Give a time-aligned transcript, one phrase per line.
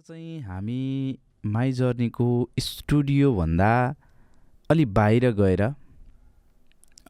[0.00, 2.26] चाहिँ हामी माई जर्नीको
[2.60, 3.68] स्टुडियोभन्दा
[4.70, 5.62] अलि बाहिर गएर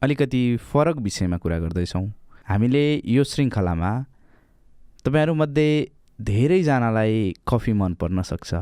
[0.03, 2.05] अलिकति फरक विषयमा कुरा गर्दैछौँ।
[2.47, 3.91] हामीले यो श्रृङ्खलामा
[5.05, 5.67] तपाईँहरूमध्ये
[6.19, 8.53] धेरैजनालाई कफी मन पर्न सक्छ।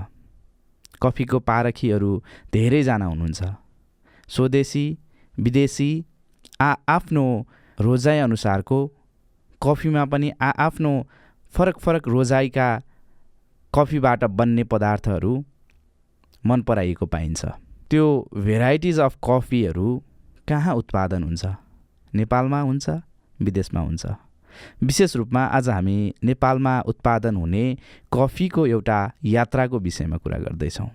[1.01, 2.11] कफीको पारखीहरू
[2.53, 3.41] धेरैजना हुनुहुन्छ।
[4.29, 4.85] स्वदेशी
[5.33, 5.91] विदेशी
[6.61, 7.25] आ आफ्नो
[7.77, 8.79] रोजाइअनुसारको
[9.61, 10.93] कफीमा पनि आ आफ्नो
[11.53, 12.69] फरक फरक रोजाइका
[13.75, 15.33] कफीबाट बन्ने पदार्थहरू
[16.43, 17.45] मन पराइएको पाइन्छ।
[17.89, 19.87] त्यो भेराइटिज अफ कफीहरू
[20.47, 21.45] कहाँ उत्पादन हुन्छ?
[22.13, 22.89] नेपालमा हुन्छ
[23.39, 24.05] विदेशमा हुन्छ।
[24.83, 27.65] विशेष रूपमा आज हामी नेपालमा उत्पादन हुने
[28.13, 30.89] कफीको एउटा यात्राको विषयमा कुरा गर्दैछौँ।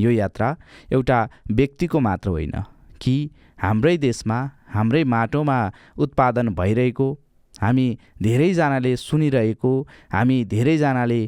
[0.00, 0.56] यो यात्रा
[0.92, 1.18] एउटा
[1.50, 2.52] व्यक्तिको मात्र होइन
[3.00, 3.14] कि
[3.58, 4.38] हाम्रै देशमा
[4.74, 5.58] हाम्रै माटोमा
[5.98, 7.08] उत्पादन भइरहेको
[7.54, 7.86] हामी
[8.22, 9.72] धेरैजनाले सुनिरहेको
[10.12, 11.20] हामी धेरैजनाले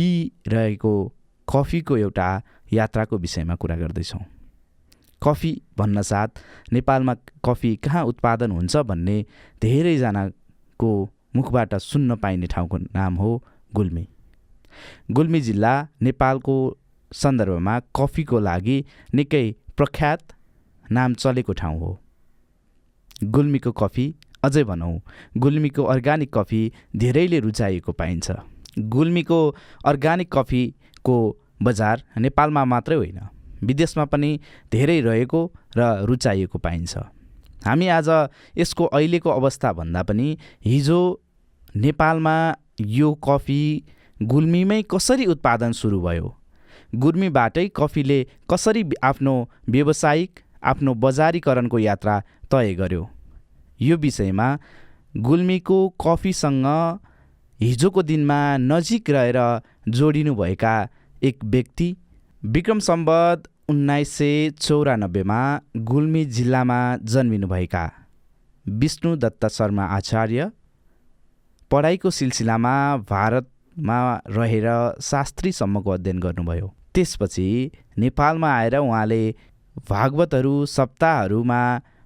[0.00, 0.92] पिइरहेको
[1.48, 2.28] कफीको एउटा
[2.72, 4.20] यात्राको विषयमा कुरा गर्दैछौँ।
[5.22, 6.28] कफी भन्नसाथ
[6.72, 9.16] नेपालमा कफी कहाँ उत्पादन हुन्छ भन्ने
[9.62, 10.90] धेरैजनाको
[11.36, 13.30] मुखबाट सुन्न पाइने ठाउँको नाम हो
[13.72, 14.06] गुल्मी।
[15.10, 16.54] गुल्मी जिल्ला नेपालको
[17.12, 19.44] सन्दर्भमा कफीको लागि निकै
[19.76, 20.32] प्रख्यात
[20.92, 21.98] नाम चलेको ठाउँ हो।
[23.24, 24.14] गुल्मीको कफी
[24.44, 25.00] अझै भनौँ
[25.36, 26.62] गुल्मीको अर्ग्यानिक कफी
[26.96, 28.30] धेरैले रुचाइएको पाइन्छ।
[28.88, 29.40] गुल्मीको
[29.84, 31.16] अर्ग्यानिक कफीको
[31.62, 33.20] बजार नेपालमा मात्रै होइन।
[33.62, 34.40] विदेशमा पनि
[34.72, 35.40] धेरै रहेको
[35.76, 36.98] र रुचाइएको पाइन्छ।
[37.66, 38.08] हामी आज
[38.58, 41.00] यसको अहिलेको अवस्था भन्दा पनि हिजो
[41.76, 42.36] नेपालमा
[42.80, 43.62] यो कफी
[44.22, 46.36] गुल्मीमै कसरी उत्पादन सुरु भयो?
[46.94, 48.18] गुल्मीबाटै कफीले
[48.50, 49.34] कसरी आफ्नो
[49.68, 52.14] व्यावसायिक आफ्नो बजारीकरणको यात्रा
[52.50, 53.02] तय गर्यो?
[53.80, 54.48] यो विषयमा
[55.16, 56.66] गुल्मीको कफीसँग
[57.60, 59.36] हिजोको दिनमा नजिक रहेर
[59.88, 60.74] जोडिनुभएका
[61.22, 61.88] एक व्यक्ति
[62.42, 65.40] विक्रम सम्बत उन्नाइस सय चौरानब्बेमा
[65.76, 67.82] गुल्मी जिल्लामा जन्मिनुभएका।
[68.66, 70.50] विष्णु दत्त शर्मा आचार्य।
[71.70, 72.74] पढाइको सिलसिलामा
[73.10, 74.68] भारतमा रहेर
[75.02, 77.48] शास्त्रीसम्मको अध्ययन गर्नुभयो। त्यसपछि
[77.98, 79.20] नेपालमा आएर उहाँले
[79.90, 81.60] भागवतहरू सप्ताहहरूमा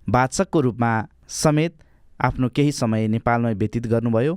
[0.06, 0.92] वाचकको रूपमा
[1.28, 1.78] समेत
[2.20, 4.34] आफ्नो केही समय नेपालमै व्यतीत गर्नुभयो।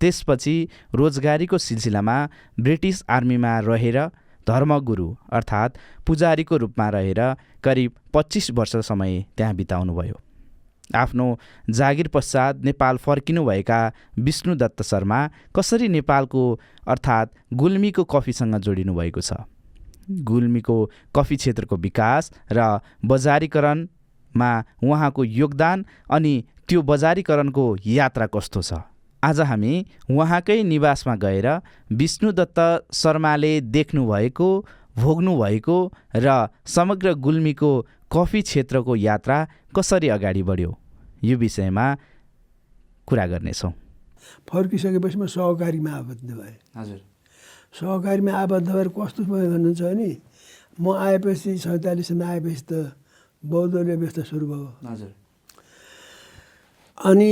[0.00, 0.56] त्यसपछि
[0.94, 2.16] रोजगारीको सिलसिलामा
[2.60, 3.98] ब्रिटिस आर्मीमा रहेर
[4.46, 7.20] धर्मगुरु अर्थात् पुजारीको रूपमा रहेर
[7.64, 10.20] करिब पच्चिस वर्ष समय त्यहाँ बिताउनुभयो।
[10.96, 11.26] आफ्नो
[11.70, 13.80] जागिर पश्चात नेपाल फर्किनुभएका
[14.18, 15.20] विष्णु दत्त शर्मा
[15.56, 16.42] कसरी नेपालको
[16.88, 19.32] अर्थात् गुल्मीको कफीसँग जोडिनु भएको छ?
[20.08, 20.76] गुल्मीको
[21.16, 24.50] कफी क्षेत्रको विकास र बजारीकरणमा
[24.82, 28.72] उहाँको योगदान अनि त्यो बजारीकरणको यात्रा कस्तो छ?
[29.22, 29.74] आज हामी
[30.10, 31.48] उहाँकै निवासमा गएर
[31.92, 32.58] विष्णु दत्त
[32.94, 34.48] शर्माले देख्नुभएको
[34.96, 35.78] भोग्नुभएको
[36.16, 37.70] र समग्र गुल्मीको
[38.12, 39.38] कफी क्षेत्रको यात्रा
[39.76, 40.70] कसरी अगाडि बढ्यो
[41.24, 41.86] यो विषयमा
[43.08, 43.72] कुरा गर्नेछौँ।
[44.48, 47.00] फर्किसकेपछि म सहकारीमा आबद्ध भएँ। हजुर।
[47.74, 50.10] सहकारीमा आबद्ध भएर कस्तो भयो भन्नुहुन्छ भने
[50.78, 52.72] म आएपछि सैँतालिसमा आएपछि त
[53.42, 55.10] बौद्धले व्यवस्था सुरु भयो। हजुर।
[56.98, 57.30] अनि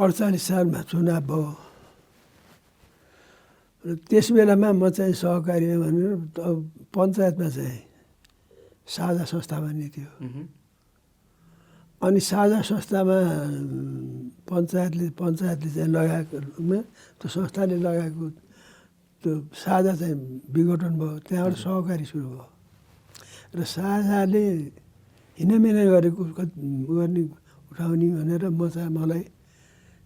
[0.00, 1.52] अडचालिस सालमा चुनाव भयो।
[3.84, 6.12] र त्यस बेलामा म चाहिँ सहकारीमा भनेर
[6.96, 7.78] पञ्चायतमा चाहिँ
[8.88, 10.10] साझा संस्था भन्ने थियो।
[12.00, 13.18] अनि साझा संस्थामा
[14.48, 16.78] पञ्चायतले पञ्चायतले चाहिँ लगाएकोमा
[17.20, 18.24] त्यो संस्थाले लगाएको
[19.22, 20.16] त्यो साझा चाहिँ
[20.48, 22.46] विघटन भयो त्यहाँबाट सहकारी सुरु भयो।
[23.52, 24.44] र साझाले
[25.38, 26.22] हिँडामिना गरेको
[26.88, 27.22] गर्ने
[27.78, 29.22] उठाउने भनेर म चाहिँ मलाई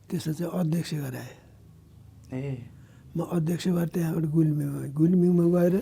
[0.08, 1.32] त्यसमा चाहिँ अध्यक्ष गराएँ।
[2.36, 2.52] ए।
[3.16, 5.74] म अध्यक्ष भएर त्यहाँबाट गुल्मीमा गुल्मीमा गएर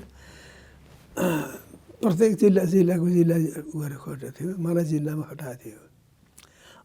[2.02, 3.36] प्रत्येक जिल्ला जिल्लाको जिल्ला
[3.74, 5.80] गएर खटेको थियो। मलाई जिल्लामा खटाएको थियो।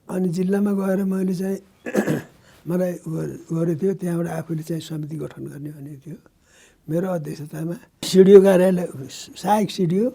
[0.09, 1.59] अनि जिल्लामा गएर मैले चाहिँ
[2.69, 6.17] मलाई गरेको थियो। त्यहाँबाट आफूले चाहिँ समिति गठन गर्ने भनेको थियो।
[6.89, 7.75] मेरो अध्यक्षतामा
[8.09, 8.87] सिडिओ कार्यालय
[9.37, 10.05] सहायक सिडिओ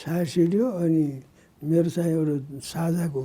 [0.00, 1.04] सहायक सिडिओ अनि
[1.62, 3.24] मेरो चाहिँ एउटा साझाको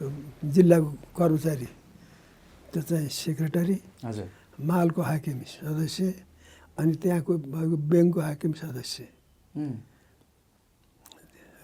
[0.00, 0.08] त्यो
[0.56, 1.68] जिल्लाको कर्मचारी
[2.72, 3.76] त्यो चाहिँ सेक्रेटरी
[4.64, 6.04] मालको हाकिम सदस्य
[6.80, 9.04] अनि त्यहाँको भएको ब्याङ्कको हाकिम सदस्य।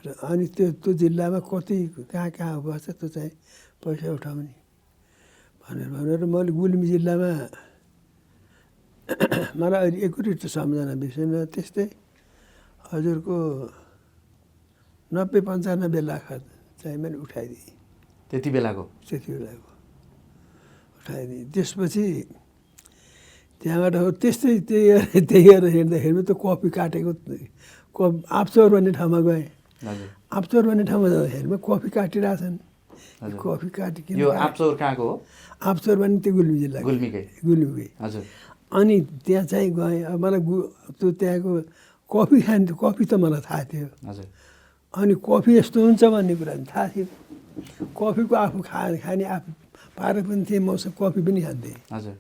[0.05, 1.79] र अनि त्यो त्यो जिल्लामा कति
[2.13, 3.33] कहाँ कहाँ बस्छ त्यो चाहिँ
[3.81, 4.53] पैसा उठाउने
[5.65, 7.31] भनेर भनेर मैले गुल्मी जिल्लामा
[9.61, 11.87] मलाई अहिले एकुरेट सम्झना विषयमा त्यस्तै
[12.93, 13.37] हजुरको
[15.13, 16.27] नब्बे पन्चानब्बे लाख
[16.85, 17.86] चाहिँ मैले उठाइदिएँ।
[18.31, 18.83] त्यति बेलाको?
[19.09, 19.69] त्यति बेलाको।
[20.99, 22.05] उठाइदिएँ। त्यसपछि
[23.63, 27.13] त्यहाँबाट हो त्यस्तै त्यही गरेर त्यही गरेर हिँड्दाखेरि त कफी काटेको
[27.97, 29.45] कफ आप्चौर भन्ने ठाउँमा गएँ।
[30.37, 32.57] आप्चौर भन्ने ठाउँमा जाँदाखेरिमा कफी काटिरहेछन्।
[33.41, 35.15] कफी काटिकन यो आप्चौर कहाँको हो?
[35.63, 38.23] आप्चौर भन्ने त्यो गुल्मी जिल्ला गुल्मीकै। गुल्मीकै। हजुर।
[38.77, 40.57] अनि त्यहाँ चाहिँ गएँ। अब मलाई गु
[40.99, 41.51] त्यो त्यहाँको
[42.11, 43.89] कफी खाने कफी त मलाई थाहा थियो।
[44.95, 47.07] अनि कफी यस्तो हुन्छ भन्ने कुरा थाहा थियो।
[47.99, 49.51] कफीको आफू खा खाने आफू
[49.97, 52.17] पारेर पनि थिएँ मसँग कफी पनि खान्थेँ हजुर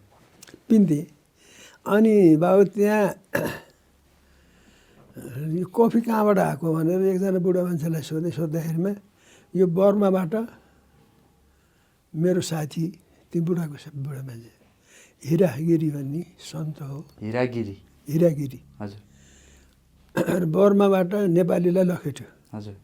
[0.68, 1.04] पिन्थेँ
[1.86, 3.04] अनि बाबु त्यहाँ
[5.56, 8.92] यो कफी कहाँबाट आएको भनेर एकजना बुढा मान्छेलाई सोधेँ सोद्धाखेरिमा
[9.54, 10.34] यो बर्माबाट
[12.14, 12.84] मेरो साथी
[13.32, 14.52] त्यो बुढाको बुढा मान्छे
[15.22, 17.76] हिरा गिरी भन्ने सन्त हो। हिरागिरी।
[18.08, 22.76] हिरागिरी। हजुर बर्माबाट नेपालीलाई लखेट्यो हजुर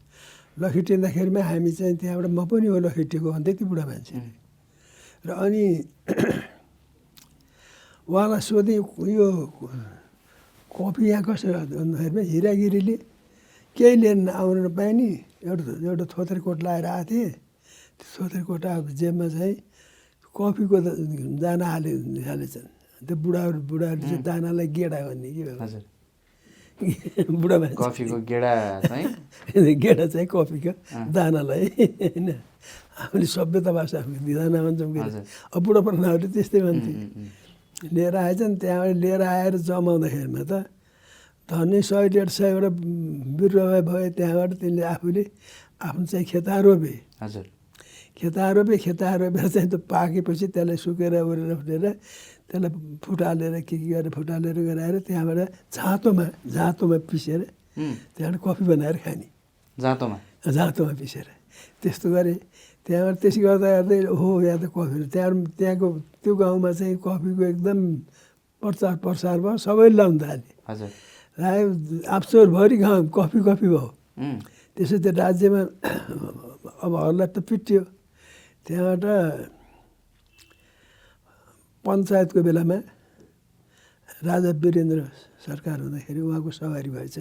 [0.61, 4.15] लखेटिँदाखेरिमा हामी चाहिँ त्यहाँबाट म पनि हो लखेटिएको भन्दै त्यो बुढा मान्छे।
[5.25, 5.63] र अनि
[8.07, 8.77] उहाँलाई सोधेँ
[9.17, 9.27] यो
[10.73, 12.95] कफी यहाँ कसरी भन्दाखेरिमा हिरागिरीले
[13.77, 15.07] केही लिएर आउनु नपाए नि
[15.47, 17.31] एउटा एउटा थोत्रे कोट लगाएर आएको थिएँ।
[17.97, 19.55] त्यो थोत्रे कोट आएको जेबमा चाहिँ
[20.35, 20.77] कफीको
[21.41, 21.91] दाना हाले
[22.29, 22.67] हालेछन्।
[23.01, 25.83] त्यो बुढाहरू बुढाहरू चाहिँ दानालाई गेडा भन्ने के हो हजुर।
[27.41, 28.51] बुढा कफीको गेडा
[28.87, 29.07] चाहिँ?
[29.83, 30.71] गेडा चाहिँ कफीको।
[31.13, 31.65] दानालाई
[32.01, 32.29] होइन?
[32.93, 35.23] हामीले सभ्यता भाषा हामी दाना भन्छौँ।
[35.55, 35.81] अब बुढो
[36.33, 36.91] त्यस्तै भन्थे
[37.91, 40.53] लिएर आएछन् त्यहाँबाट लिएर आएर जमाउँदाखेरिमा त
[41.49, 42.69] धनै सय डेढ सयवटा
[43.35, 45.23] बिरुवा भयो त्यहाँबाट त्यसले आफूले
[45.83, 47.45] आफ्नो चाहिँ खेता रोपे हजुर।
[48.15, 51.85] खेता रोपे खेता रोपेर चाहिँ त्यो पाकेपछि त्यसलाई सुकेर उरेर फुटेर
[52.53, 55.39] त्यसलाई फुटालेर के के गरेर फुटालेर गराएर त्यहाँबाट
[55.73, 57.41] झाँतोमा झाँतोमा पिसेर
[58.13, 59.27] त्यहाँबाट कफी बनाएर खाने
[59.77, 60.17] जाँतोमा
[60.47, 61.27] जाँतोमा पिसेर
[61.81, 62.37] त्यस्तो गरेँ
[62.85, 65.87] त्यहाँबाट त्यसै गर्दा गर्दै हो यहाँ त कफी त्यहाँ त्यहाँको
[66.21, 67.79] त्यो गाउँमा चाहिँ कफीको एकदम
[68.61, 70.87] प्रचार प्रसार भयो सबैले लाउनु थाले
[71.37, 71.67] रायो
[72.07, 73.89] आप्सोरभरि गाउँ कफी कफी भयो
[74.77, 75.61] त्यसो त्यो राज्यमा
[76.85, 77.81] अब हल्ला त पिटियो
[78.65, 79.03] त्यहाँबाट
[81.85, 82.77] पञ्चायतको बेलामा
[84.23, 84.99] राजा वीरेन्द्र
[85.45, 87.17] सरकार हुँदाखेरि उहाँको सवारी भएछ।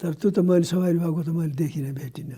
[0.00, 2.36] तर त्यो त मैले सवारी भएको त मैले देखिनँ भेटिनँ।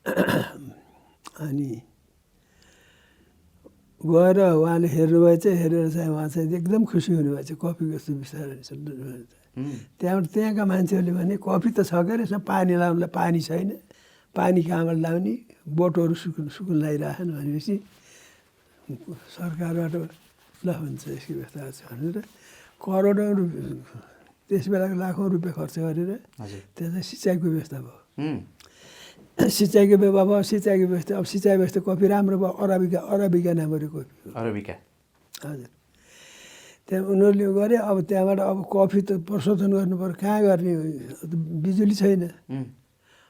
[1.44, 1.70] अनि
[4.00, 10.26] गएर उहाँले हेर्नुभएछ हेरेर चाहिँ उहाँ चाहिँ एकदम खुसी हुनुभएछ। कफीको सुविस्ता रहेछ उम्, त्यहाँबाट
[10.32, 13.70] त्यहाँका मान्छेहरूले भने कफी त छ के रहेछ पानी लाउनुलाई पानी छैन।
[14.34, 15.34] पानी कहाँबाट लाउने
[15.68, 17.74] बोटहरू सुकुन सुकुन लगाइरहेछन् भनेपछि
[19.34, 19.94] सरकारबाट
[20.66, 22.16] ल हुन्छ यसको व्यवस्था छ भनेर
[22.80, 23.80] करोडौँ रुपियाँ
[24.50, 26.10] त्यस बेलाको लाखौँ रुपियाँ खर्च गरेर
[26.74, 27.98] त्यहाँ चाहिँ सिँचाइको व्यवस्था भयो।
[29.40, 34.32] सिँचाइको व्यवस्था भयो सिँचाइको व्यवस्था अब सिँचाइ व्यवस्था कफी राम्रो भयो अराबिका अराबिका नामहरू कफी
[34.36, 34.74] अरबिका।
[35.46, 35.70] हजुर।
[36.88, 40.72] त्यहाँ उनीहरूले गरे अब त्यहाँबाट अब कफी त प्रशोधन गर्नु पऱ्यो कहाँ गर्ने
[41.62, 42.22] बिजुली छैन।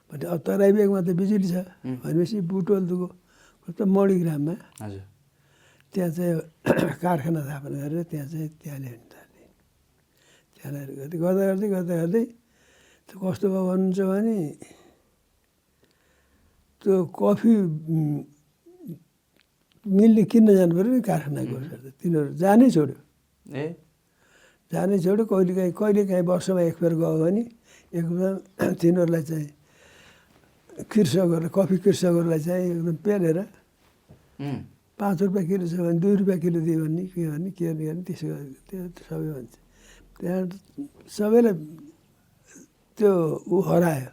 [0.08, 1.68] भने अब तराई बेगमा त बिजुली छ.
[1.84, 3.06] भनेपछि बुटोल दुगो
[3.76, 5.04] त मणिग्राममा हजुर।
[5.94, 6.34] त्यहाँ चाहिँ
[7.02, 9.42] कारखाना स्थापना गरेर त्यहाँ चाहिँ त्यहाँ ल्याउनु थाले
[10.56, 12.24] त्यहाँ ल्याएर गर्दै गर्दा गर्दै गर्दा गर्दै
[13.08, 14.36] त्यो कस्तो भयो भन्नुहुन्छ भने
[16.82, 17.52] त्यो कफी
[19.86, 21.56] मिलले किन्न जानु पऱ्यो नि कारखानाको
[22.00, 22.96] तिनीहरू जानै छोड्यो।
[23.46, 23.64] ए?
[24.72, 27.42] जानै छोड्यो। कहिले काहीँ कहिले काहीँ वर्षमा एक फेर गयो भने
[27.98, 28.28] एकमा
[28.80, 29.48] तिनीहरूलाई चाहिँ
[30.90, 33.38] कृषकहरूलाई कफी कृषकहरूलाई चाहिँ एकदम पेलेर
[35.00, 38.02] पाँच रुपियाँ किलो छ भने दुई रुपियाँ किलो दियो भने के गर्ने के गर्ने गर्ने
[38.04, 38.28] त्यसो
[38.68, 39.54] त्यो सबै भन्छ।
[40.20, 40.42] त्यहाँ
[41.08, 41.54] सबैलाई
[42.98, 43.12] त्यो
[43.48, 44.10] ऊ हरायो।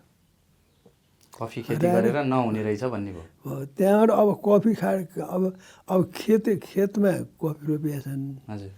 [1.35, 4.91] कफी खेती गरेर नहुने रहेछ भन्ने भयो। त्यहाँबाट अब कफी खा
[5.35, 5.43] अब
[5.91, 8.71] अब खेत खेतमा कफी रोपिया छन्। हजुर।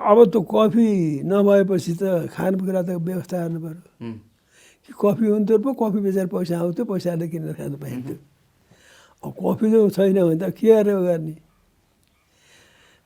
[0.00, 0.88] अब त कफी
[1.28, 2.02] नभएपछि त
[2.34, 4.10] खानेकुरा त व्यवस्था गर्नु पऱ्यो
[4.84, 8.16] कि कफी हुन्थ्यो पो कफी बेचेर पैसा आउँथ्यो पैसाले किनेर खानु पाइन्थ्यो।
[9.32, 11.34] कफी जो छैन भने त के गरेर गर्ने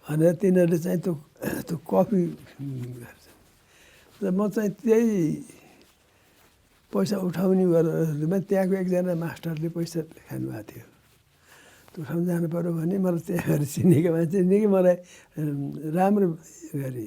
[0.05, 1.15] भनेर तिनीहरूले चाहिँ त्यो
[1.67, 2.23] त्यो कफी
[2.97, 3.25] गर्छ
[4.21, 5.21] र म चाहिँ त्यही
[6.93, 10.87] पैसा उठाउने गरेरमा त्यहाँको एकजना मास्टरले पैसा खानुभएको थियो
[11.93, 14.97] त्यो ठाउँ जानु पऱ्यो भने मलाई त्यहाँ चिनेको मान्छे निकै मलाई
[15.93, 16.29] राम्रो
[16.75, 17.07] गरे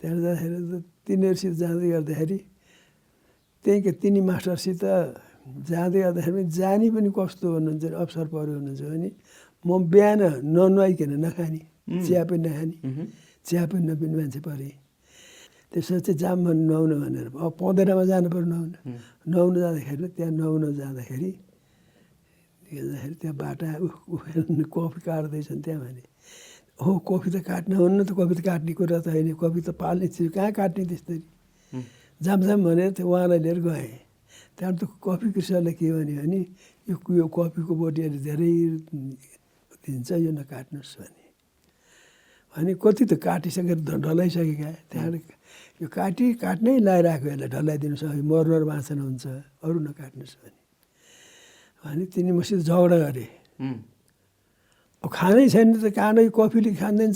[0.00, 0.72] त्यहाँ जाँदाखेरि त
[1.04, 2.38] तिनीहरूसित जाँदै गर्दाखेरि
[3.64, 4.82] त्यहीँको तिनी मास्टरसित
[5.68, 9.08] जाँदै गर्दाखेरि पनि जानी पनि कस्तो हुनुहुन्छ भने अवसर पऱ्यो हुनुहुन्छ भने
[9.64, 10.20] म बिहान
[10.54, 11.60] ननुहाइकन नखाने.
[12.04, 12.74] चिया पनि नखाने
[13.46, 14.74] चिया पनि नपिने मान्छे परेँ।
[15.72, 18.78] त्यसो चाहिँ जाम भन्नु नुहाउनु भनेर अब पँधेरामा जानु पऱ्यो नुहाउनु।
[19.30, 21.30] नुहाउनु जाँदाखेरि त्यहाँ नुहाउनु जाँदाखेरि
[22.72, 23.66] हेर्दाखेरि त्यहाँ बाटा
[24.74, 26.02] कफी काट्दैछन् त्यहाँ भने
[26.82, 30.06] हो कफी त काट्न हुन्न त कफी त काट्ने कुरा त होइन कफी त पाल्ने
[30.14, 31.18] चिज कहाँ काट्ने त्यसरी
[31.72, 31.84] उम्,
[32.20, 33.92] जाम जाम भनेर त्यो उहाँलाई लिएर गएँ।
[34.62, 36.40] त्यहाँबाट त कफी कृषकले के भन्यो भने
[36.86, 38.52] यो यो कफीको बोटीहरू धेरै
[39.82, 41.22] दिन्छ यो नकाट्नुहोस् भने
[42.54, 45.26] भने कति त काटिसकेर ढलाइसकेका त्यहाँबाट
[45.82, 49.24] यो काटी काट्नै लगाइरहेको यसलाई ढलाइदिनु सक्यो मर्मर बाँच्न हुन्छ
[49.60, 50.58] अरू नकाट्नुहोस् भने
[51.84, 53.26] भने तिनी मसित झगडा गरे
[55.04, 57.10] अब खानै छैन त कहाँ यो कफीले खाँदैन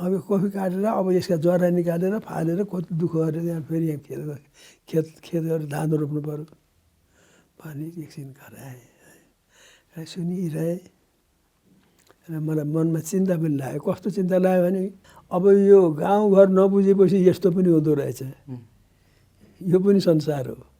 [0.00, 4.00] अब यो कफी काटेर अब यसका जरा निकालेर फालेर कति दुःख गरेर त्यहाँ फेरि यहाँ
[4.00, 4.20] खेत
[4.88, 6.44] खेत खेत गरेर धान रोप्नु पऱ्यो
[7.60, 10.80] भने एकछिन कराएँ सुनिरहेँ।
[12.30, 14.82] र मलाई मनमा चिन्ता पनि लाग्यो। कस्तो चिन्ता लाग्यो भने
[15.28, 18.20] अब यो गाउँघर नबुझेपछि यस्तो पनि हुँदो रहेछ।
[19.60, 20.71] यो पनि संसार हो।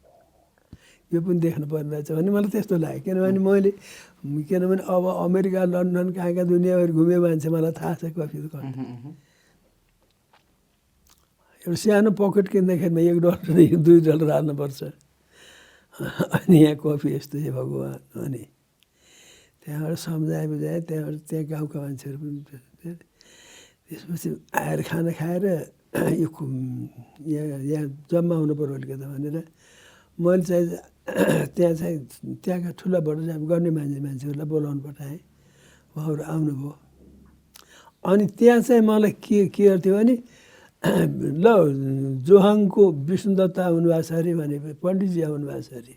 [1.13, 3.71] यो पनि देख्नु पर्ने रहेछ भने मलाई त्यस्तो लाग्यो। किनभने मैले
[4.49, 9.13] किनभने अब अमेरिका लन्डन कहाँ कहाँ दुनियाँभरि घुमे मान्छे मलाई थाहा छ कफीको उम्,
[11.63, 14.81] एउटा सानो पकेट किन्दाखेरिमा एक डलर दुई डलर हाल्नुपर्छ।
[16.35, 18.43] अनि यहाँ कफी यस्तो हे भगवान्। अनि
[19.61, 22.41] त्यहाँबाट सम्झाए बुझाएँ त्यहाँबाट त्यहाँ गाउँका मान्छेहरू पनि।
[23.87, 25.45] त्यसपछि आएर खाना खाएर
[25.93, 26.27] यो
[27.29, 29.37] यहाँ यहाँ जम्मा हुनु पऱ्यो अलिकति भनेर
[30.19, 30.67] मैले चाहिँ
[31.55, 31.97] त्यहाँ चाहिँ
[32.43, 35.19] त्यहाँका ठुला बडा चाहिँ गर्ने मान्छे मान्छेहरूलाई बोलाउनु पठाएँ
[35.95, 36.71] उहाँहरू आउनुभयो।
[38.05, 40.15] अनि त्यहाँ चाहिँ मलाई के के गर्थ्यो भने
[41.43, 41.47] ल
[42.27, 45.95] जोहाङको विष्णुदत्त आउनुभएको छ अरे भने पण्डितजी आउनुभएको छ अरे।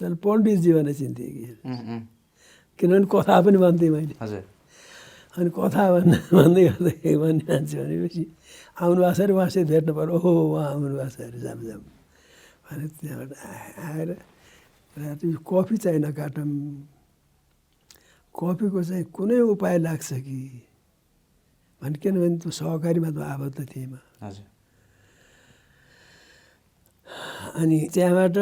[0.00, 1.46] तर पण्डितजी भनेर चिन्थेँ कि।
[2.78, 4.14] किनभने कथा पनि भन्थेँ मैले।
[5.36, 8.24] अनि कथा भन्न भन्दै गर्दाखेरि भन्ने मान्छे भनेपछि
[8.84, 11.82] आउनुभएको छ अरे उहाँसित भेट्नु पऱ्यो ओहो उहाँ आउनुभएको छ अरे जाम जाम।
[12.74, 14.10] भने त्यहाँबाट आए- आएर
[14.96, 16.48] राति कफी चाहिँ नकाटौँ
[18.34, 20.38] कफीको चाहिँ कुनै उपाय लाग्छ कि
[21.82, 24.46] भने किनभने त्यो सहकारीमा त आबद्ध थिएँ म। हजुर
[27.60, 28.36] अनि त्यहाँबाट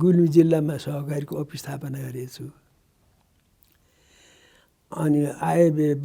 [0.00, 2.44] गुल्मी जिल्लामा सहकारीको अफिस स्थापना गरेको छु
[4.92, 5.20] अनि
[5.76, 5.96] बे-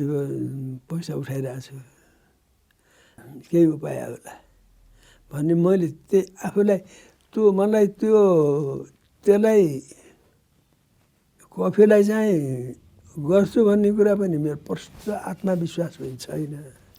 [0.89, 1.75] पैसा उठाइरहेको छु
[3.49, 4.33] केही उपाय होला।
[5.31, 6.79] भन्ने मैले त्यही आफूलाई
[7.33, 8.19] त्यो मलाई त्यो
[9.25, 9.63] त्यसलाई
[11.51, 12.35] कफीलाई चाहिँ
[13.15, 16.53] गर्छु भन्ने कुरा पनि मेरो प्रष्ट आत्मविश्वास पनि छैन।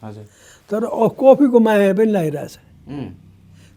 [0.04, 0.24] हजुर।
[0.70, 0.82] तर
[1.20, 2.54] कफीको माया पनि लागिरहेछ।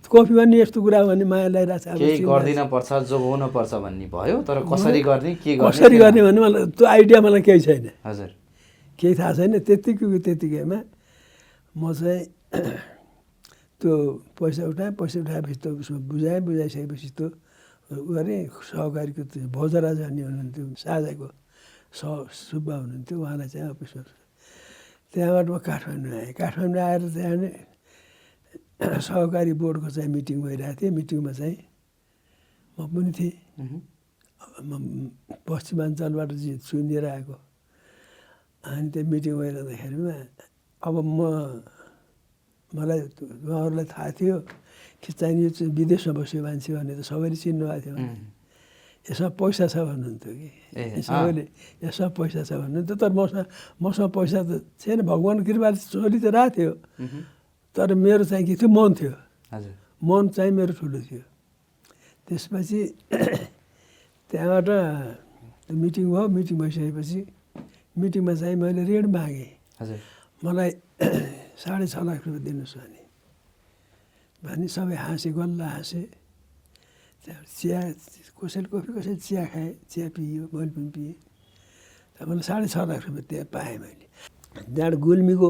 [0.10, 4.58] कफी भन्ने यस्तो कुरा हो भने माया लागिरहेछ गर्दिन पर्छ जोगाउन पर्छ भन्ने भयो तर
[4.65, 8.29] कसरी गर्ने के कसरी गर्ने भने मलाई त्यो आइडिया मलाई केही छैन। हजुर।
[9.00, 10.79] केही थाहा छैन त्यत्तिकै त्यत्तिकैमा
[11.75, 12.24] म चाहिँ
[13.79, 13.95] त्यो
[14.39, 17.27] पैसा उठाएँ पैसा उठाएपछि त उसमा बुझाएँ बुझाइसकेपछि त्यो
[17.89, 21.27] गरेँ सहकारीको त्यो भोजराज भन्ने हुनुहुन्थ्यो साझाको
[21.89, 24.03] स सुब्बा हुनुहुन्थ्यो उहाँलाई चाहिँ अफिसमा
[25.09, 27.50] त्यहाँबाट म काठमाडौँ आएँ। काठमाडौँ आएर त्यहाँ नि
[29.01, 31.57] सहकारी बोर्डको चाहिँ मिटिङ भइरहेको थियो। मिटिङमा चाहिँ
[32.77, 33.33] म पनि थिएँ।
[34.69, 34.71] म
[35.50, 36.29] पश्चिमाञ्चलबाट
[36.67, 37.36] सुनेर आएको।
[38.63, 40.15] अनि त्यो मिटिङ भइरहँदाखेरिमा
[40.81, 41.19] अब म
[42.76, 43.00] मलाई
[43.46, 44.38] उहाँहरूलाई थाहा थियो
[45.02, 47.96] कि चाहिँ यो चाहिँ विदेशमा बस्यो मान्छे भने त सबैले चिन्नुभएको थियो
[49.10, 50.50] यसमा पैसा छ भन्नुहुन्थ्यो कि?
[51.02, 51.44] सबैले
[51.88, 53.48] यसमा पैसा छ भन्नुहुन्थ्यो। तर मसँग
[53.82, 56.72] मसँग पैसा त छैन। भगवान् कृपाले चोरी त रहेको थियो
[57.76, 58.70] तर मेरो चाहिँ के थियो?
[58.70, 59.14] मन थियो।
[60.04, 61.24] मन चाहिँ मेरो ठुलो थियो।
[62.28, 62.80] त्यसपछि
[64.30, 67.20] त्यहाँबाट त्यो मिटिङ भयो। मिटिङ भइसकेपछि
[67.98, 69.50] मिटिङमा चाहिँ मैले ऋण मागेँ।
[70.44, 70.70] मलाई
[71.60, 73.04] साढे छ लाख रुपियाँ दिनुहोस् भने
[74.44, 76.01] भने सबै हाँसे गल्ल हाँसे।
[77.24, 77.80] त्यहाँबाट चिया
[78.39, 81.16] कसैले कफी कसैले चिया खाएँ चिया पियो मैले पनि पिएँ।
[82.16, 84.08] त्यहाँ मलाई साढे छ लाख रुपियाँ त्यहाँ पाएँ मैले।
[84.72, 85.50] त्यहाँबाट गुल्मीको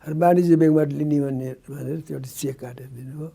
[0.00, 3.28] वाणिज्य ब्याङ्कबाट लिने भन्ने भनेर त्यो एउटा चेक काटेर दिनुभयो।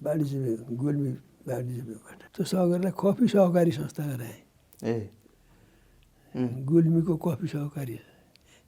[0.00, 1.10] वाणिज्य ब्याङ्क गुल्मी
[1.44, 4.40] वाणिज्य ब्याङ्कबाट। त्यो सहकारीलाई कफी सहकारी संस्था गराएँ।
[4.88, 4.96] ए।
[6.64, 7.96] गुल्मीको कफी सहकारी।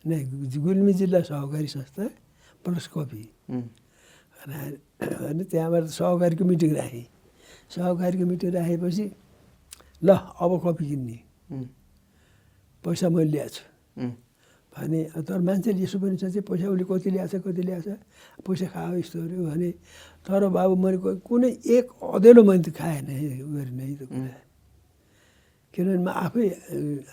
[0.05, 0.19] नै
[0.61, 2.05] गुल्मी जिल्ला सहकारी संस्था।
[4.46, 4.75] राखेर
[5.28, 7.06] अनि त्यहाँबाट सहकारीको मिटिङ राखेँ
[7.70, 9.04] सहकारीको मिटिङ राखेपछि
[10.02, 11.18] ल अब कफी किन्ने
[12.85, 14.08] पैसा मैले ल्याएको छु
[14.73, 17.99] भने तर मान्छेले यसो पनि सोचे पैसा उसले कति ल्याएको छ कति ल्याएको छ
[18.44, 19.70] पैसा खायो यस्तोहरू भने
[20.23, 24.46] तर बाबु मैले कुनै एक अँधेलो मैले त खाएन है गरिनँ त्यो कुरा
[25.75, 26.46] किनभने म आफै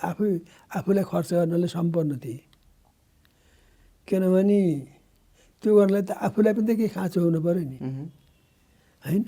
[0.03, 0.29] आफै
[0.71, 2.41] आफूलाई खर्च गर्नलाई सम्पन्न थिएँ
[4.07, 4.59] किनभने
[5.63, 7.77] त्यो गर्नलाई त आफूलाई पनि त केही खाँचो हुनु पऱ्यो नि।
[9.03, 9.23] होइन?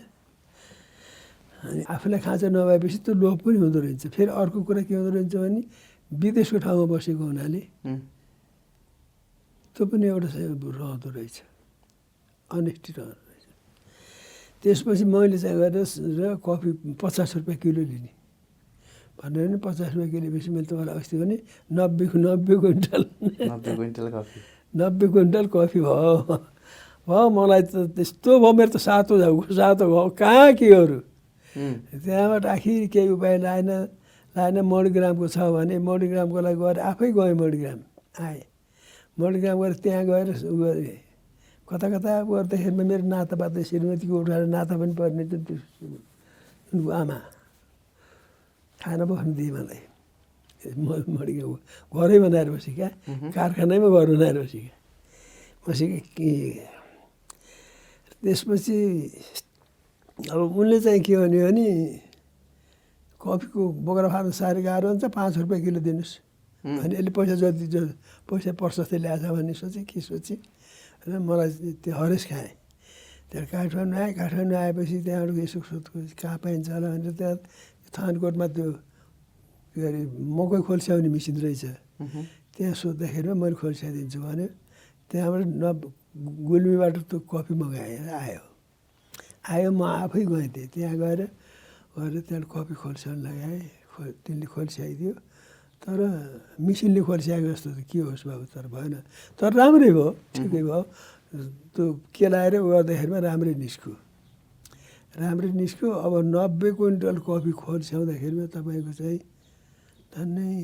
[1.63, 5.35] अनि आफूलाई खाँचो नभएपछि त्यो लोभ पनि हुँदो रहेछ। फेरि अर्को कुरा के हुँदो रहेछ
[5.35, 5.61] भने
[6.11, 7.61] विदेशको ठाउँमा बसेको हुनाले
[9.75, 11.35] त्यो पनि एउटा रहँदो रहेछ।
[12.51, 13.43] अनेस्टी रहँदो रहेछ।
[14.63, 15.77] त्यसपछि मैले चाहिँ गएर
[16.19, 16.69] र कफी
[17.01, 18.11] पचास रुपियाँ किलो लिने।
[19.17, 21.37] भनेर नि पचास रुपियाँ किलोपछि मैले तपाईँलाई अस्ति भने
[21.71, 23.03] नब्बे नब्बे क्विन्टल।
[23.41, 24.39] Quintal coffee.
[24.75, 26.13] नब्बे क्विन्टल कफी भयो
[27.07, 30.99] भयो मलाई त त्यस्तो भयो मेरो त सातो झाउको सातो भयो। कहाँ के अरू?
[31.55, 33.69] त्यहाँबाट आखिर केही उपाय लाएन
[34.35, 37.79] लाएन मणिग्रामको छ भने मणिग्रामको लागि गएर आफै गएँ मणिग्राम।
[38.19, 38.43] आएँ।
[39.19, 40.99] मणिग्राम गएर त्यहाँ गएर उ गरेँ।
[41.67, 45.55] कता कता गर्दाखेरिमा मेरो नातापात श्रीमतीको उठाएर नाता पनि पर्ने त्यो
[46.73, 47.17] उनको आमा।
[48.79, 49.94] खाना बस्नु दिए मलाई।
[50.73, 51.57] म मणिगाउँ
[51.93, 52.87] घरै बनाएर बसेका
[53.35, 54.73] कारखानैमा घर बनाएर बसेका
[55.65, 56.31] बसेका के
[58.23, 58.77] त्यसपछि
[60.17, 61.67] अब उनले चाहिँ के भन्यो भने
[63.21, 66.13] कफीको बोक्रा फाल्नु साह्रै गाह्रो हुन्छ पाँच रुपियाँ किलो दिनुहोस्
[66.63, 67.81] अनि यसले पैसा जति जो
[68.25, 70.39] पैसा प्रशस्तै ल्याएछ भन्ने सोचेँ के सोचेँ
[71.05, 71.49] र मलाई
[71.83, 72.53] त्यो हरेस खाएँ
[73.29, 77.37] त्यहाँ काठमाडौँ आएँ काठमाडौँ आएपछि त्यहाँबाट यसो सोधको कहाँ पाइन्छ होला भनेर त्यहाँ
[77.93, 78.69] थानकोटमा त्यो
[79.75, 81.63] के अरे मकै खोल्स्याउने मेसिन रहेछ।
[82.55, 84.47] त्यहाँ सोद्धाखेरिमा मैले खोल्साइदिन्छु भन्यो।
[85.11, 85.65] त्यहाँबाट न
[86.47, 88.43] गुल्मीबाट त्यो कफी मगाएँ आयो।
[89.51, 91.21] आयो म आफै गएँ त्यहाँ त्यहाँ गएर
[91.99, 93.59] गएर त्यहाँबाट कफी खोल्साउनु लगाएँ
[93.91, 95.13] खो तिनले खोल्साइदियो
[95.83, 95.99] तर
[96.63, 98.95] मिसिनले खोल्साएको जस्तो त के होस् बाबु तर भएन।
[99.35, 100.81] तर राम्रै भयो ठिकै भयो।
[101.75, 101.83] त्यो
[102.15, 103.93] केलाएर गर्दाखेरिमा राम्रै निस्क्यो।
[105.19, 109.19] राम्रै निस्क्यो। अब नब्बे क्विन्टल कफी खोल्स्याउँदाखेरिमा तपाईँको चाहिँ
[110.15, 110.55] झन्डै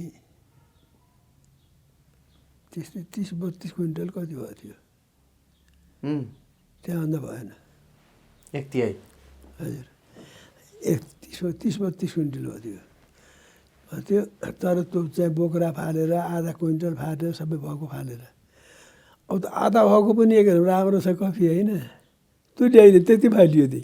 [2.72, 4.75] त्यस्तै तिस बत्तिस क्विन्टल कति भयो थियो
[6.84, 7.50] त्यहाँभन्दा भएन।
[8.58, 8.93] एक तिहाई
[9.60, 9.86] हजुर।
[10.91, 12.79] एक तिस तिस बत्तिस क्विन्टल त्यो।
[13.91, 14.22] हो त्यो
[14.62, 18.22] तर त्यो चाहिँ बोक्रा फालेर आधा क्विन्टल फालेर सबै भएको फालेर।
[19.29, 21.72] अब त आधा भएको पनि एक राम्रो छ कफी होइन?
[22.55, 23.83] त्यो ल्याइदियो त्यति फालियो त्यही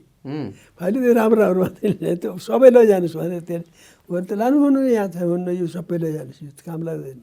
[0.80, 3.64] फालिदियो राम्रो राम्रो मात्रै त्यो सबै लैजानुहोस् भनेर त्यहाँ
[4.10, 7.20] गएर त लानु हुनु यहाँ छ हुन्न यो सबै लैजानुहोस् यो काम लाग्दैन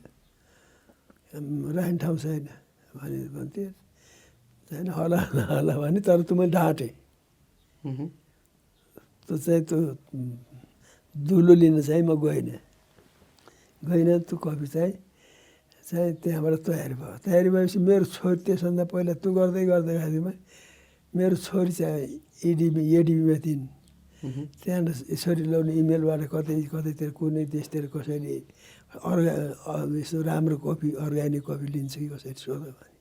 [1.70, 2.44] राख्ने ठाउँ छैन
[2.92, 3.70] भने भन्थेँ
[4.70, 5.18] छैन होला
[5.50, 6.92] होला भने तर त्यो मैले ढाँटेँ
[9.24, 9.78] त्यो चाहिँ त्यो
[11.14, 12.58] दुलो लिन चाहिँ म गइनँ
[13.82, 14.92] गइनँ त्यो कफी चाहिँ
[15.84, 20.32] चाहिँ त्यहाँबाट तयारी भयो तयारी भएपछि मेरो छोरी त्यसभन्दा पहिला त्यो गर्दै गर्दैखेरिमा
[21.14, 22.04] मेरो छोरी चाहिँ
[22.44, 23.64] एडिबी एडिबीमा थिइन्
[24.24, 28.34] त्यहाँबाट यसरी ल्याउने इमेलबाट कतै कतैतिर कुनै देशतिर कसैले
[29.04, 29.32] अर्गा
[30.00, 32.92] यस्तो राम्रो कफी अर्ग्यानिक कफी लिन्छ कि कसरी सोध्यो भने।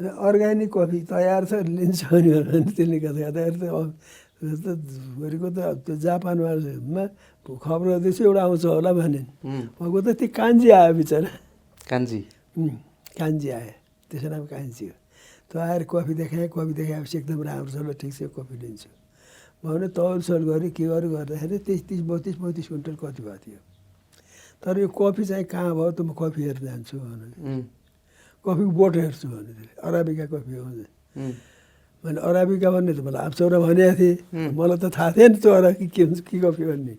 [0.00, 3.58] र अर्ग्यानिक कफी तयार छ लिन्छ भने त्यसले गर्दा गर्दाखेरि
[4.40, 7.04] त त त त्यो जापानमा
[7.50, 9.22] खबर गर्दैछु एउटा आउँछ होला भने
[9.76, 11.30] भएको त त्यो कान्छी आयो बिचरा।
[11.90, 12.20] कान्छी
[12.56, 12.76] उम्,
[13.18, 13.74] कान्छी आयो।
[14.08, 14.94] त्यसको नाम कान्छी हो।
[15.50, 18.88] त्यो आएर कफी देखाएँ कफी देखाएपछि एकदम राम्रो छ ल ठिक छ कफी लिन्छु।
[19.64, 23.60] भने तौल सोल गरेँ के गर्यो गर्दाखेरि तिस तिस बत्तिस पैँतिस क्विन्टल कति भएको थियो
[24.62, 27.28] तर यो कफी चाहिँ कहाँ भयो त म कफी हेर्न जान्छु भने
[28.44, 29.52] कफीको बोट हेर्छु भने
[29.84, 30.64] अराबिका कफी हो
[32.04, 34.16] मैले अराबिका भन्ने त मलाई आप्चौरा भनेको थिएँ.
[34.56, 36.94] मलाई त थाहा थिएन त्यो अराबी के हुन्छ के कफी भन्ने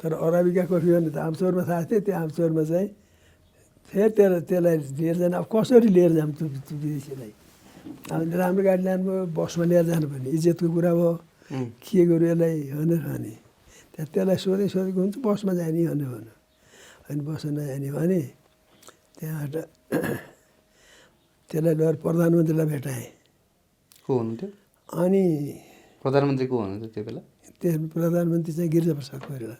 [0.00, 2.88] तर अराबिका कफी भन्ने त आमचौरमा थाहा थियो त्यो आमचौरमा चाहिँ
[3.88, 6.46] फेरि त्यसलाई त्यसलाई लिएर जानु अब कसरी लिएर जाऊँ त्यो
[6.84, 7.32] विदेशीलाई
[8.12, 11.12] अब राम्रो गाडी लानुभयो बसमा लिएर जानुपर्ने इज्जतको कुरा भयो
[11.48, 12.56] के गर्यो यसलाई?
[12.76, 13.34] भनेर भने।
[13.92, 15.16] त्यहाँ त्यसलाई सोधै सोधेको हुन्छ?
[15.24, 16.34] बसमा जाने भनेर भन्यो।
[17.08, 18.20] अनि बसमा नजाने भने
[19.16, 19.54] त्यहाँबाट
[21.50, 23.06] त्यसलाई लगेर प्रधानमन्त्रीलाई भेटाएँ।
[24.04, 24.48] को हुनुहुन्थ्यो?
[24.88, 25.22] अनि
[26.04, 27.20] प्रधानमन्त्री को हुनुहुन्थ्यो त्यो बेला?
[27.60, 29.56] त्यस प्रधानमन्त्री चाहिँ गिरिजाप्रसाद कोइराला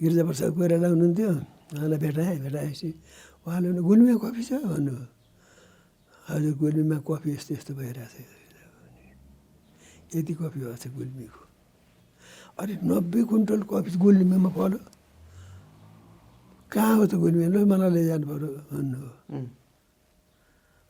[0.00, 1.30] गिरिजाप्रसाद कोइराला हुनुहुन्थ्यो।
[1.74, 2.88] उहाँलाई भेटाएँ। भेटाएपछि
[3.46, 5.06] उहाँले गुल्मीमा कफी छ भन्नुभयो
[6.28, 8.41] हजुर गुल्मीमा कफी यस्तो यस्तो भइरहेछ।
[10.16, 11.40] यति कफी भएको छ गुल्मीको।
[12.60, 14.80] अरे नब्बे कुइन्टल कफी गुल्मीमा पऱ्यो
[16.72, 17.44] कहाँ हो त गुल्मी?
[17.54, 19.40] ल मलाई लैजानु पऱ्यो भन्नुभयो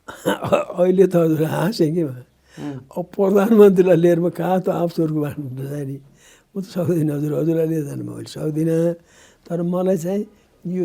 [0.83, 5.97] अहिले त हजुर हाँसेँ कि अब प्रधानमन्त्रीलाई लिएर म कहाँ त आफसोरको बाटो जाने?
[6.53, 8.99] म त सक्दिनँ हजुर हजुरलाई लिएर जानु मैले सक्दिनँ।
[9.47, 10.23] तर मलाई चाहिँ
[10.65, 10.83] यो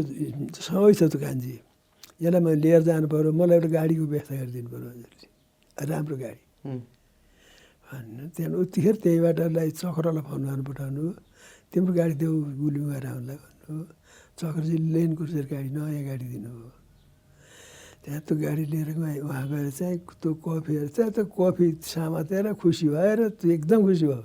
[0.55, 1.55] सबै छ त कान्छी।
[2.23, 5.27] यसलाई मैले लिएर जानु पऱ्यो मलाई एउटा गाडीको व्यवस्था गरिदिनु पऱ्यो हजुरले
[5.91, 6.43] राम्रो गाडी।
[7.89, 11.05] त्यहाँदेखि उत्तिखेर त्यहीबाटलाई चक्रलाई फोन गर्नु पठाउनु।
[11.73, 13.77] तिम्रो गाडी देऊ गुली गएर आउनुलाई भन्नु।
[14.39, 16.71] चक्रजी लेन कुर्सेर गाडी नयाँ गाडी दिनुभयो
[18.05, 22.87] त्यहाँ त्यो गाडी लिएर गएँ। उहाँ गएर चाहिँ त्यो कफीहरू चाहिँ त्यो कफी समातेर खुसी
[22.89, 24.23] भएर त्यो एकदम खुसी भयो।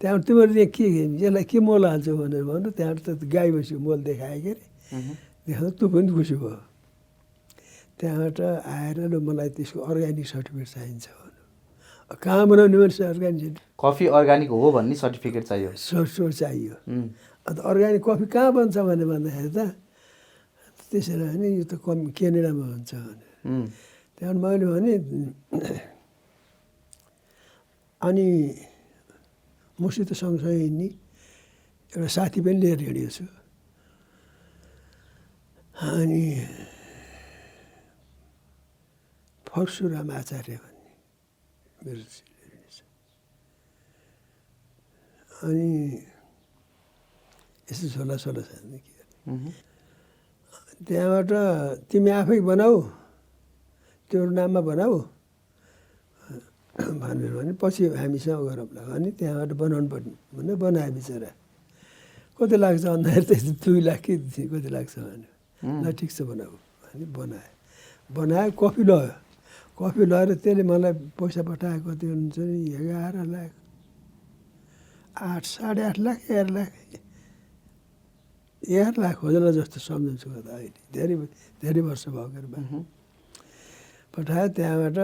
[0.00, 0.84] त्यहाँबाट तिमीहरू चाहिँ के
[1.24, 5.12] यसलाई के मल हाल्छौ भनेर भन्नु। त्यहाँबाट त गाई भैँसीको मल देखायो के अरे।
[5.44, 6.60] देखाउँदा त्यो पनि खुसी भयो।
[7.98, 11.06] त्यहाँबाट आएर ल मलाई त्यसको अर्ग्यानिक सर्टिफिकेट चाहिन्छ।
[12.08, 16.74] कहाँ बनाउने भने अर्ग्यानिक कफी अर्ग्यानिक हो भन्ने सर्टिफिकेट चाहियो। सोर्स चाहियो।
[17.46, 19.76] अन्त अर्ग्यानिक कफी कहाँ बन्छ भने भन्दाखेरि त
[20.88, 23.68] त्यसरी होइन यो त कम क्यानेडामा हुन्छ भने
[24.16, 24.94] त्यहाँबाट मैले भने
[28.00, 28.26] अनि
[29.78, 30.88] मसित सँगसँगै हिँड्ने।
[31.92, 33.24] एउटा साथी पनि लिएर हिँडेको छु।
[35.76, 36.24] अनि
[39.46, 40.56] परशुराम आचार्य।
[41.78, 42.78] छ।
[45.46, 45.68] अनि
[47.68, 48.92] यस्तो सोह्र सोह्र सालदेखि
[49.28, 49.52] उम्,
[50.86, 51.30] त्यहाँबाट
[51.90, 52.76] तिमी आफै बनाऊ
[54.10, 54.96] त्यो नाममा बनाऊ
[56.78, 61.30] भनेर भने पछि हामीसँग गरौँला। अनि त्यहाँबाट बनाउनु पर्ने भने बनायो बिचरा।
[62.38, 64.14] कति लाग्छ भन्दाखेरि त्यस्तो दुई लाख कि
[64.50, 65.28] कति लाग्छ भने
[65.82, 66.54] ल ठिक छ बनाऊ।
[66.94, 67.50] अनि बनायो।
[68.10, 69.10] बनायो कफी लयो
[69.78, 73.50] कफी लगेर त्यसले मलाई पैसा पठाएको कति हुन्छ नि एघार लाख
[75.18, 76.70] आठ साढे आठ लाख एघार लाख।
[78.62, 81.14] एघार लाख होला जस्तो सम्झन्छु त अहिले। धेरै
[81.62, 82.78] धेरै वर्ष भएको
[84.14, 84.98] पठायो त्यहाँबाट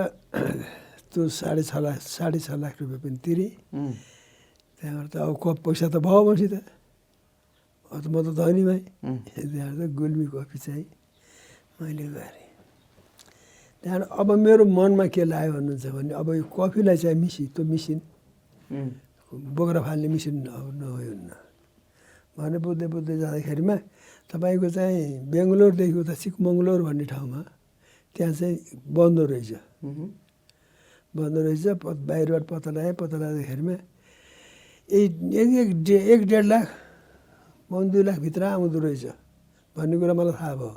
[1.11, 3.51] त्यो साढे छ लाख साढे छ लाख रुपियाँ पनि तिरेँ।
[4.79, 6.55] त्यहाँबाट त अब कप पैसा त भयो मसित।
[7.95, 8.83] अब त म त धनी भएँ।
[9.23, 10.87] त्यहाँबाट त गुल्मी कफी चाहिँ
[11.79, 12.44] मैले गरेँ।
[13.85, 17.99] त्यहाँबाट अब मेरो मनमा के लाग्यो भन्नुहुन्छ भने अब यो कफीलाई चाहिँ मिसिन त्यो मिसिन
[19.57, 21.29] बोक्रा फाल्ने मिसिन नहुन्न
[22.35, 23.77] भने बुझ्दै बुझ्दै जाँदाखेरिमा
[24.33, 27.41] तपाईँको चाहिँ बेङ्गलोरदेखि उता चिकमङ्गलोर भन्ने ठाउँमा
[28.17, 28.57] त्यहाँ चाहिँ
[28.97, 29.53] बन्द रहेछ।
[31.15, 33.75] बन्द रहेछ प बाहिरबाट पत्ता लगाएँ पत्ता लाग्दाखेरिमा
[34.89, 36.67] एक एक एक डे एक डेढ लाख
[37.71, 39.05] पाउन दुई लाखभित्र आउँदो रहेछ।
[39.77, 40.73] भन्ने कुरा मलाई थाहा भयो।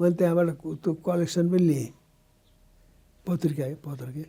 [0.00, 0.48] मैले त्यहाँबाट
[0.82, 1.88] त्यो कलेक्सन पनि लिएँ।
[3.26, 4.26] पत्रिका पत्रकै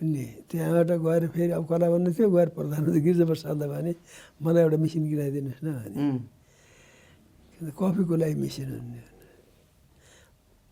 [0.00, 3.92] लिएँ त्यहाँबाट गएर फेरि अब कला भन्नु थियो गएर प्रधानमन्त्री गिरिजा प्रसादलाई भने
[4.40, 9.00] मलाई एउटा मिसिन किनाइदिनुहोस् न भने कफीको लागि मिसिन भन्ने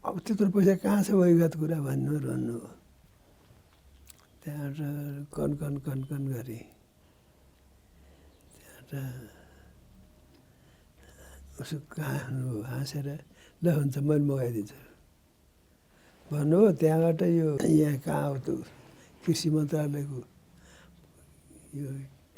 [0.05, 2.57] अब त्यत्रो पैसा कहाँ छ वैगत कुरा भन्नु भन्नु
[4.41, 4.81] त्यहाँबाट
[5.37, 6.65] कन कन कन कन गरेँ।
[8.57, 8.93] त्यहाँबाट
[11.61, 12.17] उसो कहाँ
[12.73, 13.09] हाँसेर
[13.61, 14.88] ल हुन्छ मैले मगाइदिन्छु।
[16.31, 18.55] भन्नुभयो त्यहाँबाट यो यहाँ कहाँ हो त्यो
[19.25, 20.19] कृषि मन्त्रालयको
[21.79, 21.89] यो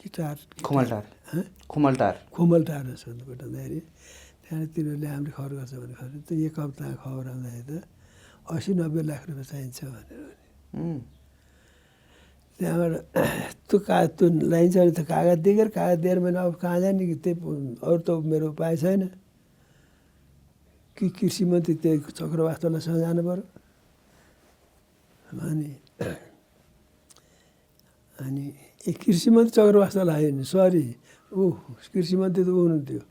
[0.00, 1.44] गिटार खुमलटार। हँ?
[1.70, 6.85] खुमलटार। खोमल टाढो सोध्नु पठाउँदाखेरि त्यहाँबाट तिनीहरूले हामीले खबर गर्छ भने खबर। त एक हप्ता
[7.03, 7.83] खबर आउँदाखेरि त
[8.50, 10.22] असी नब्बे लाख रुपियाँ चाहिन्छ भनेर
[12.59, 12.92] त्यहाँबाट
[13.68, 17.16] त्यो का त्यो लाइन्छ भने त कागज दिएर कागज दिएर मैले अब कहाँ जाने कि
[17.24, 17.37] त्यही
[17.83, 19.03] अरू त मेरो उपाय छैन।
[20.96, 23.44] कि कृषि मन्त्री त्यही चक्रवास्तवलाईसँग जानु पऱ्यो
[25.31, 25.71] अनि
[28.19, 28.45] अनि
[28.88, 30.85] ए कृषि मन्त्री चक्रवास्तवलाई आयो नि सरी
[31.33, 31.43] ऊ
[31.93, 33.03] कृषि मन्त्री त ऊ हुनुहुन्थ्यो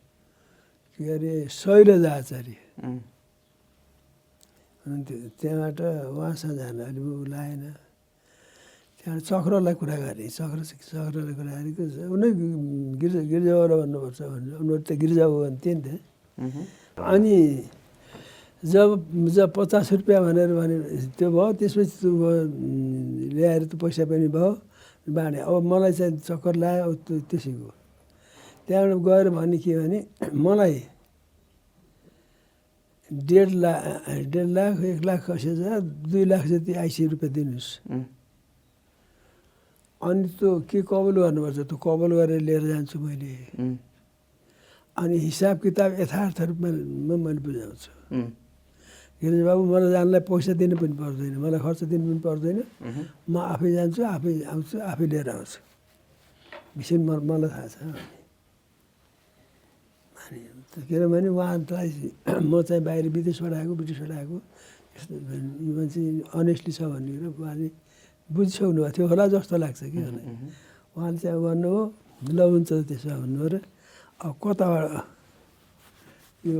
[1.00, 2.56] के अरे शैलज आचार्य
[4.84, 5.80] हुनुहुन्थ्यो त्यहाँबाट
[6.12, 7.64] उहाँसँग जानु अलि ऊ लाएन
[9.00, 12.28] त्यहाँबाट चक्रलाई कुरा गरेँ चक्र चक्रलाई कुरा गरेको उनी
[13.00, 17.36] गिर्जा गिर्जाबाट भन्नुपर्छ भनेर उनीहरू त गिर्जा भन्थ्यो नि त अनि
[18.63, 20.76] जब जब पचास रुपियाँ भनेर भने
[21.17, 22.08] त्यो भयो त्यसपछि
[23.36, 24.52] ल्याएर त्यो पैसा पनि भयो
[25.08, 27.72] बाँडे अब मलाई चाहिँ चक्कर लाग्यो अब त्यो त्यसैको
[28.67, 30.00] त्यहाँबाट गएर भने के भने
[30.45, 30.76] मलाई
[33.12, 33.80] डेढ लाख
[34.30, 35.80] डेढ लाख एक लाख असी हजार
[36.12, 37.69] दुई लाख जति आइसी रुपियाँ दिनुहोस्।
[40.02, 41.60] अनि त्यो के कबल गर्नुपर्छ?
[41.69, 43.34] त्यो कबल गरेर लिएर जान्छु मैले।
[44.98, 46.69] अनि हिसाब किताब यथार्थ रूपमा
[47.24, 47.91] मैले बुझाउँछु।
[49.20, 52.58] किनभने बाबु मलाई जानलाई पैसा दिनु पनि पर्दैन मलाई खर्च दिनु पनि पर्दैन।
[53.28, 55.60] म आफै जान्छु आफै आउँछु आफै लिएर आउँछु।
[56.80, 57.76] विषय म मलाई थाहा छ
[60.24, 60.40] अनि।
[60.72, 61.90] त किनभने उहाँलाई
[62.48, 64.38] म चाहिँ बाहिर विदेशबाट आएको ब्रिटिसबाट आएको।
[64.96, 66.02] यस्तो यो मान्छे
[66.40, 67.68] अनेस्टली छ भन्ने कुरा उहाँले
[68.30, 70.00] बुझिसक्नु भएको थियो होला जस्तो लाग्छ कि
[70.96, 71.84] उहाँले चाहिँ अब भन्नुभयो
[72.24, 73.56] ल हुन्छ त्यसो भए भन्नुभयो र
[74.24, 74.88] अब कताबाट
[76.48, 76.60] यो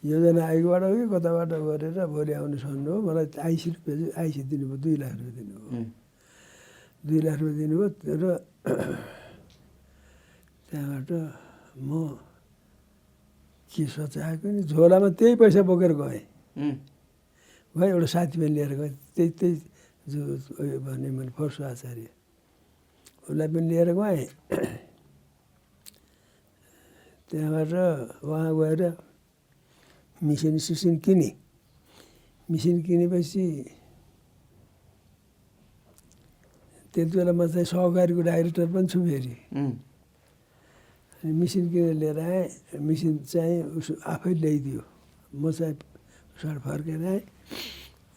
[0.00, 4.96] योजना आयोगबाट हो कि कताबाट गरेर भोलि आउनुहोस् भन्नुभयो मलाई आइसी रुपियाँ आइसी दिनुभयो दुई
[4.96, 5.84] लाख रुपियाँ दिनुभयो।
[7.04, 8.24] दुई लाख रुपियाँ दिनुभयो र
[10.68, 11.10] त्यहाँबाट
[11.84, 11.90] म
[13.70, 16.24] के सोचाएको नि झोलामा त्यही पैसा बोकेर गएँ।
[17.74, 19.54] गएँ एउटा साथी पनि लिएर गएँ। त्यही त्यही
[20.10, 20.20] जो
[20.58, 22.08] उयो भने मैले फर्सु आचार्य
[23.28, 24.26] उसलाई पनि लिएर गएँ।
[27.30, 27.72] त्यहाँबाट
[28.24, 28.82] उहाँ गएर
[30.22, 31.30] मिसिन सिसिन किने
[32.48, 33.44] मिसिन किनेपछि
[36.94, 39.34] त्यति बेला म चाहिँ सहकारीको डाइरेक्टर पनि छु फेरि
[41.22, 42.48] अनि मिसिन किनेर लिएर आएँ
[42.80, 44.82] मिसिन चाहिँ उस आफै ल्याइदियो
[45.38, 45.74] म चाहिँ
[46.36, 47.22] उसबाट फर्केर आएँ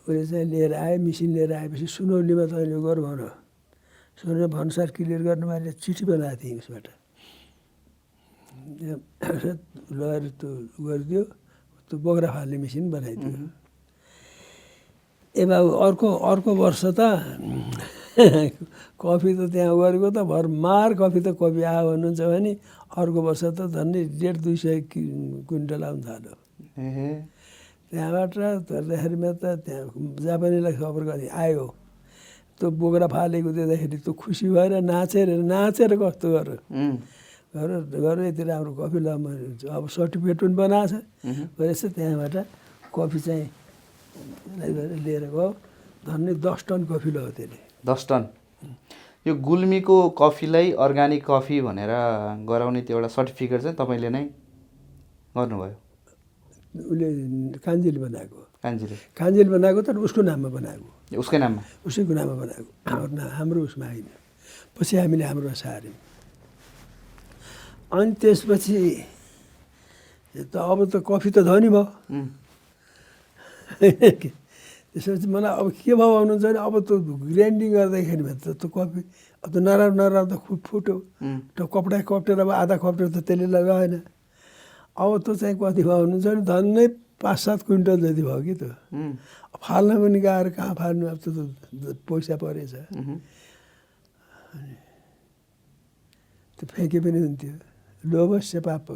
[0.08, 3.20] उसले चाहिँ लिएर आएँ मिसिन लिएर आएपछि सुनौलीमा तैँले गर भन
[4.18, 6.86] सुनौली भन्सार क्लियर गर्न मैले चिठी बनाएको थिएँ उसबाट
[9.94, 10.50] लगेर त्यो
[10.82, 11.24] गरिदियो
[11.94, 13.38] त्यो बोक्रा फाल्ने मेसिन बनाइदियो।
[15.38, 17.02] ए बाबु अर्को अर्को वर्ष त
[18.98, 22.52] कफी त त्यहाँ गरेको त भरमार कफी त कफी आयो भन्नुहुन्छ भने
[22.98, 26.34] अर्को वर्ष त झन्डै डेढ दुई सय क्विन्टल आउनु थाल्यो।
[27.94, 29.86] त्यहाँबाट हेर्दाखेरिमा त त्यहाँ
[30.26, 31.66] जापानीलाई खबर गरेँ आयो।
[32.58, 36.60] त्यो बोक्रा फालेको देख्दाखेरि त्यो खुसी भएर नाचेर नाचेर कस्तो गरेर
[37.54, 39.08] गरेर यति राम्रो कफी ल
[39.70, 42.36] अब सर्टिफिकेट पनि बनाएको छ। त्यहाँबाट
[42.96, 43.46] कफी चाहिँ
[45.06, 45.48] लिएर गयो।
[46.08, 48.24] झन्डै दस टन कफी लग्यो त्यसले। दस टन?
[49.26, 51.92] यो गुल्मीको कफीलाई अर्ग्यानिक कफी भनेर
[52.50, 54.24] गराउने त्यो एउटा सर्टिफिकेट चाहिँ तपाईँले नै
[55.38, 55.76] गर्नुभयो?
[56.74, 57.08] उसले
[57.66, 60.88] कान्जीले बनाएको। कान्छीले कान्जीले बनाएको तर उसको नाममा बनाएको।
[61.22, 61.62] उसकै नाममा?
[61.88, 64.08] उसैको नाममा बनाएको। हाम्रो हाम्रो उसमा होइन
[64.76, 65.96] पछि हामीले हाम्रोमा सार्यौँ।
[67.94, 68.78] अनि त्यसपछि
[70.50, 71.86] त अब त कफी त धनी भयो।
[74.94, 76.96] त्यसपछि मलाई अब के भयो भन्नुहुन्छ भने अब त्यो
[77.34, 79.02] ग्राइन्डिङ गर्दाखेरिमा त त्यो कफी
[79.46, 80.96] अब त नराम्रो नराम्रो त खुब फुट्यो।
[81.54, 83.96] त्यो कपडा कप्टेर अब आधा कप्टेर त त्यसले लगाएन
[84.98, 86.86] अब त्यो चाहिँ कति भयो भन्नुहुन्छ भने झन्डै
[87.22, 88.74] पाँच सात क्विन्टल जति भयो कि त्यो
[89.62, 92.74] फाल्न पनि गाह्रो कहाँ फाल्नु अब त्यो त पैसा परेछ।
[96.58, 97.54] त्यो फ्याँके पनि हुन्थ्यो।
[98.06, 98.88] लोभस्य पाप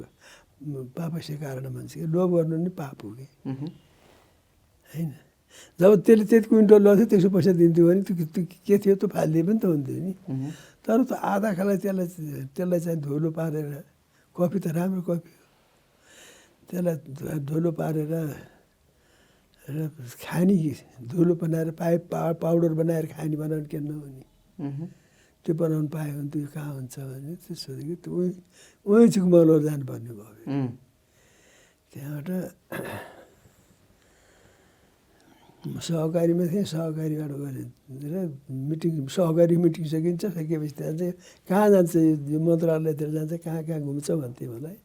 [0.98, 3.26] पापस्य कारण भन्छ कि। लोभ गर्नु नि पाप हो कि
[4.94, 5.10] होइन
[5.80, 9.60] जब त्यसले त्यति क्विन्टल लग्थ्यो त्यसको पैसा दिन्थ्यो भने त्यो के थियो त्यो फालिदिए पनि
[9.60, 10.14] त हुन्थ्यो नि
[10.86, 12.08] तर त आधा खालाई त्यसलाई
[12.56, 13.68] त्यसलाई चाहिँ धुलो पारेर
[14.36, 15.46] कफी त राम्रो कफी। हो
[16.70, 18.14] त्यसलाई धुलो पारेर
[19.68, 19.92] र
[20.24, 20.56] खाने
[21.12, 24.26] धुलो बनाएर पाइप पा पाउडर बनाएर खाने बनाउने के नहुने
[25.48, 28.30] त्यो बनाउनु पायो भने त्यो कहाँ हुन्छ भने त्यो सोधेको त्यो उही
[28.84, 30.44] उही चाहिँ मलर जानुपर्ने भयो।
[31.88, 32.30] त्यहाँबाट
[35.88, 37.68] सहकारीमा थिएँ सहकारीबाट गरेँ
[38.12, 38.16] र
[38.70, 41.14] मिटिङ सहकारी मिटिङ सकिन्छ सकिएपछि त्यहाँ चाहिँ
[41.48, 41.96] कहाँ जान्छ
[42.28, 44.78] यो मन्त्रालयतिर जान्छ कहाँ कहाँ घुम्छ भन्थे मलाई।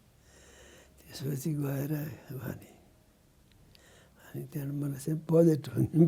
[1.02, 1.92] त्यसपछि गएर
[2.38, 2.70] भने
[4.32, 5.62] अनि त्यहाँबाट मलाई चाहिँ बजेट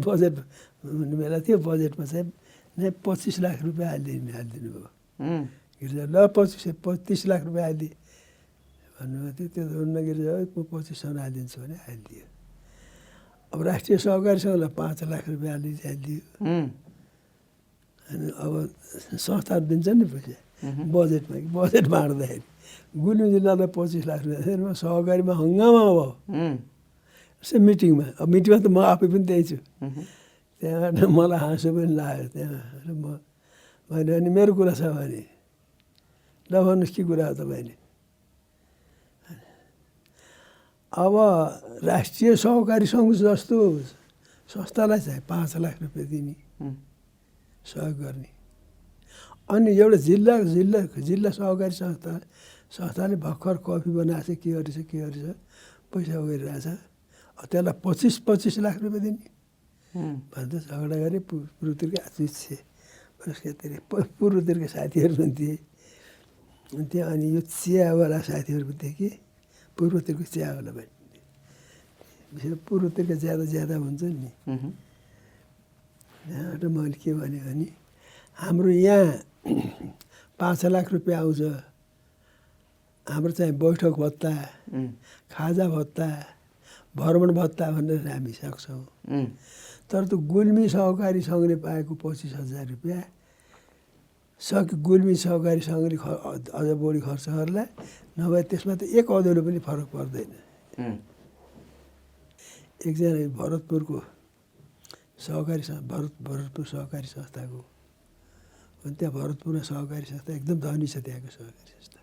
[0.06, 0.36] बजेट
[0.84, 2.26] हुने बेला थियो बजेटमा चाहिँ
[3.04, 4.88] पच्चिस लाख रुपियाँ हालिदिनु हालिदिनु भयो
[5.82, 7.92] गिर्जा ल पच्चिस पच्चिस लाख रुपियाँ हालिदिए
[8.98, 12.24] भन्नुभएको थियो त्यो हुन्न गिर्जा "ओइ, म पच्चिससम्म हालिदिन्छु भने हालिदियो
[13.52, 16.20] अब राष्ट्रिय सहकारी सङ्घलाई पाँच लाख रुपियाँ हालिदिन्छ हालिदियो
[18.06, 18.52] अनि अब
[19.24, 20.34] संस्थाहरू दिन्छ नि पैसा
[20.94, 22.42] बजेटमा कि बजेट बाँड्दाखेरि
[22.94, 26.08] गुल्मी जिल्लालाई पच्चिस लाख रुपियाँ सहकारीमा हङ्गामा भयो
[27.68, 29.56] मिटिङमा अब मिटिङमा त म आफै पनि त्यही छु
[30.62, 33.18] त्यहाँबाट मलाई हाँसो पनि लाग्यो त्यहाँ म
[33.90, 35.22] मैले अनि मेरो कुरा छ भने
[36.50, 37.74] ल भन्नुहोस् के कुरा हो तपाईँले
[40.92, 41.14] अब
[41.82, 43.56] राष्ट्रिय सहकारी सङ्घ जस्तो
[44.50, 46.34] संस्थालाई चाहिँ पाँच लाख रुपियाँ दिने
[47.64, 48.30] सहयोग गर्ने
[49.48, 52.12] अनि एउटा जिल्ला जिल्ला जिल्ला सहकारी संस्था
[52.70, 55.26] संस्थाले भर्खर कफी बनाएको छ के गरेछ के गरेछ
[55.90, 56.14] पैसा
[57.38, 59.33] अब त्यसलाई पच्चिस पच्चिस लाख रुपियाँ दिने
[59.94, 62.56] भन्दा झगडा गरेँ पूर्वतिरकै आत्मिच्छे
[63.18, 63.72] पुरस्कारतिर
[64.18, 69.08] पूर्वतिरका साथीहरू पनि थिए अनि यो चियावाला साथीहरू पनि थिए कि
[69.78, 70.90] पूर्वतिरको चियावाला पनि
[72.34, 74.72] विशेष पूर्वतिरका ज्यादा ज्यादा हुन्छ नि। उहुँ,
[76.30, 77.68] यहाँबाट मैले के भने भने
[78.38, 79.06] हाम्रो यहाँ
[80.40, 81.40] पाँच लाख रुपियाँ आउँछ।
[83.06, 84.32] हाम्रो चाहिँ बैठक भत्ता
[85.30, 86.08] खाजा भत्ता
[86.96, 88.82] भ्रमण भत्ता भनेर हामी सक्छौँ।
[89.90, 93.02] तर त्यो गुल्मी सहकारी सङ्घले पाएको पच्चिस हजार रुपियाँ
[94.40, 97.64] सक गुल्मी सहकारी सङ्घले ख अझ- बढी खर्च गर्ला
[98.18, 100.30] नभए त्यसमा त एक अधुरो पनि फरक पर्दैन।
[102.86, 103.98] एकजना भरतपुरको
[105.26, 107.60] सहकारी भरत भरतपुर सहकारी संस्थाको
[108.84, 112.00] अनि त्यहाँ भरतपुरमा सहकारी संस्था एकदम धनी छ त्यहाँको सहकारी संस्था।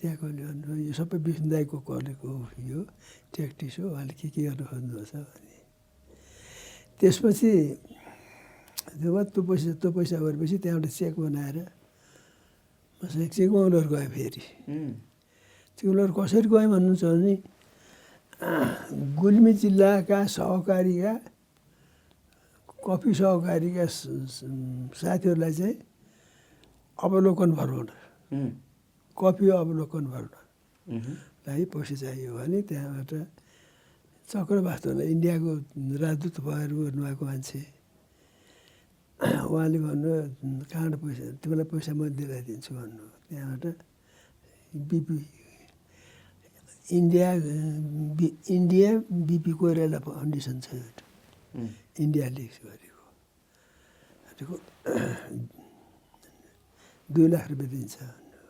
[0.00, 0.26] त्यहाँको
[0.88, 1.94] यो सबै विष्णुदाईको हो
[2.70, 2.80] यो
[3.34, 5.53] ट्याक्टिस हो उहाँले के के गर्नु खोज्नुहुन्छ भने
[7.00, 7.52] त्यसपछि
[9.02, 11.56] जब त्यो पैसा त्यो पैसा गरेपछि त्यहाँबाट चेक बनाएर
[13.00, 14.42] मसँग चिकमङ्गलोर गएँ फेरि।
[15.78, 17.34] चिकमङ्गलोर कसरी गएँ भन्नुहुन्छ भने
[19.20, 21.12] गुल्मी जिल्लाका सहकारीका
[22.86, 23.84] कफी सहकारीका
[25.00, 25.76] साथीहरूलाई चाहिँ
[26.98, 27.88] अवलोकन भराउन
[28.32, 28.50] उम्,
[29.18, 30.04] कफी अवलोकन
[31.46, 33.10] लागि पैसा चाहियो भने त्यहाँबाट
[34.28, 35.52] चक्रवास्तवलाई इन्डियाको
[36.02, 37.60] राजदूत भएर गर्नुभएको मान्छे।
[39.50, 40.12] उहाँले भन्नु
[40.70, 43.64] कहाँबाट पैसा तिमीलाई पैसा म दिलाइदिन्छु भन्नु। त्यहाँबाट
[44.76, 45.18] BP
[46.98, 47.28] India
[48.18, 48.90] B- India
[49.28, 51.04] BP Koirala foundation छ एउटा।
[52.00, 52.94] इन्डियाले गरेको।
[57.12, 58.40] दुई लाख रुपियाँ दिन्छ भन्नु।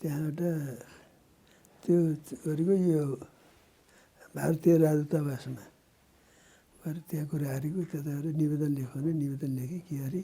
[0.00, 0.40] त्यहाँबाट
[1.82, 1.96] त्यो
[2.46, 3.04] गरेको यो
[4.36, 5.64] भारतीय राजदूतावासमा
[6.80, 10.20] गएर त्यहाँ कुरा हारेको त्यताबाट निवेदन लेखाउने निवेदन लेखेँ के अरे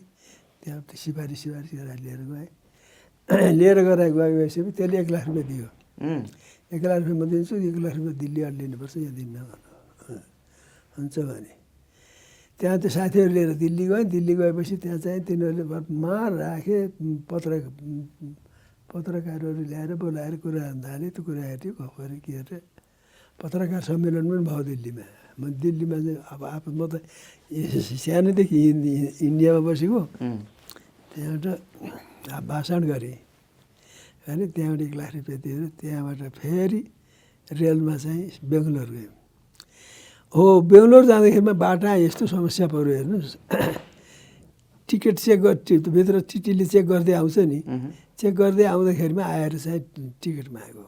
[0.63, 5.69] त्यहाँबाट सिफारिस सिफारिस गरेर लिएर गएँ लिएर गएर गएपछि त्यसले एक लाख रुपियाँ दियो
[6.73, 9.37] एक लाख रुपियाँ म दिन्छु एक लाख रुपियाँ दिल्लीबाट लिनुपर्छ यहाँ दिन्न
[10.97, 11.53] हुन्छ भने
[12.61, 16.79] त्यहाँ त्यो साथीहरू लिएर दिल्ली गएँ दिल्ली गएपछि त्यहाँ चाहिँ तिनीहरूले मार राखे
[17.27, 17.51] पत्र
[18.89, 22.72] पत्रकारहरू ल्याएर बोलाएर कुरा थाले त्यो कुरा हेऱ्यो गऱ्यो के अरे
[23.43, 25.05] पत्रकार सम्मेलन पनि भयो दिल्लीमा
[25.39, 26.95] म दिल्लीमा चाहिँ अब आफू म त
[27.99, 30.01] सानोदेखि इन्डी- इन्डियामा बसेको
[31.13, 33.17] त्यहाँबाट भाषण गरेँ
[34.25, 36.81] अनि त्यहाँबाट एक लाख रुपियाँ दिएर त्यहाँबाट फेरि
[37.51, 39.13] रेलमा चाहिँ बेङ्गलोर गयौँ
[40.35, 43.37] हो बेङ्गलोर जाँदाखेरिमा बाटा यस्तो समस्या पऱ्यो हेर्नुहोस्
[44.89, 45.55] टिकट चेक गर
[45.91, 47.59] भित्र टिटीले चेक गर्दै आउँछ नि
[48.19, 49.81] चेक गर्दै आउँदाखेरिमा आएर चाहिँ
[50.23, 50.85] टिकट माग्यो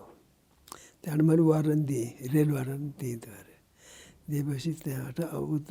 [1.05, 3.57] त्यहाँबाट मैले वारन दिएँ रेल वारन दिएँ त्यो अरे।
[4.25, 5.71] दिएपछि त्यहाँबाट अब त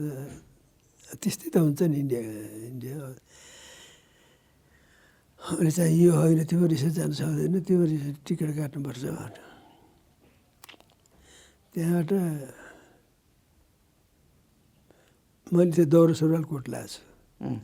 [1.17, 2.22] त्यस्तै त हुन्छ नि इन्डिया
[2.69, 2.96] इन्डिया।
[5.58, 9.43] अनि चाहिँ यो होइन तिम्रो रिसर्च जानु सक्दैन तिम्रो रिसर्च टिकट काट्नुपर्छ भन्यो
[11.74, 12.12] त्यहाँबाट
[15.54, 17.58] मैले त्यो दौरा सुरुवाल कोट लगाएको छु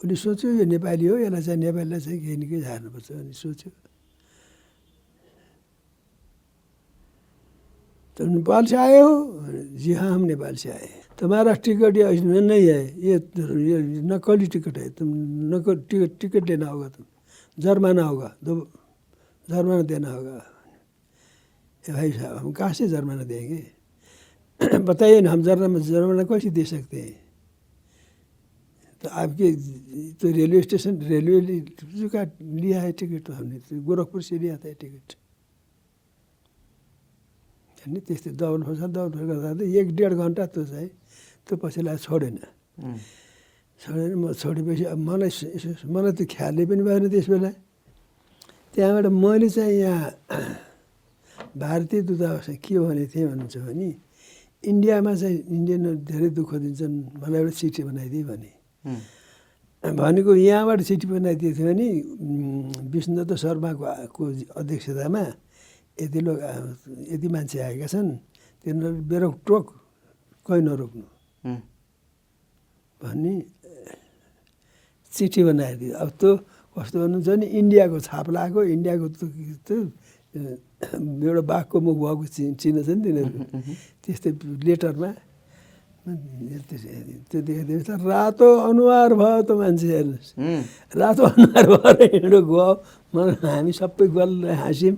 [0.00, 3.70] उसले सोच्यो यो नेपाली हो यसलाई चाहिँ नेपालीलाई चाहिँ केही न केही झार्नुपर्छ अनि सोच्यो।
[8.16, 9.40] तो नेपाल से आए हो?
[9.76, 14.46] जी हाँ हम नेपाल से आए तुम्हारा टिकट ये इसमें नहीं है, ये ये नकली
[14.46, 15.08] टिकट है। तुम
[15.54, 17.06] नकल टिकट टिकट लेना होगा तुम।
[17.58, 18.54] जुर्माना होगा, दो,
[19.48, 20.36] जुर्माना देना होगा।
[21.84, 23.66] भाई साहब, हम कहाँ से जुर्माना देंगे?
[24.78, 27.16] बताइए ना, हम जुर्माना जुर्माना कैसे दे सकते हैं?
[29.04, 29.52] तो आपके
[30.12, 34.72] तो रेलवे स्टेशन, रेलवे का लिया है टिकट तो हमने तो गोरखपुर से लिया था
[34.72, 35.14] टिकट।
[37.86, 39.48] अनि त्यस्तै दौड खोज्छ दौड गर्दा
[39.80, 40.90] एक डेढ घन्टा त्यो चाहिँ
[41.46, 42.36] त्यो पछिलाई छोडेन
[43.80, 45.30] छोडेन म छोडेपछि अब मलाई
[45.94, 47.50] मलाई त्यो ख्यालै पनि भएन त्यस बेला।
[48.74, 50.10] त्यहाँबाट मैले चाहिँ यहाँ
[51.62, 53.88] भारतीय दूतावासमा के भनेको थिएँ भन्नुहुन्छ भने
[54.64, 58.50] इन्डियामा चाहिँ इन्डियनहरू धेरै दुःख दिन्छन् मलाई एउटा चिठी बनाइदिए भने।
[59.84, 61.88] भनेको यहाँबाट चिठी बनाइदिएको थियो भने
[62.92, 63.84] विष्णुदत्त शर्माको
[64.16, 64.22] को
[64.60, 65.22] अध्यक्षतामा
[65.96, 66.76] यति लोक आ-
[67.12, 68.10] यति मान्छे आएका छन्
[68.64, 69.66] तिनीहरू बेरोक टोक
[70.46, 71.04] कहीँ नरोक्नु।
[73.00, 73.32] भन्ने
[75.12, 76.30] चिठी बनाएर दियो अब त्यो
[76.76, 79.06] कस्तो भन्नुहुन्छ भने इन्डियाको छाप लगाएको इन्डियाको
[80.36, 83.38] एउटा बाघको मुख भएको चि चिन्ह छ नि तिनीहरू।
[84.04, 84.30] त्यस्तै
[84.68, 85.10] लेटरमा।
[86.06, 90.28] त्यो देखाइदिएपछि त रातो अनुहार भयो त मान्छे हेर्नुहोस्।
[91.00, 92.68] रातो अनुहार भएर हिँडो गयो
[93.16, 94.96] मलाई हामी सबै गल्ल हाँस्यौँ।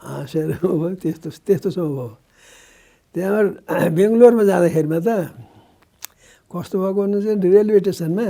[0.00, 2.08] हाँसेर भयो त्यस्तो त्यस्तोसम्म भयो
[3.14, 5.08] त्यहाँबाट बेङ्गलोरमा जाँदाखेरिमा त
[6.50, 8.26] कस्तो भएको भन्नु चाहिँ रेलवे स्टेसनमा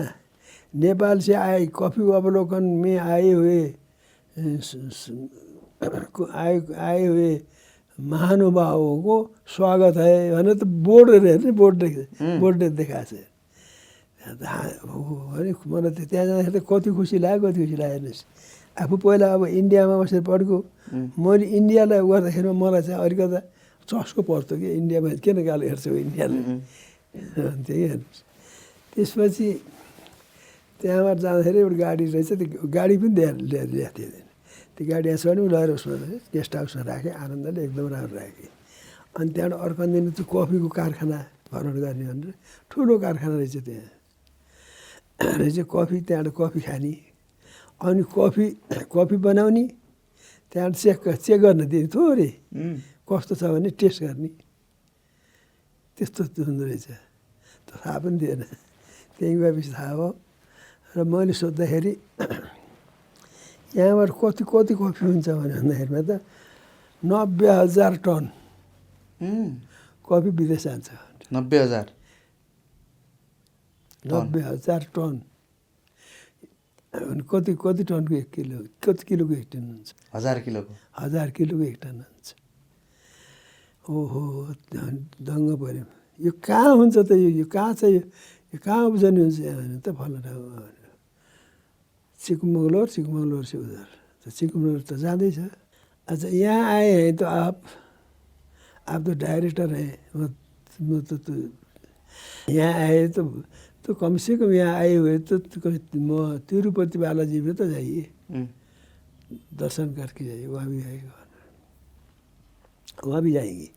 [0.75, 3.61] नेपाल से आए कफी अवलोकन में आए हुए
[6.35, 6.55] आए
[6.89, 7.31] आए हुए
[7.99, 9.17] महानुभावों को
[9.57, 13.25] स्वागत है भनेर त बोर्ड हेर्ने बोर्ड देख- बोर्ड देखाएको छ
[14.21, 18.25] भने मलाई त्यहाँ जाँदाखेरि त कति खुसी लाग्यो कति खुसी लाग्यो हेर्नुहोस्
[18.77, 20.57] आफू पहिला अब इन्डियामा बसेर पढेको
[21.25, 23.41] मैले इन्डियालाई गर्दाखेरिमा मलाई चाहिँ अलिकता
[23.89, 26.43] चस्को पर्थ्यो कि इन्डियामा किन गालो हेर्छौ इन्डियालाई
[27.67, 28.23] त्यही हेर्नुहोस्
[28.93, 29.49] त्यसपछि
[30.81, 34.25] त्यहाँबाट जाँदाखेरि एउटा गाडी रहेछ त्यो गाडी पनि ल्याएर ल्याएर ल्याएको त्यहाँ।
[34.77, 35.95] त्यो गाडी यहाँ चढ्यौँ लगेर उसमा
[36.35, 38.49] गेस्ट हाउसमा राखेँ आनन्दले एकदम राम्रो राखेँ
[39.19, 41.19] अनि त्यहाँबाट अर्को दिन त्यो कफीको कारखाना
[41.53, 42.33] भरण गर्ने भनेर
[42.71, 43.89] ठुलो कारखाना रहेछ त्यहाँ।
[45.39, 46.93] रहेछ कफी त्यहाँबाट कफी खाने।
[47.81, 48.47] अनि कफी
[48.93, 49.65] कफी बनाउने
[50.53, 52.31] त्यहाँबाट चेक चेक गर्न दिने थोरै
[53.09, 54.31] कस्तो छ भने टेस्ट गर्ने।
[55.99, 56.87] त्यस्तो हुँदो रहेछ।
[57.69, 58.43] थाहा पनि थिएन।
[59.19, 60.11] त्यहीँ गएपछि थाहा भयो।
[60.95, 61.93] र मैले सोद्धाखेरि
[63.79, 66.11] यहाँबाट कति कति कफी हुन्छ भने भन्दाखेरिमा त
[67.03, 68.25] नब्बे हजार टन।
[70.07, 70.89] कफी विदेश जान्छ।
[71.33, 71.87] नब्बे हजार।
[74.11, 75.15] नब्बे हजार टन।
[76.93, 81.79] कति कति टनको एक किलो कति किलोको एक टन हुन्छ हजार किलोको। हजार किलोको एक
[81.83, 82.29] टन हुन्छ
[83.91, 84.23] ओहो
[85.23, 85.85] दङ्ग पऱ्यो।
[86.21, 87.31] यो कहाँ हुन्छ त यो?
[87.41, 88.03] यो कहाँ छ यो?
[88.59, 89.39] कहाँ उब्जनी हुन्छ?
[89.39, 90.91] यहाँ भने त फल्लो ठाउँमा भन्यो
[92.21, 93.89] चिकमङ्गलोर चिकमङ्गलोर से उधर।
[94.23, 95.39] त चिकमङ्गलोर त जाँदैछ।
[96.11, 97.57] अच्छा यहाँ आए हैं तो आप
[98.91, 101.33] आप तो डायरेक्टर हैं। तो, तो
[102.51, 103.23] यहाँ आए तो
[103.85, 105.41] तो कम से कम यहाँ आए हुए तो,
[105.97, 108.47] म तिरुपति बालाजी में तो जाइए। उम्,
[109.57, 111.13] दर्शन करके जाइए वहाँ भी आएगा।
[113.07, 113.69] वहाँ भी जाएंगे।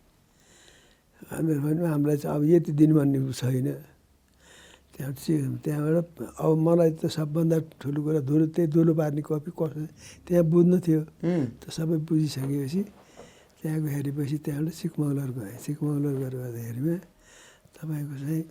[1.32, 3.68] हामीहरू भन्यो हामीलाई चाहिँ अब यति दिन भन्ने छैन।
[4.94, 9.88] त्यहाँ चाहिँ त्यहाँबाट अब मलाई त सबभन्दा ठुलो कुरा धुलो त्यही धुलो पार्ने कपी कसो
[10.28, 12.82] त्यहाँ बुझ्नु थियो। उम्, त सबै बुझिसकेपछि
[13.64, 16.96] त्यहाँ हेरेपछि त्यहाँबाट सिकमङ्गलर गएँ। सिकमङ्गलर गएर गर्दाखेरिमा
[17.74, 18.44] तपाईँको चाहिँ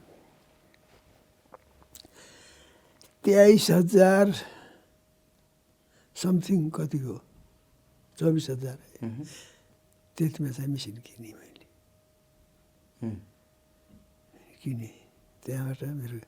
[3.25, 4.27] तेइस हजार
[6.17, 7.17] समथिङ कतिको
[8.19, 8.79] चौबिस हजार।
[10.17, 11.67] त्यतिमा चाहिँ मेसिन किनेँ मैले।
[14.63, 14.95] किनेँ।
[15.45, 16.19] त्यहाँबाट मेरो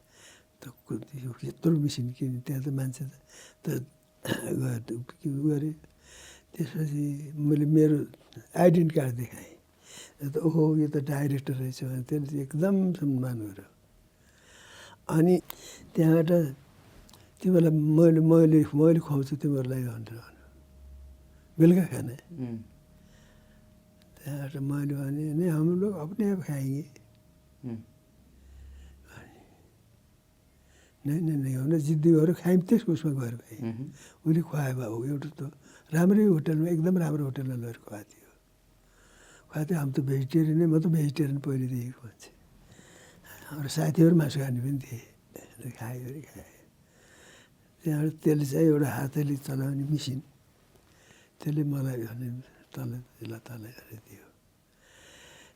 [1.45, 3.05] यत्रो मेसिन किनेँ। त्यहाँ त मान्छे
[3.65, 3.67] त
[4.25, 5.75] गरेँ
[6.55, 7.99] त्यसपछि मैले मेरो
[8.63, 9.53] आइडेन्टी कार्ड देखाएँ।
[10.33, 13.67] त ओहो यो त डाइरेक्टर रहेछ भने त्यसले चाहिँ एकदम सम्मान गर्यो
[15.15, 15.35] अनि
[15.95, 16.31] त्यहाँबाट
[17.45, 20.17] तिमीलाई मैले मैले मैले खुवाउँछु तिमीहरूलाई भनेर
[21.61, 22.15] बेलुका खाना।
[24.17, 26.85] त्यहाँबाट मैले भने नहीं हम लोग अपने आप खाएंगे।
[27.69, 27.81] उम्,
[31.05, 33.61] नहीं नहीं नहीं हो जिद्दी भएर खायौँ त्यसको उसमा गएर खाएँ
[34.25, 35.41] उसले खुवायो बाबु एउटा त
[35.93, 38.31] राम्रै होटलमा एकदम राम्रो होटलमा लगेर खुवाएको थियो।
[39.53, 42.31] खुवाएको थियो हामी त भेजिटेरियन नै म त भेजिटेरियन पहिलेदेखिको मान्छे।
[43.53, 45.01] हाम्रो साथीहरू मासु खाने पनि थिए।
[45.77, 46.54] खायो अरे खाएँ
[47.85, 50.19] त्यहाँबाट त्यसले चाहिँ एउटा हातले चलाउने मिसिन
[51.41, 52.29] त्यसले मलाई भने
[52.73, 53.65] तल त्यसलाई तल
[54.09, 54.27] दियो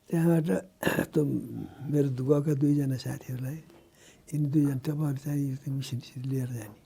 [0.09, 0.49] त्यहाँबाट
[1.13, 1.17] त
[1.93, 3.59] मेरो गएका दुईजना साथीहरूलाई
[4.29, 5.99] यिनी दुईजना तपाईँहरू चाहिँ यो मिसिन
[6.31, 6.77] लिएर जाने।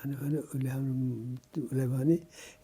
[0.00, 0.94] अनि भने उसले हाम्रो
[1.66, 2.16] उसलाई भने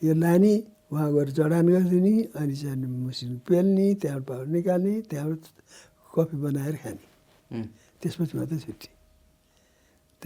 [0.06, 0.52] यो लाने
[0.90, 5.42] उहाँ गएर जडान गरिदिने अनि चाहिँ मसिन पेल्ने त्यहाँबाट पाउडर निकाल्ने त्यहाँबाट
[6.14, 7.04] कफी बनाएर खाने।
[8.00, 8.88] त्यसपछि मात्रै छुट्टी।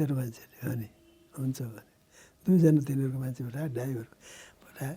[0.00, 0.88] तेरो मान्छेले भने
[1.36, 1.84] हुन्छ भने।
[2.48, 4.06] दुईजना तिनीहरूको मान्छे पठायो ड्राइभर
[4.64, 4.96] पठायो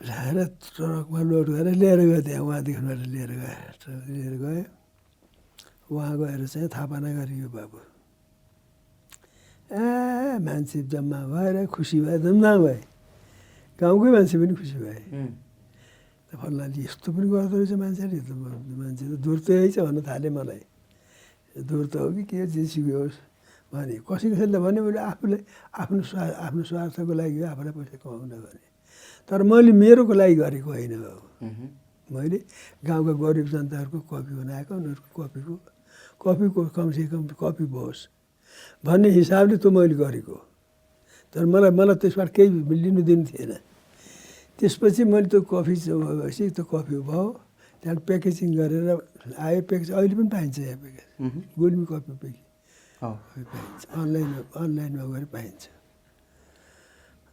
[0.00, 4.64] पठाएर ट्रकमा लोड गरेर लिएर गयो त्यहाँ उहाँदेखिबाट लिएर गयो ट्रक लिएर गयो।
[5.92, 7.78] उहाँ गएर चाहिँ थापना गरियो बाबु।
[9.76, 12.80] ए मान्छे जम्मा भएर खुसी भए धुमधाम भए।
[13.76, 15.00] गाउँकै मान्छे पनि खुसी भए।
[16.32, 18.18] फल्नाले यस्तो पनि गर्दो रहेछ मान्छेले
[18.80, 20.62] मान्छे त दुर्तै छ भन्न थालेँ मलाई।
[21.66, 23.16] दुर्त हो कि के जेसुकै होस्।
[23.72, 25.40] भने कसै कसैले भने मैले आफूलाई
[25.82, 28.66] आफ्नो स्वा आफ्नो स्वार्थको लागि आफूलाई पैसा कमाउन भने।
[29.30, 31.24] तर मैले मेरोको लागि गरेको होइन बाबु।
[32.10, 32.38] मैले
[32.86, 35.54] गाउँका गरिब जनताहरूको कपी बनाएको उनीहरूको कपीको
[36.18, 38.02] कपीको कमसेकम कपी होस्
[38.84, 40.36] भन्ने हिसाबले त मैले गरेको।
[41.34, 42.50] तर मलाई मलाई त्यसबाट केही
[42.82, 43.52] लिनु दिनु थिएन।
[44.58, 47.24] त्यसपछि मैले त्यो कफी भएपछि त्यो कफी भयो
[47.82, 48.88] त्यहाँबाट प्याकेजिङ गरेर
[49.38, 51.06] आयो। प्याकेज अहिले पनि पाइन्छ यहाँ प्याकेज
[51.58, 52.49] गुल्मी कफी प्याकेज
[53.02, 55.62] पाइन्छ अनलाइनमा अनलाइनमा गएर पाइन्छ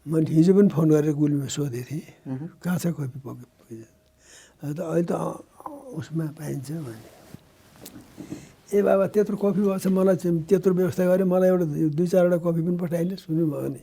[0.05, 2.05] मैले हिजो पनि फोन गरेर गुल्मीमा सोधेको थिएँ
[2.63, 3.75] कहाँ छ कपी पके
[4.63, 5.13] अन्त अहिले त
[5.99, 7.07] उसमा पाइन्छ भने।
[8.73, 10.15] ए बाबा त्यत्रो कफी भएको छ मलाई
[10.47, 11.65] त्यत्रो व्यवस्था गरेँ मलाई एउटा
[11.97, 13.81] दुई चारवटा कफी पनि पठाइदिनु सुन्नु भयो भने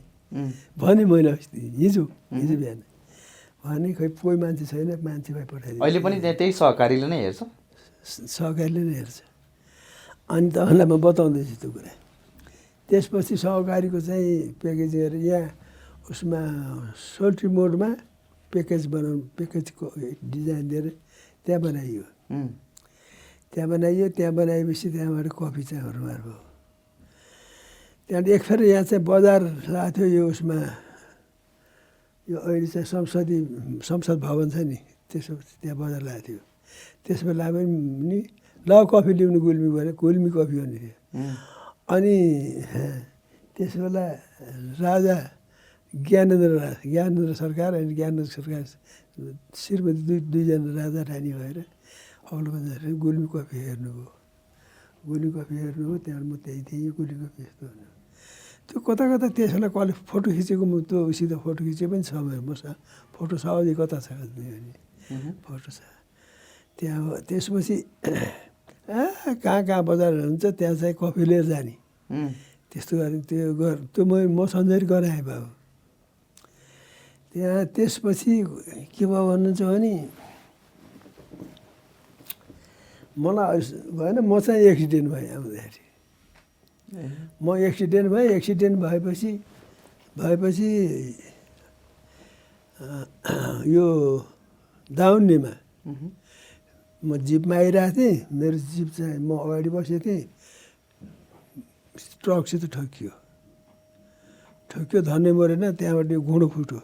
[0.81, 2.79] भने मैले अस्ति हिजो हिजो बिहान।
[3.65, 7.41] भने खै कोही मान्छे छैन मान्छे भाइ पठाइदिनु अहिले पनि त्यहाँ त्यही सहकारीले नै हेर्छ?
[8.37, 9.17] सहकारीले नै हेर्छ।
[10.29, 11.91] अनि तपाईँलाई म बताउँदैछु त्यो कुरा।
[12.89, 15.43] त्यसपछि सहकारीको चाहिँ प्याकेज गरेर यहाँ
[16.09, 16.41] उसमा
[16.93, 17.89] सोल्ट्री मोडमा
[18.51, 19.85] प्याकेज बनाउनु प्याकेजको
[20.21, 20.87] डिजाइन दिएर
[21.45, 22.03] त्यहाँ बनाइयो।
[23.53, 26.37] त्यहाँ बनाइयो। त्यहाँ बनाएपछि त्यहाँबाट कफी चाहिँ हरुमार भयो।
[28.09, 30.57] त्यहाँबाट एक फेर यहाँ चाहिँ बजार लागेको थियो। यो उसमा
[32.27, 33.41] यो अहिले चाहिँ संसदीय
[33.81, 34.77] संसद भवन छ नि।
[35.09, 36.41] त्यसो त्यहाँ बजार लागेको थियो।
[37.05, 37.61] त्यसमा लाग्यो
[38.09, 38.19] नि
[38.65, 40.93] ल कफी ल्याउनु गुल्मी भने गुल्मी कफी भन्ने थियो
[41.95, 42.15] अनि
[43.55, 44.05] त्यस बेला
[44.83, 45.15] राजा
[45.93, 48.63] ज्ञानेन्द्र रा- ज्ञानेन्द्र सरकार अनि ज्ञानेन्द्र सरकार
[49.61, 51.57] श्रीमती दुई दुईजना राजा रानी भएर
[52.33, 52.49] अग्लो
[53.03, 54.11] गुल्मी कफी हेर्नुभयो
[55.07, 57.89] गुली कफी हेर्नु त्यहाँबाट म त्यही थिएँ यो गुली कफी यस्तो भन्यो
[58.69, 62.41] त्यो कता कता त्यसलाई कसले फोटो खिचेको म त्यो उसित फोटो खिचे पनि छ मेरो
[62.49, 62.73] मसँग
[63.13, 64.73] फोटो छ अझै कता छ भने।
[65.45, 65.79] फोटो छ
[66.81, 67.75] त्यहाँ त्यसपछि
[68.85, 71.75] कहाँ कहाँ बजार हुन्छ त्यहाँ चाहिँ कफी लिएर जाने।
[72.69, 75.49] त्यस्तो गरेँ त्यो गर त्यो म म सन्जरी गराएँ बाबु।
[77.33, 78.33] त्यहाँ त्यसपछि
[78.93, 79.93] के भयो भन्नुहुन्छ भने
[83.15, 83.59] मलाई
[83.95, 85.83] भएन म चाहिँ एक्सिडेन्ट भएँ आउँदाखेरि
[86.93, 87.03] ए,
[87.41, 89.31] म एक्सिडेन्ट भएँ एक्सिडेन्ट भएपछि
[90.15, 90.69] भएपछि
[93.71, 93.87] यो
[94.89, 95.53] दाउन्नेमा।
[97.05, 100.23] म जिपमा आइरहेको थिएँ मेरो जिप चाहिँ म अगाडि बसेको थिएँ
[102.21, 103.11] ट्रकसित ठोकियो
[104.69, 106.79] ठोकियो धन्ने मरेन त्यहाँबाट यो घुँडो फुट्यो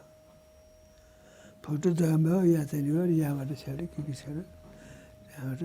[1.64, 4.44] फुट्यो जग्गामा हो यहाँ चाहिँ नि हो यहाँबाट छेड्यो के के छेड्यो
[5.28, 5.62] त्यहाँबाट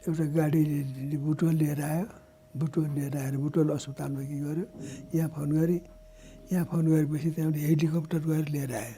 [0.00, 2.06] एउटा गाडीले बुटोल लिएर आयो
[2.54, 4.66] बुटोल लिएर आएर बुटोल अस्पतालमा के गर्यो
[5.14, 5.80] यहाँ फोन गरेँ
[6.52, 8.96] यहाँ फोन गरेपछि त्यहाँबाट हेलिकप्टर गएर लिएर आयो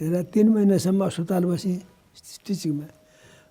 [0.00, 1.76] लिएर तिन महिनासम्म अस्पताल बसेँ
[2.14, 2.86] टिचिङमा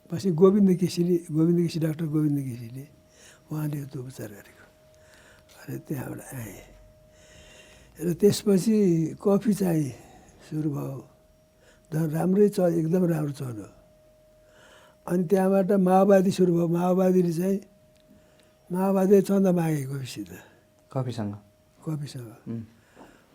[0.09, 2.85] पछि गोविन्द केसीले गोविन्द केसी डाक्टर गोविन्द केसीले
[3.47, 4.65] उहाँले त्यो उपचार गरेको
[5.59, 6.59] अनि त्यहाँबाट आएँ
[7.99, 8.77] र त्यसपछि
[9.17, 9.89] कफी चाहिँ
[10.45, 10.95] सुरु भयो
[11.91, 13.67] राम्रै च एकदम राम्रो चल्यो
[15.07, 17.59] अनि त्यहाँबाट माओवादी सुरु भयो माओवादीले चाहिँ
[18.71, 20.29] माओवादीले चन्दा मागे कफीसित
[20.91, 21.33] कफीसँग
[21.79, 22.29] कफीसँग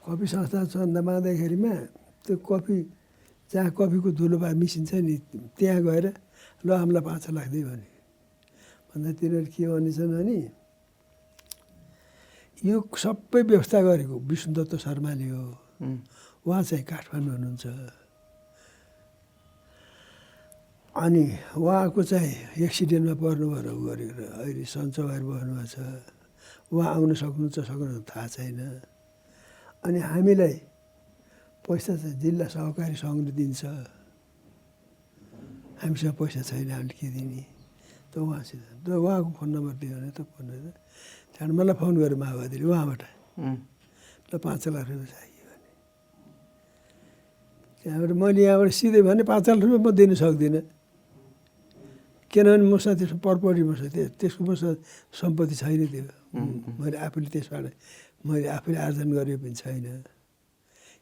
[0.02, 1.74] कफी संस्था चन्दा माग्दाखेरिमा
[2.24, 2.76] त्यो कफी
[3.50, 5.16] जहाँ कफीको धुलो भए मिसिन्छ नि
[5.58, 6.06] त्यहाँ गएर
[6.66, 7.88] ल हामीलाई पाँच लाख दियो भने
[8.90, 10.38] भन्दा तिनीहरू के भनेछन् भने
[12.64, 15.44] यो सबै व्यवस्था गरेको विष्णुदत्त शर्माले हो।
[16.46, 17.66] उहाँ चाहिँ काठमाडौँ हुनुहुन्छ।
[20.96, 21.24] अनि
[21.60, 22.32] उहाँको चाहिँ
[22.64, 25.76] एक्सिडेन्टमा पर्नुभयो ऊ गरेर अहिले सन्चो भएर बस्नुभएको छ।
[26.72, 28.58] उहाँ आउन सक्नुहुन्छ सक्नुहुन्छ थाहा छैन।
[29.84, 30.54] अनि हामीलाई
[31.66, 33.62] पैसा चाहिँ जिल्ला सहकारी सङ्घले दिन्छ।
[35.82, 37.42] हामीसँग पैसा छैन हामीले के दिने?
[38.14, 40.72] त उहाँसित त उहाँको फोन नम्बर दियो भने त फोन गरेर
[41.34, 43.02] त्यहाँबाट मलाई फोन गर्यो माओवादीले उहाँबाट।
[44.30, 45.68] ल पाँच लाख रुपियाँ चाहियो भने।
[47.82, 50.62] त्यहाँबाट मैले यहाँबाट सिधै भने पाँच लाख रुपियाँ म दिन सक्दिनँ।
[52.30, 54.76] किनभने मसँग त्यसको प्रपर्टी मसँग त्यो त्यसको मसँग
[55.12, 56.04] सम्पत्ति छैन त्यो।
[56.80, 57.64] मैले आफूले त्यसबाट
[58.26, 59.84] मैले आफूले आर्जन गरेको पनि छैन।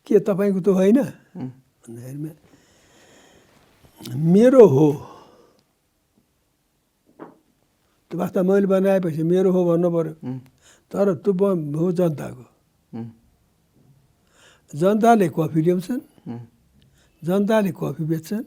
[0.07, 0.99] के तपाईँको त होइन?
[1.85, 2.31] भन्दाखेरिमा
[4.05, 4.89] मेरो हो।
[8.11, 10.15] त्यो वास्ता मैले बनाएपछि मेरो हो भन्नु पऱ्यो
[10.93, 11.33] तर त्यो
[11.81, 12.45] हो जनताको।
[14.75, 16.03] जनताले कफी ल्याउँछन्।
[17.23, 18.45] जनताले कफी बेच्छन्।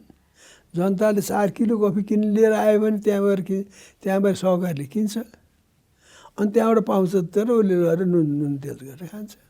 [0.76, 3.58] जनताले चार किलो कफी किन लिएर आयो भने त्यहाँ गएर कि
[4.04, 5.16] त्यहाँबाट सहकारीले किन्छ।
[6.38, 9.47] अनि त्यहाँबाट पाउँछ तर उसले गएर नुन नुन तेल गरेर खान्छ।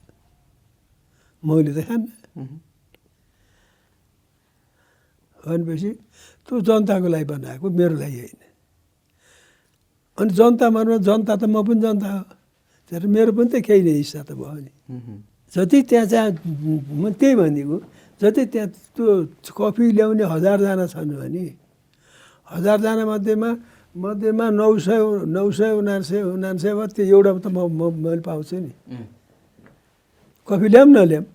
[1.44, 1.72] मैले
[2.38, 2.56] उम्,
[5.40, 5.92] भनेपछि
[6.46, 8.42] त्यो जनताको लागि बनाएको मेरो लागि होइन
[10.18, 12.24] अनि जनता मनमा जनता त म पनि जनता हो।
[12.92, 14.72] तर मेरो पनि त केही नै हिस्सा त भयो नि।
[15.54, 16.32] जति त्यहाँ चाहिँ
[17.02, 17.78] म त्यही भनिदिएको
[18.22, 19.08] जति त्यहाँ त्यो
[19.58, 21.46] कफी ल्याउने हजारजना छन् भने
[22.52, 23.50] हजारजना मध्येमा
[23.96, 25.00] मध्येमा नौ सय
[25.36, 27.58] नौ सय उनासय उनासय भयो त्यो एउटा त म
[28.04, 28.72] मैले पाउँछु नि।
[30.48, 31.26] कफी ल्याऊँ नल्याऊँ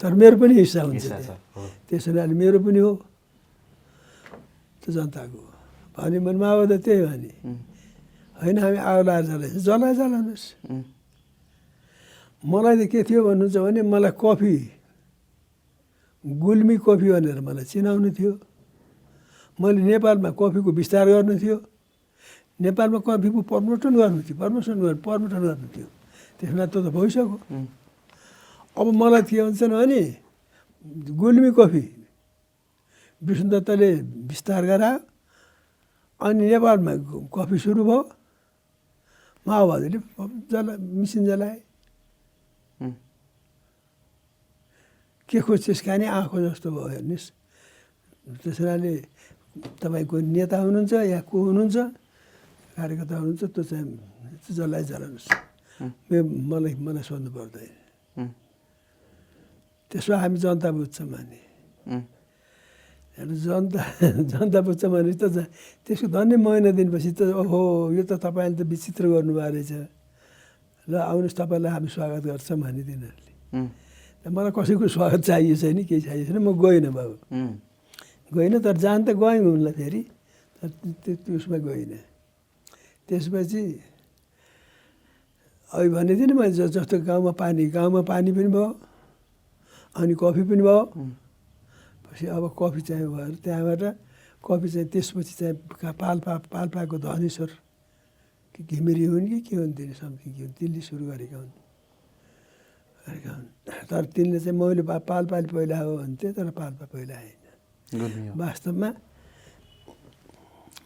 [0.00, 2.92] तर मेरो पनि हिस्सा हुन्छ हिस्सा छ, त्यहाँ। हो। त्यस हुनाले मेरो पनि हो।
[4.80, 5.50] त्यो जनताको हो।
[5.96, 7.60] भने मैले माओवादी त्यही भने उम्,
[8.40, 10.46] होइन हामी आगो लगाएर जलाइन्छ जलाए जलाउनुहोस्
[12.42, 14.54] मलाई त के थियो भन्नुहुन्छ भने मलाई कफी
[16.24, 18.32] गुल्मी कफी भनेर मलाई चिनाउनु थियो।
[19.60, 21.56] मैले नेपालमा कफीको विस्तार गर्नु थियो।
[22.62, 25.86] नेपालमा कफीको प्रमोसन गर्नु थियो। प्रमोसन गर्नु प्रमोसन गर्नु थियो।
[26.38, 27.36] त्यसमा त त भइसक्यो।
[28.78, 30.16] अब मलाई के भन्छन् भने
[31.14, 32.06] गुल्मी कफी।
[33.22, 35.00] विष्णुदत्तले विस्तार गरायो
[36.26, 36.92] अनि नेपालमा
[37.34, 38.10] कफी सुरु भयो।
[39.48, 39.98] माओवादीले
[40.50, 41.62] जला मिसिन जलाए।
[45.28, 47.32] के खोज्छस् खाने आँखो जस्तो भयो हेर्नुहोस्।
[48.42, 49.06] त्यस कारणले
[49.82, 51.76] तपाईँको नेता हुनुहुन्छ या को हुनुहुन्छ?
[52.76, 53.84] कार्यकर्ता हुनुहुन्छ त्यो चाहिँ
[54.50, 55.32] जसलाई जलाउनुहोस्
[56.12, 57.81] मे- मलाई मलाई सोध्नु पर्दैन।
[59.92, 61.38] उम्, त्यसो हामी जनता बुझ्छौँ भने
[63.18, 63.82] जनता
[64.24, 65.24] जनता बुझ्छ भने त
[65.86, 67.60] त्यसको धन्य महिना दिनपछि त ओहो
[67.92, 69.72] यो त तपाईँले त विचित्र गर्नुभएको रहेछ
[70.88, 73.32] ल आउनुहोस् तपाईँलाई हामी स्वागत गर्छौँ भने तिनीहरूले
[74.24, 77.14] मलाई कसैको स्वागत चाहिएको छैन केही चाहिएको छैन म गइनँ बाबु
[78.32, 80.02] गइनँ तर जान त गएँ घुम्न फेरि
[80.62, 80.68] तर
[81.04, 82.00] त्यो त्यो उसमा गइनँ
[83.08, 83.62] त्यसपछि
[86.16, 88.66] थिएँ नि मैले जस्तो गाउँमा पानी गाउँमा पानी पनि भयो
[89.96, 90.80] अनि कफी पनि भयो।
[92.04, 93.82] पछि अब कफी चाहिँ भएर त्यहाँबाट
[94.44, 95.54] कफी चाहिँ त्यसपछि चाहिँ
[95.94, 97.50] पाल्पा पाल्पाको धनेश्वर
[98.52, 100.52] कि घिमिरी हुन् कि के हुन् तिनी समथिङ के हुन्?
[100.58, 101.52] तिनले सुरु गरेका हुन्।
[103.04, 103.46] गरेका हुन्।
[103.88, 108.90] तर तिनले चाहिँ मैले पाल्पाले पहिला हो भन्थे तर पाल्पा पहिला आएन। वास्तवमा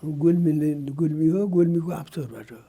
[0.03, 2.61] गुल्मीले गुल्मी हो गुल्मीको आप्सोरबाट हो।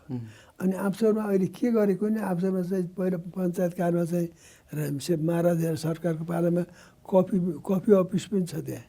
[0.61, 2.19] अनि आप्सोरमा अहिले के गरेको नि?
[2.23, 4.29] आप्सोरमा चाहिँ पहिला पञ्चायत कालमा चाहिँ
[4.73, 6.63] र से महाराज सरकारको पालामा
[7.05, 8.85] कफी कफी अफिस पनि छ त्यहाँ।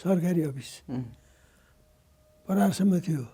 [0.00, 0.70] सरकारी अफिस।
[2.48, 3.24] परारसम्म थियो।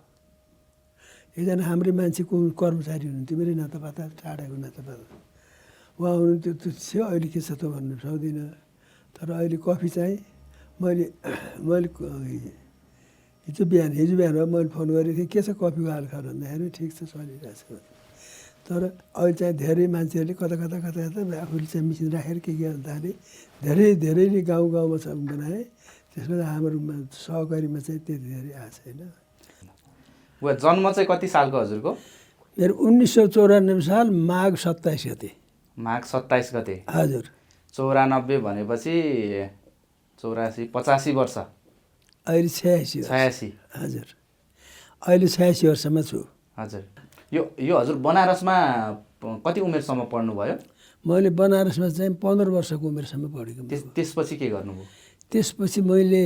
[1.38, 5.06] एकजना हाम्रै मान्छे को कर्मचारी हुनुहुन्थ्यो। मेरै नातापाता टाढाको नातापाता।
[5.98, 8.46] उहाँ हुनुहुन्थ्यो त्यो थियो। अहिले के छ त भन्नु सक्दिनँ।
[9.16, 10.18] तर अहिले कफी चाहिँ
[10.82, 11.04] मैले
[11.62, 11.88] मैले
[13.51, 17.03] हिजो बिहान हिजो बिहान मैले फोन गरेको थिएँ के छ कफीको हालखबर भन्दाखेरि ठिक छ
[17.11, 17.82] चलिरहेको छ।
[18.70, 22.68] तर अहिले चाहिँ धेरै मान्छेहरूले कता कता कता कता आफूले चाहिँ मिसिन राखेर के के
[22.70, 23.12] भन्दाखेरि
[23.66, 25.61] धेरै धेरै नै गाउँ गाउँमा छ बनाए।
[26.14, 29.01] त्यसमा हाम्रो मा- सहकारीमा चाहिँ त्यति धेरै आएको छैन।
[30.42, 31.90] वा जन्म चाहिँ कति सालको हजुरको?
[32.59, 35.30] मेरो उन्नाइस सौ चौरानब्बे साल माघ सत्ताइस गते।
[35.78, 37.24] माघ सत्ताइस गते। हजुर।
[37.74, 38.94] चौरानब्बे भनेपछि
[40.22, 41.36] चौरासी पचासी वर्ष।
[42.31, 44.07] अहिले छयासी। छयासी। हजुर।
[45.03, 46.18] अहिले छयासी वर्षमा छु।
[46.59, 46.85] हजुर।
[47.35, 48.57] यो यो हजुर बनारसमा
[49.45, 50.57] कति उमेरसम्म पढ्नुभयो?
[51.05, 54.87] मैले बनारसमा चाहिँ पन्ध्र वर्षको उमेरसम्म पढेको त्यस त्यसपछि के गर्नुभयो?
[55.33, 56.22] त्यसपछि मैले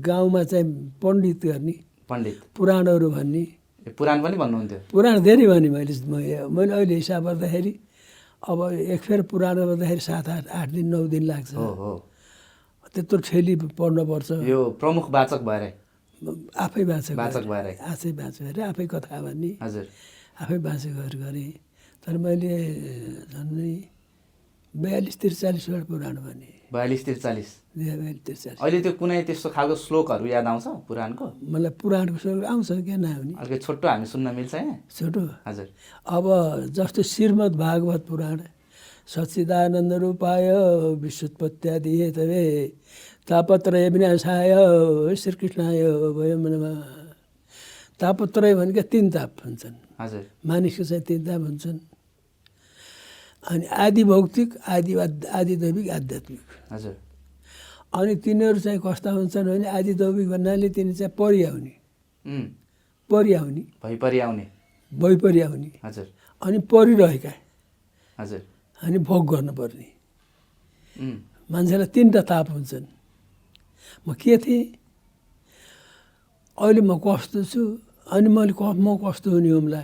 [0.00, 0.66] गाउँमा चाहिँ
[1.02, 1.74] पण्डित गर्ने
[2.08, 3.44] पण्डित। पुराणहरू भन्ने।
[3.98, 4.78] पुराण पनि भन्नुहुन्थ्यो?
[4.92, 5.94] पुराण धेरै भने मैले
[6.48, 7.72] मैले अहिले हिसाब गर्दाखेरि
[8.48, 11.92] अब एक फेर पुराण गर्दाखेरि सात आठ आठ दिन नौ दिन लाग्छ। हो।
[12.94, 15.62] त्यत्रो ठेली पढ्नुपर्छ यो प्रमुख वाचक भएर।
[16.56, 19.86] आफै बाँचेको वाचक भएर। आफै बाँचेर आफै कथा भन्ने। हजुर।
[20.40, 21.52] आफै बाँचेकोहरू गरेँ।
[22.02, 22.54] तर मैले
[23.32, 23.74] झन्डै
[24.74, 31.26] बयालिस त्रिचालिसवटा पुराण भने। बयालिस त्रिचालिस। अहिले त्यो कुनै त्यस्तो खालको श्लोकहरू याद आउँछ पुराणको?
[31.52, 35.22] मलाई पुराणको स्वर आउँछ क्या नआउने अलिकति छोटो हामी सुन्न मिल्छ यहाँ। छोटो?
[35.46, 35.68] हजुर।
[36.06, 36.24] अब
[36.74, 38.38] जस्तो श्रीमद् भागवत पुराण
[39.08, 40.46] सच्चिदानन्द रूपाय
[41.02, 42.44] विश्वोत्पत्त्यादि हेतवे
[43.28, 44.52] तापत्रय विनाशाय
[45.16, 45.82] श्रीकृष्णाय
[46.16, 46.78] वयम नमः।
[48.00, 51.78] तापत्रय भनेको तिन ताप हुन्छन् हजुर। मानिसको चाहिँ तिन ताप हुन्छन्
[53.44, 56.96] अनि आदि भौतिक आदि दैविक आध्यात्मिक। हजुर।
[57.92, 61.72] अनि तिनीहरू चाहिँ कस्ता हुन्छन् भने आदि दैविक भन्नाले तिनी चाहिँ परिआउने।
[63.10, 64.46] परिआउने। भइपरि आउने
[64.92, 66.06] भइपरिआउने हजुर।
[66.42, 67.32] अनि परिरहेका।
[68.18, 68.42] हजुर।
[68.84, 69.88] अनि भोग गर्नुपर्ने।
[71.50, 72.86] मान्छेलाई तिनवटा ताप हुन्छन्।
[74.06, 74.64] म के थिएँ?
[76.60, 77.62] अहिले म कस्तो छु?
[78.12, 79.82] अनि मैले क म कस्तो हुने हुम्ला?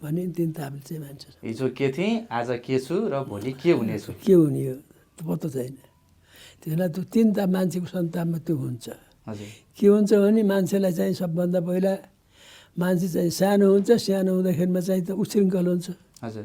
[0.00, 2.28] भने तिन तापले चाहिँ मान्छे हिजो के थिएँ?
[2.28, 4.74] आज के छु र भोलि के हुनेछु के हुने हो?
[5.16, 5.76] त्यो पत्तो छैन।
[6.60, 8.86] त्यसलाई त्यो तिन ताप मान्छेको सन्तापमा त्यो हुन्छ।
[9.76, 11.92] के हुन्छ भने मान्छेलाई चाहिँ सबभन्दा पहिला
[12.76, 15.86] मान्छे चाहिँ सानो हुन्छ सानो हुँदाखेरिमा चाहिँ त उशृङ्खल हुन्छ।
[16.24, 16.44] हजुर।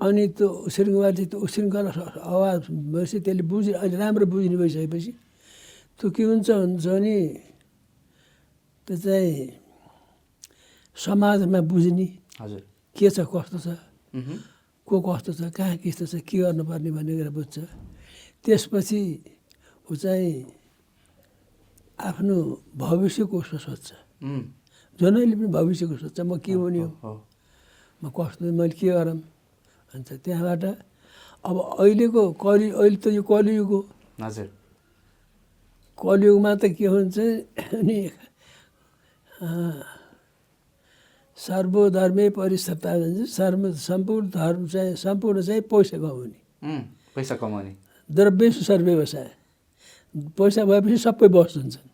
[0.00, 1.86] अनि त्यो उशृङ्खला त्यो उशृङ्खल
[2.32, 2.60] आवाज
[2.92, 5.12] भएपछि त्यसले बुझ्ने अहिले राम्रो बुझ्ने भइसकेपछि
[6.00, 7.16] त्यो के हुन्छ हुन्छ भने
[8.88, 9.32] त्यो चाहिँ
[10.96, 12.06] समाजमा बुझ्ने।
[12.40, 12.62] हजुर।
[12.96, 13.68] के छ कस्तो छ
[14.88, 17.56] को कस्तो छ कहाँ कस्तो छ के गर्नुपर्ने भन्ने कुरा बुझ्छ।
[18.44, 19.00] त्यसपछि
[19.84, 20.32] ऊ चाहिँ
[22.08, 22.36] आफ्नो
[22.72, 23.88] भविष्यको उसो सोध्छ।
[24.24, 24.44] उम्,
[24.98, 27.12] जनैले पनि भविष्यको सोध्छ म के हुने हो।
[28.00, 29.20] म कस्तो मैले के गरौँ?
[29.90, 30.64] भन्छ त्यहाँबाट
[31.44, 33.80] अब अहिलेको कलि अहिले त यो कलियुग हो।
[34.22, 34.48] हजुर।
[35.98, 37.18] कलियुगमा त के हुन्छ
[37.74, 37.98] अनि
[41.38, 46.38] सर्वधर्मै परिस्थिता भन्छ। सर्व सम्पूर्ण धर्म चाहिँ सम्पूर्ण चाहिँ पैसा कमाउने।
[47.14, 47.72] पैसा कमाउने।
[48.10, 49.28] द्रव्य सर्व्यवसाय
[50.38, 51.88] पैसा भएपछि सबै बस हुन्छन्।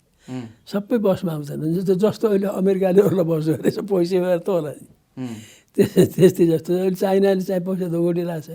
[0.67, 4.73] सबै बसमा आउँछन्। जस्तो जस्तो अहिले अमेरिकाले अरूलाई बस गरेछ पैसा भएर त होला
[5.77, 8.49] त्यस्तै जस्तो अहिले चाइनाले चाहिँ पैसा धोगोडिरहेछ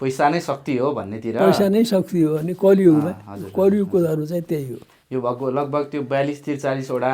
[0.00, 3.12] पैसा नै शक्ति हो भन्नेतिर। पैसा नै शक्ति हो अनि कलियुगमा।
[3.56, 4.78] कलियुगको धर्म चाहिँ त्यही हो।
[5.12, 7.12] यो भएको लगभग त्यो बयालिस त्रिचालिसवटा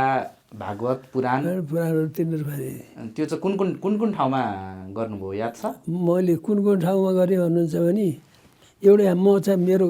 [0.54, 2.44] भागवत पुराण। पुराणहरू तिनीहरू
[3.16, 4.42] त्यो चाहिँ कुन कुन कुन कुन ठाउँमा
[4.96, 5.74] गर्नुभयो याद छ?
[5.88, 8.08] मैले कुन कुन ठाउँमा गरेँ भन्नुहुन्छ भने
[8.82, 9.88] एउटा म चाहिँ मेरो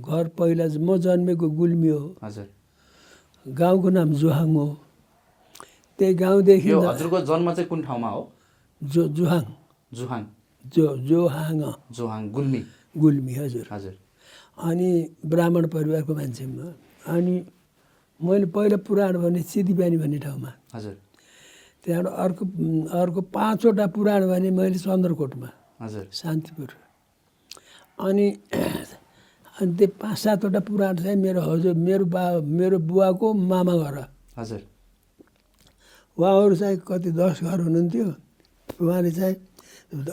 [0.00, 2.46] घर पहिला म जन्मेको गुल्मी हो। हजुर।
[3.46, 4.66] गाउँको नाम जोहाङ हो।
[5.98, 8.22] त्यही गाउँदेखि हजुरको जन्म चाहिँ कुन ठाउँमा हो?
[8.82, 9.44] जो जोहाङ
[9.92, 10.24] जुहाङ
[10.74, 11.58] जो जोहाङ
[11.92, 12.60] जोहाङ गुल्मी।
[12.98, 13.94] गुल्मी हजुर। हजुर।
[14.58, 14.88] अनि
[15.26, 16.74] ब्राह्मण परिवारको मान्छे म।
[17.06, 17.34] अनि
[18.20, 20.96] मैले पहिला पुराण भने सिद्धिबानी भन्ने ठाउँमा। हजुर।
[21.84, 22.44] त्यहाँबाट अर्को
[23.00, 25.48] अर्को पाँचवटा पुराण भने मैले चन्द्रकोटमा।
[25.82, 26.70] हजुर। शान्तिपुर।
[28.06, 28.26] अनि
[29.60, 33.96] अनि त्यो पाँच सातवटा पुराण चाहिँ मेरो हजुर मेरो बा मेरो बुवाको मामा घर।
[34.36, 34.62] हजुर।
[36.18, 38.25] उहाँहरू चाहिँ कति दस घर हुनुहुन्थ्यो।
[38.80, 39.36] उहाँले चाहिँ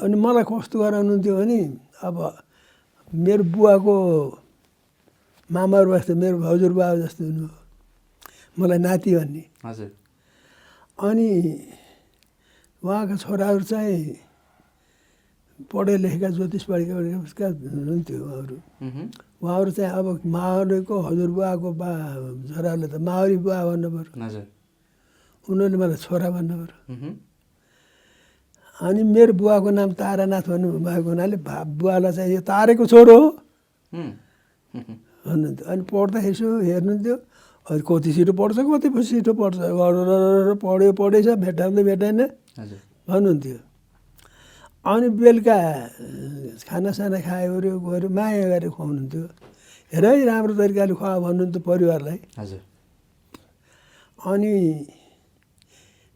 [0.04, 1.60] अनि मलाई कस्तो गराउनुहुन्थ्यो भने
[2.08, 2.16] अब
[3.14, 3.95] मेरो बुवाको
[5.49, 7.47] मामाहरू जस्तो मेरो हजुरबा जस्तो हुनु
[8.58, 9.91] मलाई नाति भन्ने। हजुर।
[10.97, 11.28] अनि
[12.84, 14.01] उहाँका छोराहरू चाहिँ
[15.72, 16.93] पढे लेखेका ज्योतिष पढेका
[17.26, 18.58] उसका हुनुहुन्थ्यो उहाँहरू।
[19.41, 21.89] उहाँहरू चाहिँ अब माओरीको हजुरबुवाको बा
[22.49, 24.16] छोराहरूले त माओरी बुवा भन्नु पऱ्यो।
[25.47, 26.78] उनीहरूले मलाई छोरा भन्नु पऱ्यो।
[28.80, 33.28] अनि मेरो बुवाको नाम तारानाथ भन्नुभएको हुनाले भा बुवालाई चाहिँ यो तारेको छोरो हो।
[35.26, 37.15] भन्नुहुन्थ्यो अनि पढ्दाखेरि यसो हेर्नुहुन्थ्यो
[37.67, 39.57] अनि कति छिटो पढ्छ कति छिटो पढ्छ
[40.63, 42.21] पढ्यो पढेछ भेटाउँदै भेटाएन
[43.07, 43.57] भन्नुहुन्थ्यो।
[44.86, 45.57] अनि बेलुका
[46.67, 49.24] खानासाना खायो ओऱ्यो गऱ्यो माया गरेर खुवाउनुहुन्थ्यो।
[49.93, 52.61] हेर है राम्रो तरिकाले खुवा भन्नुहुन्थ्यो परिवारलाई। हजुर।
[54.19, 54.51] अनि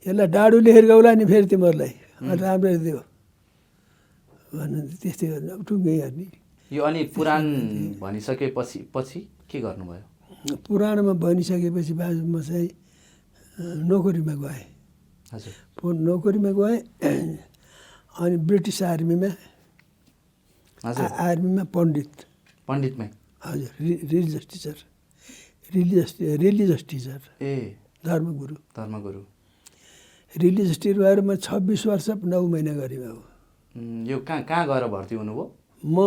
[0.05, 2.99] यसलाई डाडुले हिर्काउला नि फेरि तिमीहरूलाई। अनि राम्ररी दियो
[4.53, 6.26] भन्नुहुन्थ्यो त्यस्तै गर्नु अब टुङ्गै गर्ने।
[6.72, 7.43] यो अनि पुराण
[8.01, 10.55] भनिसकेपछि पछि के गर्नुभयो?
[10.68, 12.70] पुराणोमा भनिसकेपछि बाजु म चाहिँ
[13.89, 14.65] नोकरीमा गएँ।
[15.34, 15.53] हजुर।
[15.93, 16.78] नोकरीमा गएँ
[18.22, 19.30] अनि ब्रिटिस आर्मीमा
[21.28, 22.13] आर्मीमा पण्डित।
[22.68, 23.07] पण्डितमै?
[23.45, 24.76] हजुर रि- religious teacher.
[25.76, 27.20] Religious religious teacher.
[27.41, 29.22] ए। धर्मगुरु। धर्मगुरु।
[30.38, 33.21] रिलिजियस टिचर भएर म छब्बिस वर्ष नौ महिना गरेँ बाबु।
[34.09, 35.45] यो कहाँ कहाँ गएर भर्ती हुनुभयो?
[35.83, 35.97] म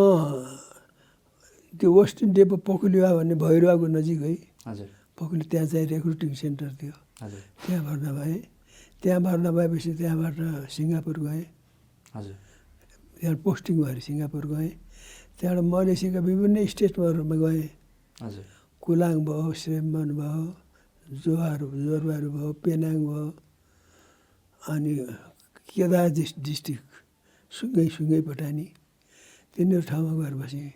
[1.74, 7.82] त्यो वेस्टर्न डेपो पोखलिवा भन्ने भैरवाको नजिकै हजुर। पोखली त्यहाँ चाहिँ रेक्रुटिङ सेन्टर थियो। त्यहाँ
[7.84, 8.38] भर्ना भएँ
[9.02, 10.36] त्यहाँ भर्ना भएपछि त्यहाँबाट
[10.74, 11.44] सिङ्गापुर गएँ।
[12.14, 12.34] हजुर।
[13.20, 14.70] त्यहाँ पोस्टिङ भएर सिङ्गापुर गएँ।
[15.38, 17.68] त्यहाँबाट मलेसियाका विभिन्न स्टेटहरूमा गएँ।
[18.18, 18.44] हजुर।
[18.82, 20.44] कुलाङ भयो श्रेमन भयो
[21.06, 23.28] जोहार जोरबार भयो पेनाङ भयो।
[24.68, 24.92] अनि
[25.68, 26.84] केदार डिस डिस्ट्रिक्ट
[27.52, 28.66] सुङ्गै सुङ्गै पटानी
[29.56, 30.70] तिनीहरू ठाउँमा गएर बसेँ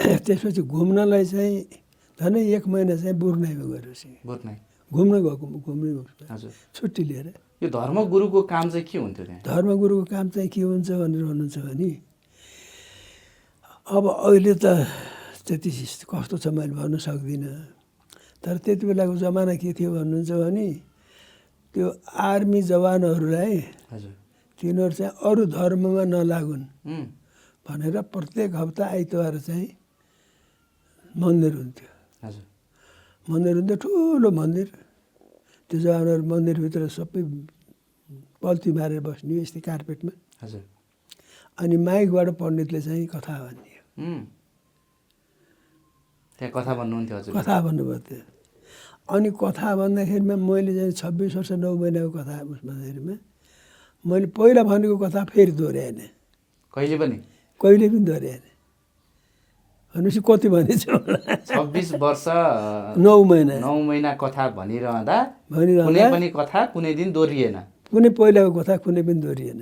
[0.24, 1.56] त्यसपछि घुम्नलाई चाहिँ
[2.18, 4.14] झन्डै एक महिना चाहिँ बुर्नाइमा गएर बसेँ
[4.90, 7.26] घुम्न गएको घुम्नै गएको छुट्टी लिएर।
[7.62, 9.42] यो धर्मगुरुको काम चाहिँ के हुन्थ्यो त्यहाँ?
[9.46, 11.90] धर्मगुरुको काम चाहिँ के हुन्छ भनेर भन्नुहुन्छ भने
[13.86, 14.66] अब अहिले त
[15.46, 15.70] त्यति
[16.10, 17.54] कस्तो छ मैले भन्न सक्दिनँ।
[18.42, 20.68] तर त्यति बेलाको जमाना के थियो भन्नुहुन्छ भने
[21.74, 21.86] त्यो
[22.28, 23.56] आर्मी जवानहरूलाई
[24.58, 26.64] तिनीहरू चाहिँ अरू धर्ममा नलागुन्
[27.66, 29.68] भनेर प्रत्येक हप्ता आइतबार चाहिँ
[31.14, 31.88] मन्दिर हुन्थ्यो।
[33.28, 34.68] मन्दिर हुन्थ्यो ठुलो मन्दिर।
[35.70, 37.22] त्यो जवानहरू मन्दिरभित्र सबै
[38.42, 40.12] पल्ती मारेर बस्ने यस्तै कार्पेटमा।
[41.62, 43.34] अनि माइकबाट पण्डितले चाहिँ कथा
[46.38, 48.20] त्यहाँ कथा भन्नुहुन्थ्यो कथा भन्नुभयो त्यो।
[49.10, 53.14] अनि कथा भन्दाखेरिमा मैले चाहिँ छब्बिस वर्ष नौ महिनाको कथा भन्दाखेरिमा
[54.04, 55.98] मैले पहिला भनेको कथा फेरि दोहोऱ्याएन।
[56.74, 57.16] कहिले पनि?
[57.60, 58.42] कहिले पनि दोहोऱ्याएन।
[59.94, 60.98] भनेपछि कति भनेछु
[61.50, 62.24] छब्बिस वर्ष
[63.02, 65.16] नौ महिना। नौ महिना कथा भनिरहँदा
[65.50, 67.56] कुनै भनिरहँदा पनि कथा कुनै दिन दोहोरिएन।
[67.90, 69.60] कुनै पहिलाको कथा कुनै पनि दोहोरिएन।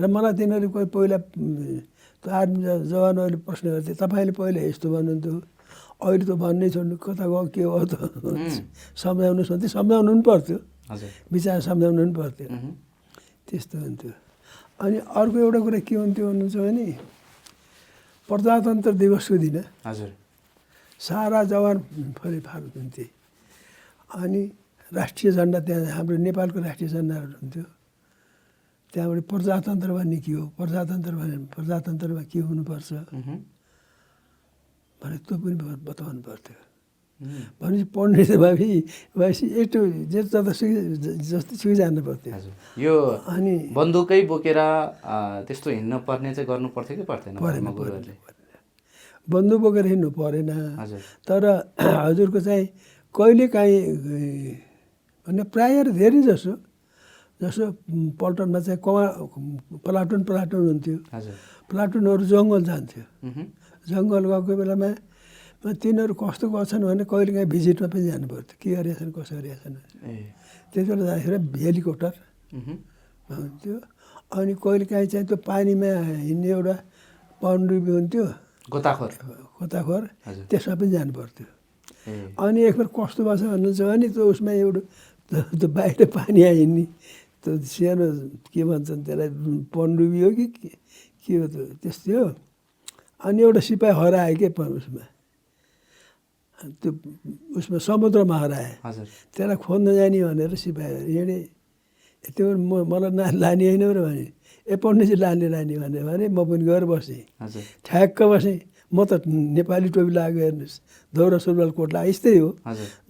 [0.00, 1.18] र मलाई तिनीहरू कोही पहिला
[2.24, 5.34] आर्मी जवानहरूले प्रश्न गर्थे तपाईँले पहिला यस्तो भन्नुहुन्थ्यो?
[6.04, 7.94] अहिले त भन्नै छोड्नु कता गयो के हो त?
[8.92, 10.58] सम्झाउनुहोस् भन्थे। सम्झाउनु पनि पर्थ्यो।
[11.32, 12.48] विचार सम्झाउनु पनि पर्थ्यो।
[13.48, 14.12] त्यस्तो हुन्थ्यो।
[14.84, 16.86] अनि अर्को एउटा कुरा के हुन्थ्यो भन्नुहुन्छ भने
[18.28, 19.56] प्रजातन्त्र दिवसको दिन।
[19.88, 20.10] हजुर।
[21.00, 21.76] सारा जवान
[22.20, 23.04] फलिफाल हुन्थे।
[24.20, 24.42] अनि
[24.92, 27.64] राष्ट्रिय झन्डा त्यहाँ हाम्रो नेपालको राष्ट्रिय झन्डाहरू हुन्थ्यो।
[28.94, 30.44] त्यहाँबाट प्रजातन्त्र भन्ने के हो?
[30.54, 32.90] प्रजातन्त्र भने प्रजातन्त्रमा के हुनुपर्छ?
[35.04, 36.56] भने त्यो पनि बताउनु पर्थ्यो।
[37.60, 38.80] भनेपछि पण्डित भएपछि
[39.16, 39.78] भएपछि यस्तो
[40.12, 40.80] जे जता सुकै
[41.30, 42.32] जस्तै सुकै जानु पर्थ्यो।
[42.80, 42.94] यो
[43.28, 44.60] अनि बन्दुकै बोकेर
[45.46, 47.68] त्यस्तो हिँड्न पर्ने चाहिँ गर्नु पर्थ्यो कि पर्दैन परेन
[49.28, 50.50] बन्दुक बोकेर हिँड्नु परेन।
[51.28, 51.42] तर
[52.08, 52.66] हजुरको चाहिँ
[53.14, 53.80] कहिले काहीँ
[55.26, 56.52] भने प्रायः र धेरै जसो
[57.40, 57.64] जसो
[58.20, 59.04] पल्टनमा चाहिँ कमा
[59.80, 60.96] प्लाटुन प्लाटुन हुन्थ्यो।
[61.70, 63.02] प्लाटुनहरू जङ्गल जान्थ्यो।
[63.90, 64.90] जङ्गल गएको बेलामा
[65.64, 69.76] म तिनीहरू कस्तो गर्छन् भने कहिले काहीँ भिजिटमा पनि जानु पर्थ्यो। के गरेछन् कसो गरेछन्
[70.72, 72.12] त्यति बेला जाँदाखेरि हेलिकप्टर
[73.28, 73.76] हुन्थ्यो।
[74.36, 75.90] अनि कहिले काहीँ चाहिँ त्यो पानीमा
[76.28, 76.74] हिँड्ने एउटा
[77.40, 78.24] पनडुब्बी हुन्थ्यो।
[79.60, 81.46] गोताखोर। हजुर। त्यसमा पनि जानु पर्थ्यो।
[82.44, 84.80] अनि एकखेर कस्तो भएको छ भन्नुहुन्छ भने त्यो उसमा एउटा
[85.32, 86.84] त्यो- बाहिर पानी आइहिँड्ने
[87.42, 88.06] त्यो सानो
[88.52, 89.28] के भन्छन् त्यसलाई
[89.72, 90.68] पनडुबी हो कि के
[91.24, 91.64] के हो त्यो?
[91.80, 92.28] त्यस्तै हो।
[93.24, 95.04] अनि एउटा सिपाही हरायो के उसमा?
[96.80, 96.90] त्यो
[97.56, 98.70] उसमा समुद्रमा हराए।
[99.34, 101.38] त्यसलाई खोज्न जाने भनेर सिपाहीहरू हिँडे।
[102.36, 104.26] त्यो म मलाई ना लाने होइन र भने।
[104.66, 107.22] ए पण्डितजी लाने लाने भने भने म पनि गएर बसेँ।
[107.84, 108.58] ठ्याक्क बसेँ।
[108.94, 110.74] म त नेपाली टोपी लगाएको हेर्नुहोस्।
[111.14, 112.48] दौरा सुरुवाल कोट लगाएको यस्तै हो।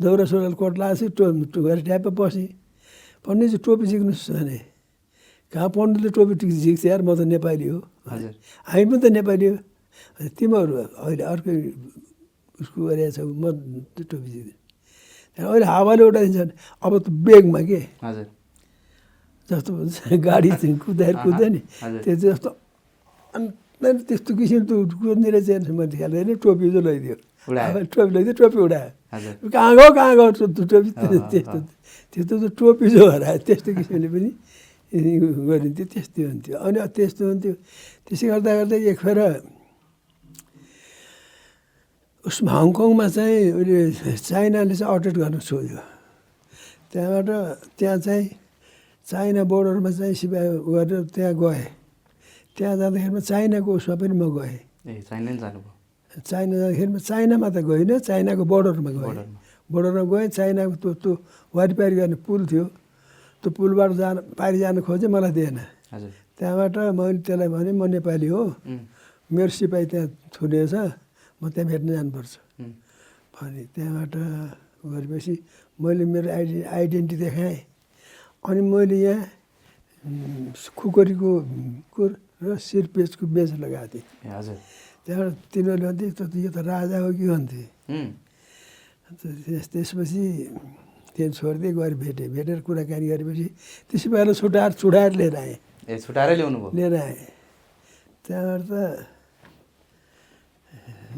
[0.02, 2.48] दौरा सुरुवाल कोट लगाएको छु टो गएर ट्याप्प बसेँ।
[3.24, 4.58] पण्डितजी टोपी झिक्नुहोस् भने।
[5.52, 7.78] कहाँ पण्डितले टोपी टिक झिक्छ यार म त नेपाली हो।
[8.66, 9.56] हामी पनि त नेपाली हो।
[10.18, 10.74] अनि तिमीहरू
[11.04, 11.54] अहिले अर्कै
[12.60, 13.44] उसको गरेको छौ म
[13.98, 14.30] टोपी
[15.34, 16.40] त्यहाँदेखि अहिले हावाले उठाइदिन्छ
[16.84, 17.80] अब त बेगमा के?
[18.06, 18.26] हजुर।
[19.50, 21.60] जस्तो हुन्छ गाडी चाहिँ कुदाएर कुद्छ नि।
[22.04, 22.50] त्यो जस्तो
[23.34, 23.46] अनि
[23.80, 28.90] त्यहाँदेखि त्यस्तो किसिमको कुद्ने रहेछ मैले ख्याल टोपी चाहिँ। अब टोपी लैदियो टोपी उडायो।
[29.52, 30.90] कहाँ गयो कहाँ गयो टोपी
[31.32, 31.58] त्यस्तो।
[32.14, 34.30] त्यस्तो त टोपी जो हरायो त्यस्तो किसिमले पनि
[34.94, 37.54] गरिन्थ्यो त्यस्तै हुन्थ्यो। अनि त्यस्तो हुन्थ्यो।
[38.06, 39.18] त्यसै गर्दा गर्दा एक फेर
[42.24, 45.80] उसमा हङकङमा चाहिँ उसले चाइनाले चाहिँ अटेट गर्न छोड्यो।
[46.88, 47.28] त्यहाँबाट
[47.76, 48.24] त्यहाँ चाहिँ
[49.06, 51.64] चाइना बोर्डरमा चाहिँ सिपाही गरेर त्यहाँ गएँ।
[52.56, 54.56] त्यहाँ जाँदाखेरिमा चाइनाको उसमा पनि म गएँ।
[54.88, 55.72] ए चाइना जानुभयो।
[56.24, 59.28] चाइना जाँदाखेरिमा चाइनामा त गइनँ चाइनाको बोर्डरमा गएँ।
[59.68, 61.12] बोर्डरमा। गएँ चाइनाको त्यो त्यो
[61.52, 62.64] वारिपारि गर्ने पुल थियो।
[63.44, 65.58] त्यो पुलबाट जान पारि जान खोजेँ मलाई दिएन।
[66.40, 68.42] त्यहाँबाट मैले त्यसलाई भने म नेपाली हो।
[69.28, 70.74] मेरो सिपाही त्यहाँ थुनेछ
[71.50, 72.32] त्यहाँ भेट्न जानुपर्छ।
[73.34, 74.14] भने त्यहाँबाट
[74.84, 75.34] गरेपछि
[75.80, 77.58] मैले मेरो आइडि आइडेन्टिटी देखाएँ।
[78.44, 79.20] अनि मैले यहाँ
[80.76, 81.30] खुकुरीको
[81.94, 82.10] कुर
[82.44, 84.56] र सिरपेजको बेच लगाएको थिएँ। हजुर।
[85.04, 87.62] त्यहाँबाट तिनीहरूले भन्थे त यो त राजा हो कि भन्थे?
[89.14, 90.22] त्यस त्यसपछि
[91.14, 93.46] त्यहाँ छोडिदिएँ गएर भेटेँ। भेटेर कुराकानी गरेपछि
[93.88, 95.56] त्यसै पहिला छुट्याएर छुट्याएर लिएर आएँ।
[95.88, 97.18] ए छुट्याएरै ल्याउनु भयो लिएर आएँ।
[98.24, 98.72] त्यहाँबाट त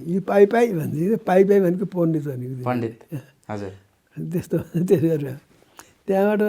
[0.04, 2.94] यो पाइ पाइ भन्थ्यो पाइ पाइ भनेको पण्डित भनेको। पण्डित।
[3.50, 3.72] हजुर।
[4.16, 5.36] त्यस्तो त्यसो गरेर
[6.06, 6.42] त्यहाँबाट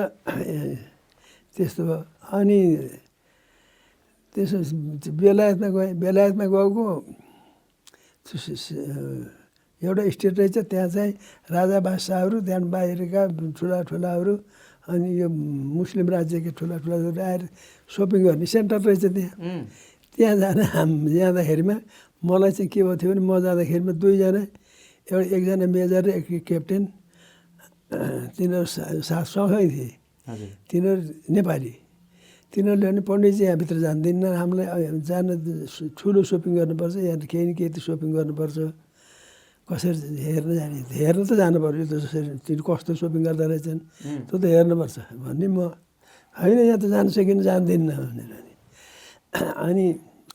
[1.56, 2.00] त्यस्तो भयो।
[2.38, 2.60] अनि
[4.36, 4.58] त्यसो
[5.22, 6.84] बेलायतमा गएँ। बेलायतमा गएको
[9.82, 11.14] एउटा स्टेट रहेछ। त्यहाँ चाहिँ
[11.52, 13.22] राजा बादशाहहरू त्यहाँबाट बाहिरका
[13.58, 14.36] ठुला ठुलाहरू
[14.90, 17.42] अनि यो मुस्लिम राज्यका ठुला ठुलाहरू आएर
[17.90, 19.62] सपिङ गर्ने सेन्टर रहेछ त्यहाँ।
[20.18, 21.76] त्यहाँ जान हाम जाँदाखेरिमा
[22.24, 24.42] मलाई चाहिँ के भएको थियो भने म जाँदाखेरिमा दुईजना
[25.08, 26.84] एउटा एकजना मेजर र एक क्याप्टेन
[28.36, 29.90] तिनीहरू सा- साथ सँगै थिए।
[30.28, 31.02] हजुर। तिनीहरू
[31.36, 31.74] नेपाली।
[32.54, 34.68] तिनीहरूले भने पण्डितजी यहाँभित्र जान्दिनँ हामीलाई
[35.08, 35.26] जान
[35.96, 38.58] ठुलो सपिङ गर्नुपर्छ यहाँ केही न केही त सपिङ गर्नुपर्छ।
[39.68, 43.80] कसरी हेर्न जाने हेर्न त जानु पऱ्यो यो त जसरी तिनी कस्तो सपिङ गर्दा रहेछन्।
[44.28, 45.60] त्यो त हेर्नुपर्छ। भन्ने म
[46.36, 48.32] होइन यहाँ त जानु सकिनँ जान्दिनँ भनेर
[49.68, 49.86] अनि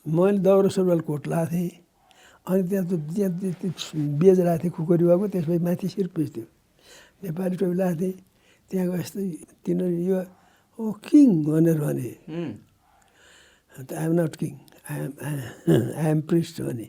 [0.05, 1.71] मैले दौरा सुरुवाल कोट लगाएको थिएँ
[2.47, 3.71] अनि त्यहाँ त्यहाँ त्यो- त्यो
[4.19, 6.45] बेज लगाएको थिएँ खुकुरी भएको त्यसपछि माथि सिर्पेज थियो
[7.23, 8.15] नेपाली टोपी लगाएको थिएँ
[8.69, 9.23] त्यहाँ गएपछि
[9.63, 10.19] तिनीहरू यो
[10.79, 12.53] ओ किङ भनेर भने। उम्,
[13.93, 14.53] I'm not king
[14.89, 15.11] I'm
[16.01, 16.87] I'm priest भने।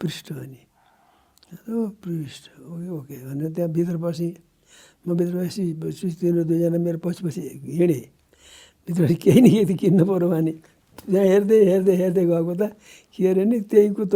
[0.00, 0.60] पृष्ठ भने।
[1.70, 4.32] ओ पृष्ठ ओके ओके भनेर त्यहाँ भित्र बसेँ।
[5.06, 7.40] म भित्र बसी बसी तिनीहरू दुईजना मेरो पछि पछि
[7.78, 8.02] हिँडेँ।
[8.88, 10.52] भित्र केही न केही त किन्नु पऱ्यो भने।
[11.04, 12.62] त्यहाँ हेर्दै हेर्दै हेर्दै गएको त
[13.12, 14.14] के अरे नि त्यहीको त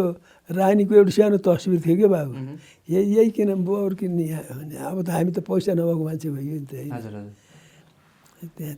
[0.49, 2.33] रानीको एउटा सानो तस्बिर थियो क्या बाबु।
[2.89, 6.57] यही यही किन बोर किन्ने यहाँ भने अब त हामी त पैसा नभएको मान्छे भयो
[6.57, 6.67] नि
[8.57, 8.77] त्यहाँ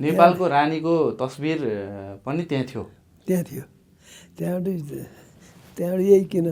[0.00, 1.58] नेपालको रानीको तस्बिर
[2.24, 2.82] पनि त्यहाँ थियो
[3.26, 3.64] त्यहाँ थियो
[4.38, 4.78] त्यहाँबाट
[5.76, 6.46] त्यहाँबाट यही किन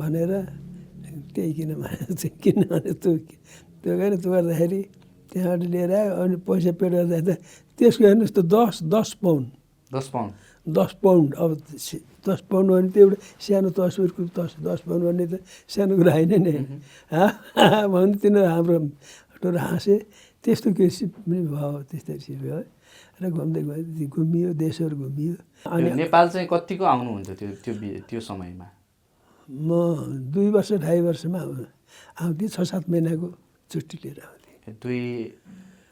[0.00, 0.32] भनेर
[1.34, 3.12] त्यही किन भनेर चाहिँ किन भने त्यो
[3.84, 4.80] त्यो गरेर त्यो गर्दाखेरि
[5.30, 7.30] त्यहाँबाट लिएर आयो अनि पैसा पेड गर्दा त
[7.78, 9.46] त्यसको हेर्नुहोस् त दस दस पाउन्ड
[9.90, 10.32] दस पाउन्ड
[10.66, 11.50] दस पाउन्ड अब
[12.26, 15.34] दस पाउन्ड भने त्यो एउटा सानो तस्बिरको दस दस पाउन्ड भन्ने त
[15.68, 16.52] सानो कुरा होइन नि
[17.12, 17.24] हा
[17.86, 18.78] भने तिनीहरू हाम्रो
[19.42, 19.94] टोर हाँसे
[20.44, 22.58] त्यस्तो पनि भयो त्यस्तै सिप भयो
[23.18, 25.34] र घुम्दै गयो घुमियो देशहरू घुमियो
[25.66, 27.74] अनि नेपाल चाहिँ कतिको आउनुहुन्थ्यो त्यो त्यो
[28.08, 28.66] त्यो समयमा
[29.48, 29.68] म
[30.28, 31.68] दुई वर्ष ढाई वर्षमा आउ-
[32.18, 33.28] आउँथेँ छ सात महिनाको
[33.70, 35.00] छुट्टी लिएर आउँथेँ दुई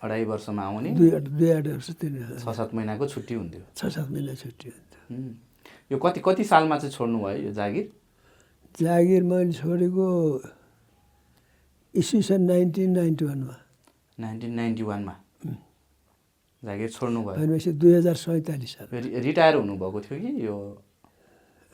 [0.06, 4.08] अढाई वर्षमा आउने। दुई दुई आठ वर्ष तिन छ सात महिनाको छुट्टी हुन्थ्यो। छ सात
[4.10, 5.34] महिना छुट्टी हुन्थ्यो।
[5.92, 7.86] यो कति कति सालमा चाहिँ छोड्नु भयो यो जागिर?
[8.78, 10.06] जागिर मैले छोडेको
[11.94, 13.54] इस्वी सन् नाइन्टिन नाइन्टी वानमा।
[14.20, 15.14] नाइन्टिन नाइन्टी वानमा?
[16.62, 18.86] जागिर छोड्नु भयो। भनेपछि दुई हजार सैँतालिस साल।
[19.26, 20.56] रिटायर हुनुभएको थियो कि यो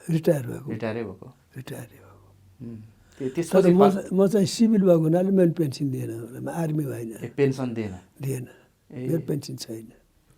[0.07, 1.28] रिटायर भएको। रिटायरै भएको?
[1.57, 2.91] रिटायर भएको।
[3.31, 3.70] त्यसपछि
[4.11, 7.95] म चाहिँ सिभिल भएको हुनाले मैले पेन्सन दिएन आर्मी भएन। पेन्सन दिएन?
[8.18, 8.45] दिएन।
[8.91, 9.87] मेरो पेन्सन छैन।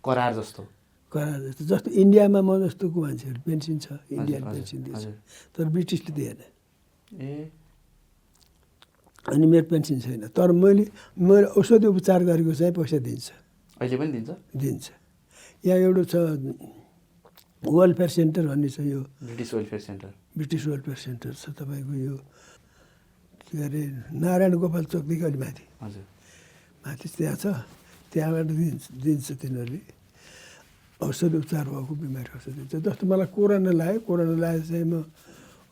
[0.03, 0.61] करार जस्तो?
[1.11, 5.05] करार जस्तो। जस्तो इन्डियामा म जस्तोको मान्छेहरू पेन्सन छ इन्डियन पेन्सन दिन्छ।
[5.55, 6.39] तर ब्रिटिसले दिएन।
[7.21, 7.51] ए।
[9.25, 10.85] अनि मेरो पेन्सन छैन। तर मैले
[11.17, 13.25] मैले औषधि उपचार गरेको चाहिँ पैसा दिन्छ।
[13.81, 14.29] अहिले पनि दिन्छ?
[14.55, 14.85] दिन्छ।
[15.65, 16.15] यहाँ एउटा छ
[17.65, 22.15] वेलफेयर सेन्टर भन्ने छ यो। British welfare centre British welfare centre छ तपाईँको यो।
[23.45, 23.81] के अरे
[24.17, 26.05] नारायण गोपाल चोकदेखि अलि माथि। हजुर।
[26.83, 27.45] माथि त्यहाँ छ।
[28.11, 29.81] त्यहाँबाट दिन्छ दिन्छ तिनीहरूले।
[31.01, 35.03] औषध उपचार भएको बिमारी औषध दिन्छ। जस्तो मलाई कोरोना लाग्यो कोरोना लागेर चाहिँ म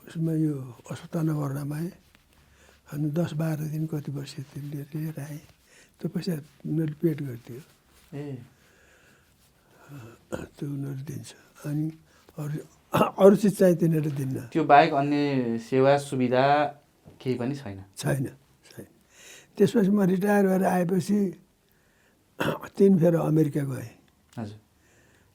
[0.03, 0.53] उसमा यो
[0.91, 1.91] अस्पतालमा गर्नमा आएँ
[2.91, 5.41] अनि दस बाह्र दिन कति त्यो लिएर लिएर आएँ।
[5.97, 6.33] त्यो पैसा
[6.67, 7.61] उनीहरूले पेड गरिदियो।
[8.13, 8.23] ए।
[10.59, 11.29] त्यो उनीहरू दिन्छ।
[11.65, 11.87] अनि
[12.37, 12.57] अरू
[13.23, 16.45] अरू चिज चाहिँ तिनीहरूले दिन्न। त्यो बाहेक अन्य सेवा सुविधा
[17.21, 18.25] केही पनि छैन। छैन
[18.67, 18.85] छैन।
[19.57, 21.19] त्यसपछि म रिटायर भएर आएपछि
[22.77, 23.89] तिन फेर अमेरिका गएँ।
[24.37, 24.59] हजुर।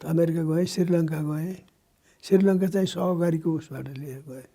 [0.01, 1.57] अमेरिका गएँ श्रीलङ्का गएँ।
[2.25, 4.47] श्रीलङ्का चाहिँ सहकारीको उसबाट लिएर गएँ।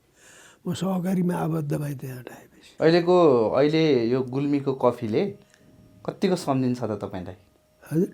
[0.68, 3.16] म सहकारीमा आबद्ध भएँ त्यहाँबाट आएपछि। अहिलेको
[3.50, 5.24] अहिले यो गुल्मीको कफीले
[6.06, 7.36] कतिको सम्झिन्छ त तपाईँलाई?
[7.84, 8.10] हजुर।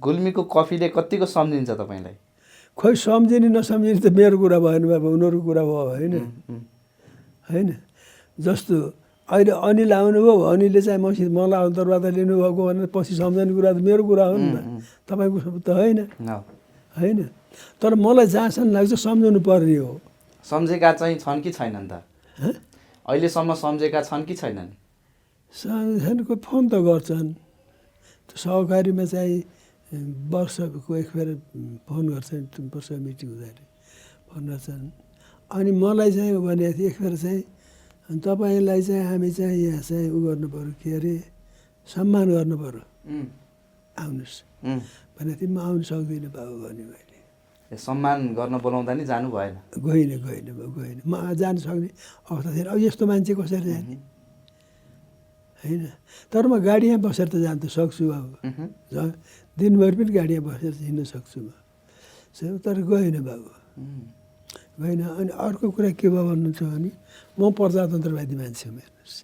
[0.00, 2.16] गुल्मीको कफीले कतिको सम्झिन्छ तपाईँलाई?
[2.78, 6.14] खोइ सम्झिने नसम्झिने त मेरो कुरा भएन बाबा उनीहरूको कुरा भयो होइन?
[7.50, 7.68] होइन?
[8.40, 8.76] जस्तो
[9.28, 14.02] अहिले अनिल आउनुभयो अनिलले चाहिँ मसित मलाई अन्तर्वार्ता लिनुभएको भनेर पछि सम्झने कुरा त मेरो
[14.10, 14.58] कुरा हो नि त।
[15.06, 15.98] तपाईँको त होइन।
[16.96, 17.18] होइन।
[17.82, 20.00] तर मलाई जहाँसम्म लाग्छ सम्झाउनु पर्ने हो।
[20.44, 22.02] सम्झेका चाहिँ छन् कि छैनन् त?
[23.06, 24.70] अहिलेसम्म सम्झेका छन् कि छैनन्?
[25.54, 27.30] सम्झनको फोन त गर्छन्।
[28.34, 29.38] सहकारीमा चाहिँ
[30.30, 31.28] वर्षको एक फेर
[31.86, 33.64] फोन गर्छन् वर्ष मिटिङ हुँदाखेरि।
[34.30, 34.86] फोन गर्छन्।
[35.50, 37.14] अनि मलाई चाहिँ भनेको थियो एक फेर
[38.10, 41.14] चाहिँ तपाईँलाई चाहिँ हामी चाहिँ यहाँ चाहिँ उ गर्नु पऱ्यो के अरे
[41.86, 42.82] सम्मान गर्नु पऱ्यो
[44.02, 44.36] आउनुहोस्।
[44.66, 44.80] उम्।
[45.14, 47.18] भनेको थिएँ म आउनु सक्दिनँ बाबु भने मैले।
[47.70, 51.88] सम्मान गर्न बोलाउँदा नि जानु भएन। गइनँ गइनँ गइनँ। म जानु सक्ने
[52.26, 53.94] अवस्था थिएन अब यस्तो मान्छे कसरी जाने?
[55.62, 55.82] होइन।
[56.34, 58.26] तर म गाडीमा बसेर त जान त सक्छु अब
[59.54, 61.54] दिनभरि पनि गाडीमा बसेर हिँड्न सक्छु म।
[62.58, 63.50] तर गएन बाबु।
[64.80, 66.90] गएन अनि अर्को कुरा के भयो भन्नुहुन्छ भने
[67.36, 69.16] म प्रजातन्त्रवादी मान्छे हो हेर्नुहोस्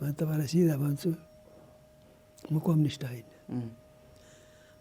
[0.00, 1.10] म तपाईँलाई सिधा भन्छु
[2.52, 3.28] म कम्युनिस्ट होइन।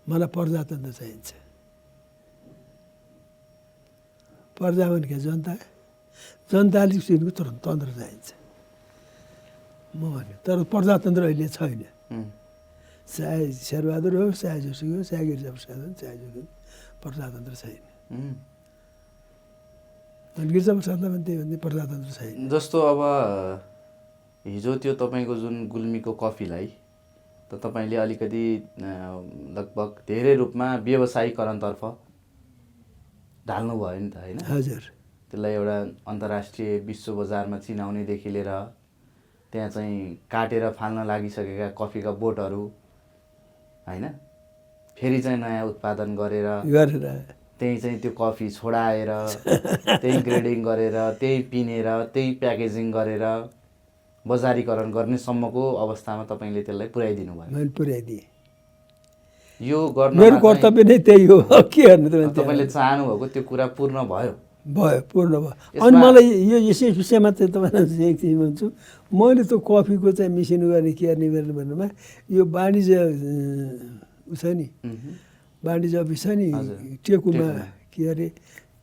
[0.07, 1.29] मलाई प्रजातन्त्र चाहिन्छ।
[4.57, 5.53] प्रजा भने के जनता
[6.51, 8.27] जनताले सिनको तर तन्त्र चाहिन्छ।
[9.93, 11.83] म भने तर प्रजातन्त्र अहिले छैन।
[13.11, 16.41] चाहे शेरबहादुर होस् चाहे जोसुकै होस् चाहे गिरिजाप्रसाद होस् चाहे जो
[17.03, 17.83] प्रजातन्त्र छैन।
[20.37, 22.99] गिरिजाप्रसादलाई पनि त्यही भन्दै प्रजातन्त्र छैन जस्तो अब
[24.45, 26.67] हिजो त्यो तपाईँको जुन गुल्मीको कफीलाई
[27.51, 28.43] त तपाईँले अलिकति
[29.57, 31.81] लगभग धेरै रूपमा व्यवसायीकरणतर्फ
[33.47, 34.37] ढाल्नु भयो नि त होइन?
[34.47, 34.81] हजुर।
[35.29, 35.77] त्यसलाई एउटा
[36.11, 38.51] अन्तर्राष्ट्रिय विश्व बजारमा चिनाउनेदेखि लिएर
[39.53, 39.99] त्यहाँ चाहिँ
[40.31, 42.63] काटेर फाल्न लागिसकेका कफीका बोटहरू
[43.87, 44.05] होइन?
[44.97, 47.05] फेरि चाहिँ नयाँ उत्पादन गरेर गरेर।
[47.61, 49.09] त्यही चाहिँ त्यो कफी छोडाएर
[50.01, 53.25] त्यही ग्रेडिङ गरेर त्यही पिनेर त्यही प्याकेजिङ गरेर
[54.25, 58.25] बजारीकरण गर्नेसम्मको अवस्थामा तपाईँले त्यसलाई पुर्याइदिनु भयो। मैले पुर्याइदिएँ
[59.61, 61.37] यो गर्न मेरो कर्तव्य नै त्यही हो।
[61.73, 62.65] के गर्नु तपाईँले?
[62.67, 64.33] चाहनुभएको त्यो कुरा पूर्ण भयो।
[64.73, 68.65] भयो पूर्ण भयो। अनि मलाई यो यसै विषयमा चाहिँ तपाईँलाई एक चिज भन्छु।
[69.11, 71.87] मैले त कफीको चाहिँ मिसिन गर्ने के गर्ने भन्नुमा
[72.29, 72.97] यो वाणिज्य
[74.33, 74.65] छ नि।
[75.65, 76.47] वाणिज्य अफिस छ नि
[77.05, 77.47] टेकुमा।
[77.93, 78.27] के अरे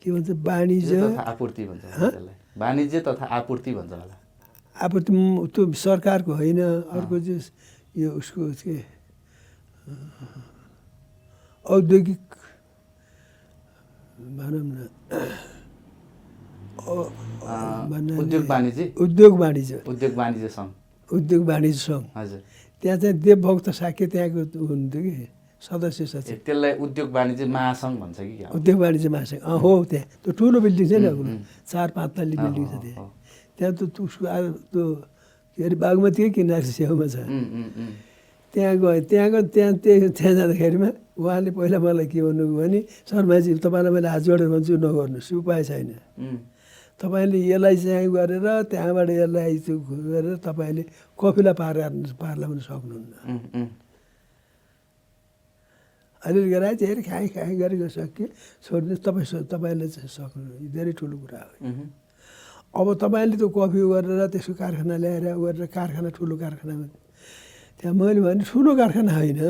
[0.01, 0.95] के भन्छ वाणिज्य
[1.27, 1.85] आपूर्ति भन्छ
[2.59, 4.17] वाणिज्य तथा आपूर्ति भन्छ होला।
[4.77, 6.61] अब त्यो सरकारको होइन
[6.97, 7.43] अर्को चाहिँ
[7.99, 8.77] यो उसको के
[11.67, 12.23] औद्योगिक
[14.39, 14.89] भनौँ न
[18.19, 20.71] उद्योग वाणिज्य उद्योग वाणिज्य उद्योग वाणिज्य सङ्घ।
[21.11, 22.41] उद्योग वाणिज्य सङ्घ। हजुर।
[22.83, 25.27] त्यहाँ चाहिँ देवभक्त साक्य त्यहाँको हुनुहुन्थ्यो कि।
[25.59, 30.33] सदस्य सचिव त्यसलाई उद्योग वाणिज्य महासङ्घ भन्छ कि उद्योग वाणिज्य महासङ्घ। अँ हो त्यहाँ। त्यो
[30.39, 31.35] ठुलो बिल्डिङ छ नि अग्लो।
[31.67, 33.07] चार पाँच तल्ली बिल्डिङ छ त्यहाँ।
[33.59, 34.85] त्यहाँ त त्यो
[35.59, 37.17] के अरे बागमतीकै किनारको छेउमा छ।
[38.55, 40.89] त्यहाँ गएँ त्यहाँ गएँ त्यहाँ त्यहाँ त्यहाँ जाँदाखेरिमा
[41.19, 42.81] उहाँले पहिला मलाई के भन्नुभयो भने
[43.11, 45.91] शर्माजी तपाईँलाई मैले हात जोडेर भन्छु नगर्नुहोस् उपाय छैन।
[47.03, 50.83] तपाईँले यसलाई चाहिँ गरेर त्यहाँबाट यसलाई गरेर तपाईँले
[51.19, 51.77] कफिला पार
[52.15, 53.13] पार लगाउन सक्नुहुन्न।
[56.25, 58.29] अलिअलि गराए धेरै खाएँ खाएँ गरेको सकेँ।
[58.65, 61.55] छोडिदिनुहोस् तपाईँ तपाईँले चाहिँ सक्नु यो धेरै ठुलो कुरा हो।
[62.75, 66.75] अब तपाईँले त्यो कफी गरेर त्यसको कारखाना ल्याएर गरेर कारखाना ठुलो कारखाना
[67.79, 69.41] त्यहाँ मैले भने ठुलो कारखाना होइन।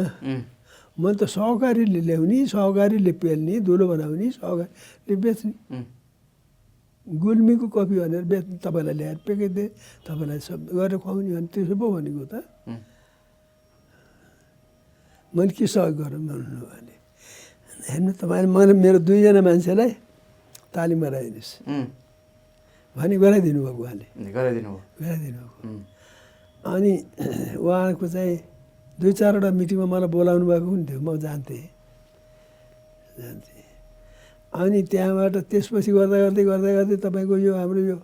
[0.98, 5.52] मैले त सहकारीले ल्याउने सहकारीले पेल्ने धुलो बनाउने सहकारीले बेच्ने।
[7.06, 9.68] गुल्मीको कफी भनेर बेच्ने तपाईँलाई ल्याएर पेकिदिएँ
[10.04, 12.34] तपाईँलाई सब गरेर खुवाउने भने त्यसो पो भनेको त।
[15.34, 16.94] मैले के सहयोग गरौँ भन्नु भने
[17.88, 19.90] हेर्नु तपाईँले मैले मेरो दुईजना मान्छेलाई
[20.74, 21.52] तालिम गराइदिनुहोस्
[22.96, 25.68] भने गराइदिनु भएको उहाँले गराइदिनु भयो गराइदिनु भएको
[26.64, 26.92] अनि
[27.60, 28.36] उहाँको चाहिँ
[28.98, 31.64] दुई चारवटा मिटिङमा मलाई बोलाउनु भएको पनि थियो म जान्थेँ
[33.20, 33.64] जान्थेँ
[34.52, 37.96] अनि त्यहाँबाट त्यसपछि गर्दा गर्दै गर्दा गर्दै तपाईँको यो हाम्रो यो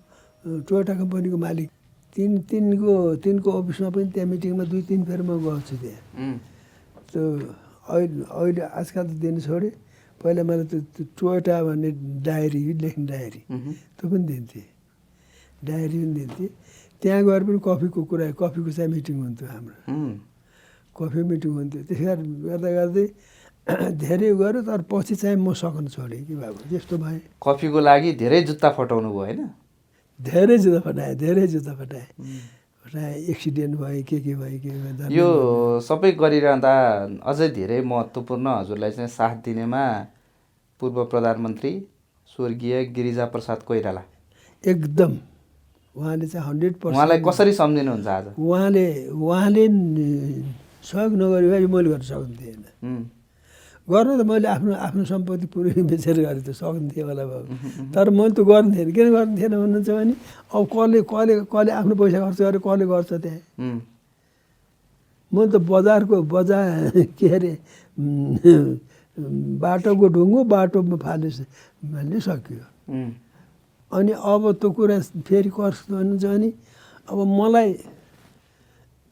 [0.68, 1.68] टोयोटा कम्पनीको मालिक।
[2.14, 2.92] तिन तिनको
[3.24, 6.53] तिनको अफिसमा पनि त्यहाँ मिटिङमा दुई तिन फेर म गएको छु त्यहाँ
[7.14, 7.22] त्यो
[7.94, 9.72] अहिले अहिले आजकल त दिनु छोडेँ।
[10.20, 11.90] पहिला मैले त्यो त्यो टोयोटा भन्ने
[12.26, 13.40] डायरी लेख्ने डायरी
[13.94, 14.66] त्यो पनि दिन्थेँ।
[15.62, 16.48] डायरी पनि दिन्थेँ।
[17.02, 19.76] त्यहाँ गएर पनि कफीको कुरा कफीको चाहिँ मिटिङ हुन्थ्यो हाम्रो।
[20.96, 23.06] कफी मिटिङ हुन्थ्यो। त्यस कारण गर्दा गर्दै
[24.04, 28.40] धेरै गऱ्यो तर पछि चाहिँ म सक्न छोडेँ कि बाबु त्यस्तो भएँ। कफीको लागि धेरै
[28.48, 29.40] जुत्ता फटाउनु भयो होइन?
[30.20, 32.06] धेरै जुत्ता फटाएँ धेरै जुत्ता फटाएँ।
[32.84, 35.28] एक्सिडेन्ट भयो के के भयो के भयो यो
[35.80, 36.72] सबै गरिरहँदा
[37.24, 39.84] अझै धेरै महत्त्वपूर्ण हजुरलाई चाहिँ साथ दिनेमा
[40.80, 41.72] पूर्व प्रधानमन्त्री
[42.28, 44.02] स्वर्गीय गिरिजा प्रसाद कोइराला।
[44.64, 45.12] एकदम।
[45.96, 48.26] उहाँले चाहिँ हन्ड्रेड उहाँलाई पर्सेन्ट कसरी सम्झिनुहुन्छ आज?
[48.38, 49.64] उहाँले उहाँले
[50.84, 53.04] सहयोग नगरे मैले गर्न सक्ने थिएन उम्,
[53.84, 57.52] गर्नु त मैले आफ्नो आफ्नो सम्पत्ति पुरै बेचेर गरेँ त सक्ने थिएँ होला बाबु।
[57.94, 60.14] तर मैले त गर्नु थिएन। किन गर्नु थिएन भन्नुहुन्छ भने
[60.56, 63.40] अब कसले कसले कसले आफ्नो पैसा खर्च गरेर कसले गर्छ त्यहाँ?
[65.32, 67.52] मैले त बजारको बजार के अरे
[69.62, 71.28] बाटोको ढुङ्गो बाटोमा फाले
[71.92, 72.64] भन्ने सकियो।
[73.92, 74.96] अनि अब त्यो कुरा
[75.28, 76.48] फेरि कस्तो भन्नुहुन्छ भने
[77.10, 77.70] अब मलाई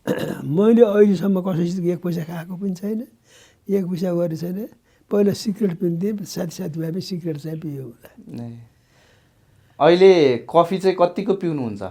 [0.57, 3.01] मैले अहिलेसम्म कसैसित एक पैसा खाएको पनि छैन।
[3.69, 4.59] एक पैसा गरेको छैन।
[5.11, 8.09] पहिला सिक्रेट पनि दिएँ साथी साथीभाइ पनि सिक्रेट चाहिँ पियो होला।
[9.81, 10.13] अहिले
[10.49, 11.83] कफी चाहिँ कतिको पिउनुहुन्छ?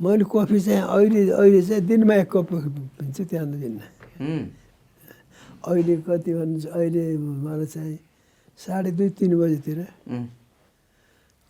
[0.00, 3.80] मैले कफी चाहिँ अहिले अहिले चाहिँ दिनमा एक कप पिन्छु त्यहाँ दिन्न
[4.20, 4.44] उम्,
[5.68, 7.98] अहिले कति भन्नुहुन्छ अहिले मलाई चाहिँ
[8.60, 9.78] साढे दुई तिन बजीतिर।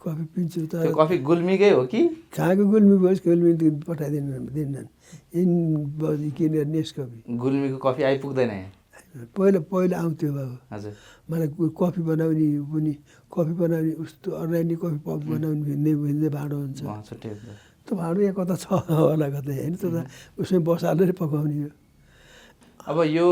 [0.03, 2.01] कफी पिन्छु तर कफी गुल्मीकै हो कि?
[2.35, 3.53] कहाँको गुल्मी गयोस् गुल्मी
[3.87, 4.89] पठाइदिनु दिन्नन्।
[5.39, 5.51] इन
[6.01, 8.73] बजी किनेर नेस कफी। गुल्मीको कफी आइपुग्दैन यहाँ।
[9.11, 10.95] पहिला पहिला आउँथ्यो बाबु हजुर।
[11.31, 11.49] मलाई
[11.81, 12.93] कफी बनाउने पनि
[13.33, 16.81] कफी बनाउने उस्तो अर्ग्यानिक कफी पप बनाउने भिन्दै भिन्दै भाँडो हुन्छ।
[17.87, 20.07] त्यो भाँडो यहाँ कता छ होला कतै होइन त्यो त
[20.39, 21.71] उसमै बसालेर पकाउने हो।
[22.87, 23.29] अब यो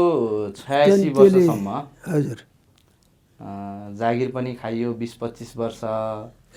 [0.59, 1.68] छयासी वर्षसम्म
[2.11, 2.39] हजुर।
[3.99, 5.81] जागिर पनि खाइयो बिस पच्चिस वर्ष।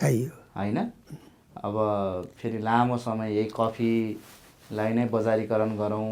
[0.02, 0.78] खाइयो। होइन?
[1.62, 1.76] अब
[2.38, 6.10] फेरि लामो समय यही कफीलाई नै बजारीकरण गरौँ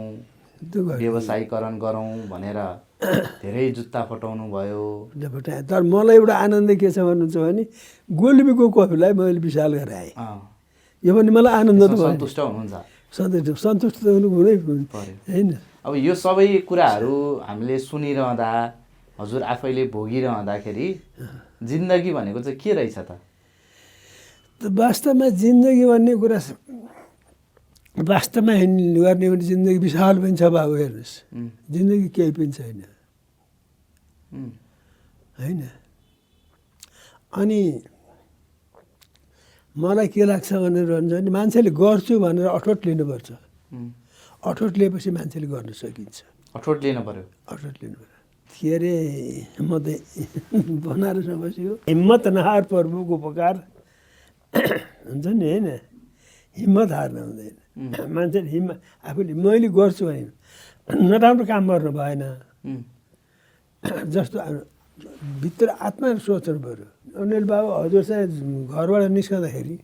[0.99, 2.59] व्यवसायीकरण गरौँ भनेर
[2.99, 4.83] धेरै जुत्ता फटाउनु भयो।
[5.15, 7.63] पठाएँ तर मलाई एउटा आनन्द के छ भन्नुहुन्छ भने
[8.11, 10.11] गुल्मीको कफीलाई मैले विशाल गराएँ।
[11.03, 12.75] यो पनि मलाई आनन्द त सन्तुष्ट हुनुहुन्छ?
[13.15, 17.15] सन्तुष्ट सन्तुष्ट त हुनु होइन। अब यो सबै कुराहरू
[17.47, 18.51] हामीले सुनिरहँदा
[19.19, 20.87] हजुर आफैले भोगिरहँदाखेरि
[21.63, 23.11] जिन्दगी भनेको चाहिँ के रहेछ त
[24.59, 26.39] वास्तवमा जिन्दगी भन्ने कुरा
[27.97, 31.13] वास्तवमा हिँड- गर्ने भने जिन्दगी विशाल पनि छ बाबु हेर्नुहोस्।
[31.71, 32.83] जिन्दगी केही पनि छैन।
[35.39, 35.61] होइन?
[37.33, 37.61] अनि
[39.77, 43.29] मलाई के लाग्छ भनेर भन्छ भने मान्छेले गर्छु भनेर अठोट लिनुपर्छ।
[44.43, 46.23] अठोट लिएपछि मान्छेले गर्न सकिन्छ।
[46.55, 47.23] अठोट लिनु पर्यो?
[47.51, 48.17] अठोट लिनु पर्यो
[48.59, 48.93] के अरे
[49.61, 49.87] म त
[50.87, 53.55] बनारसमा बस्यो हिम्मत नहार प्रभुको उपकार।
[55.09, 55.67] हुन्छ नि होइन?
[56.57, 57.55] हिम्मत हार्न हुँदैन।
[58.15, 58.77] मान्छेले हिम्मत
[59.07, 60.23] आफूले मैले गर्छु भने
[61.09, 62.23] नराम्रो काम गर्नु भएन।
[64.13, 64.37] जस्तो
[65.41, 66.85] भित्र आत्मा सोच्नु पऱ्यो
[67.15, 68.27] अनिल बाबु हजुर चाहिँ
[68.67, 69.75] घरबाट निस्कँदाखेरि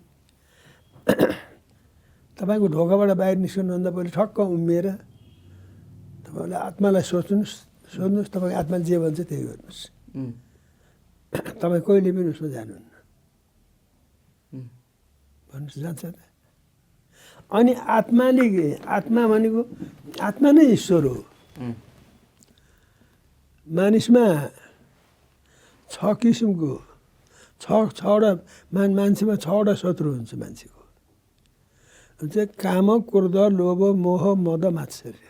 [2.38, 4.88] तपाईँको ढोकाबाट बाहिर निस्कनुभन्दा पहिले ठक्क उभिएर
[6.26, 7.56] तपाईँले आत्मालाई सोच्नुहोस्
[7.96, 9.82] सोध्नुहोस् तपाईँको आत्माले जे भन्छ त्यही गर्नुहोस्।
[11.62, 12.92] तपाईँ कहिले पनि उसमा जानुहुन्न।
[15.48, 16.25] भन्नुहोस् जान्छ त।
[17.52, 18.46] अनि आत्माले
[18.98, 19.62] आत्मा भनेको
[20.22, 21.18] आत्मा नै ईश्वर हो।
[23.68, 24.26] मानिसमा
[25.90, 26.72] छ किसिमको
[27.62, 27.66] छ
[27.98, 28.32] छवटा
[28.74, 30.82] मान मान्छेमा छवटा शत्रु हुन्छ मान्छेको।
[32.20, 35.26] हुन्छ काम क्रोध लोभ मोह मद मात्सर्य।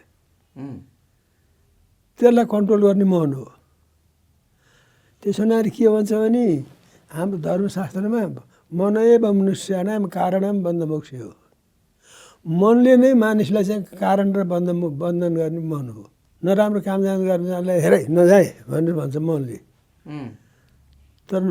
[2.19, 3.45] त्यसलाई कन्ट्रोल गर्ने मन हो।
[5.23, 6.45] त्यसो हुनाले के भन्छ भने
[7.11, 8.21] हाम्रो धर्मशास्त्रमा
[8.71, 11.31] मन एव मनुष्याणाम कारणम बन्धमोक्ष हो।
[12.45, 14.69] मनले नै मानिसलाई चाहिँ कारण र बन्ध
[15.01, 16.03] बन्धन गर्ने मन हो।
[16.45, 19.57] नराम्रो काम जान गर्ने जानलाई हेरै नजाए भनेर भन्छ मनले।
[21.29, 21.41] तर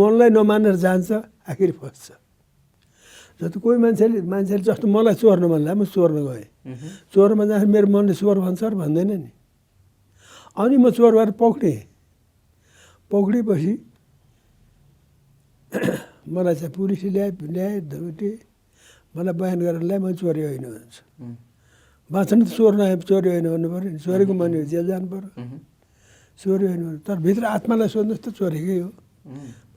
[0.00, 1.10] मनलाई नमानेर जान्छ
[1.50, 2.06] आखिर फस्छ।
[3.42, 6.46] जस्तो कोही मान्छेले मान्छेले जस्तो मलाई चोर्न मन लाग्यो म चोर्न गएँ।
[7.10, 9.30] चोरमा जाँदाखेरि मेरो मनले चोर भन्छ र भन्दैन नि।
[10.54, 11.78] अनि म चोर भएर पक्रेँ
[13.10, 13.72] पक्रेपछि
[16.30, 18.30] मलाई चाहिँ पुलिसले ल्याए ल्याए धुटे
[19.14, 20.96] मलाई बयान गरेर ल्याए म चोरी होइन भन्छ।
[22.10, 25.30] बाँच्न त चोर नआए चोरी होइन भन्नु पऱ्यो नि। चोरीको माने जेल जानु पऱ्यो।
[26.40, 28.88] चोरी होइन तर भित्र आत्मालाई सोध्नुहोस् त चोरीकै हो।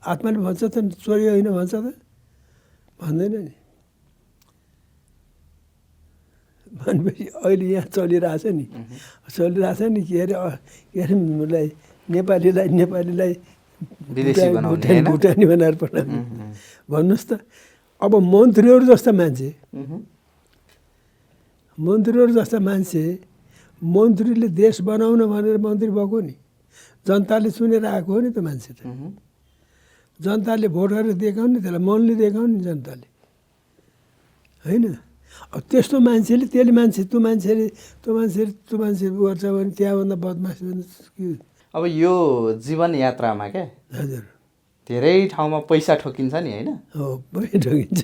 [0.06, 1.86] आत्माले भन्छ त चोरी होइन भन्छ त।
[3.00, 3.52] भन्दैन नि।
[6.76, 8.64] भनेपछि अहिले यहाँ चलिरहेछ नि।
[9.32, 10.34] चलिरहेछ नि के अरे
[10.92, 11.68] के अरे मलाई
[12.08, 13.32] नेपालीलाई नेपालीलाई
[15.10, 16.16] भुटानी- बनाएर पठाउने।
[16.90, 17.32] भन्नुहोस् त।
[18.02, 19.48] अब मन्त्रीहरू जस्ता मान्छे।
[21.78, 23.02] मन्त्रीहरू जस्ता मान्छे
[23.82, 26.34] मन्त्रीले देश बनाउन भनेर मन्त्री भएको नि।
[27.06, 28.80] जनताले चुनेर आएको हो नि त मान्छे त।
[30.20, 33.06] जनताले भोट गरेर दिएको नि त्यसलाई मनले दिएको नि जनताले।
[34.64, 34.84] होइन?
[35.54, 37.66] अब त्यस्तो मान्छेले त्यसले मान्छे त्यो मान्छेले
[38.02, 40.58] त्यो मान्छेले त्यो मान्छे गर्छ भने त्यहाँभन्दा बदमास
[41.74, 42.14] अब यो
[42.64, 43.64] जीवन यात्रामा क्या?
[43.92, 44.24] हजुर।
[44.86, 46.68] धेरै ठाउँमा पैसा ठोकिन्छ नि होइन?
[46.94, 48.00] हो पैसा ठगिन्छ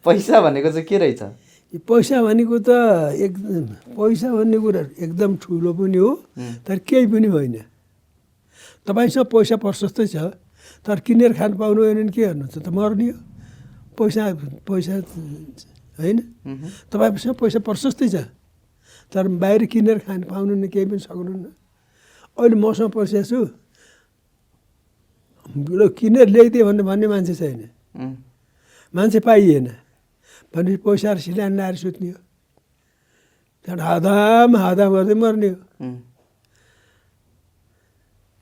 [0.00, 1.22] पैसा भनेको चाहिँ के रहेछ?
[1.72, 2.70] यो पैसा भनेको त
[3.20, 6.10] एकदम पैसा भन्ने कुरा एकदम ठुलो पनि हो
[6.64, 7.56] तर केही पनि होइन।
[8.86, 10.16] तपाईँसँग पैसा प्रशस्तै छ
[10.86, 12.56] तर किनेर खानु पाउनु होइन भने के गर्नुहुन्छ?
[12.64, 13.18] त मर्ने हो।
[13.98, 14.22] पैसा
[14.64, 14.94] पैसा
[16.00, 16.18] होइन?
[16.92, 18.16] तपाईँसँग पैसा प्रशस्तै छ
[19.12, 21.46] तर बाहिर किनेर खानु पाउनुहुन्न केही पनि सक्नुहुन्न।
[22.40, 23.40] अहिले मसँग पैसा छु
[25.54, 27.60] लु किनेर ल्याइदियो भन्ने भन्ने मान्छे छैन
[28.94, 29.66] मान्छे पाइएन
[30.54, 32.18] भनेपछि पैसा सिलान ल्याएर सुत्ने हो
[33.64, 35.58] त्यहाँबाट हादाम हादाम गर्दै मर्ने हो।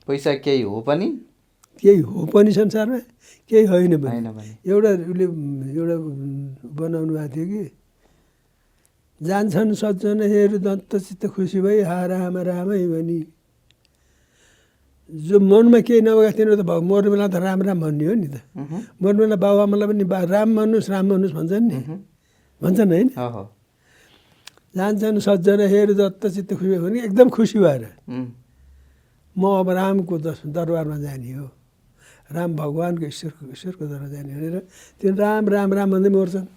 [0.08, 1.08] पैसा केही हो पनि
[1.82, 2.98] केही हो पनि संसारमा
[3.50, 5.24] केही होइन पनि भने एउटा उसले
[5.78, 5.96] एउटा
[6.78, 7.62] बनाउनु भएको थियो कि
[9.20, 13.18] जान्छन् सज्जनहरू दन्तचित्त खुसी भई हा राम रामै भनी
[15.12, 18.28] जो मनमा केही नभएको थिएन त भाउ मर्ने बेला त राम राम भन्ने हो नि
[18.32, 18.36] त।
[18.96, 21.76] मर्ने बेला बाबुआमालाई पनि बा राम भन्नुहोस् राम भन्नुहोस् भन्छन् नि।
[22.62, 23.44] भन्छन् होइन हो हो
[24.76, 27.84] जान्छन् सज्जनहरू दत्तचित्त खुसी भयो भने एकदम खुसी भएर।
[29.36, 31.46] म अब रामको दस दरबारमा जाने हो।
[32.32, 34.56] राम भगवान्को ईश्वरको ईश्वरको दरबार जाने भनेर
[35.00, 36.48] त्यो राम राम राम भन्दै मर्छन्।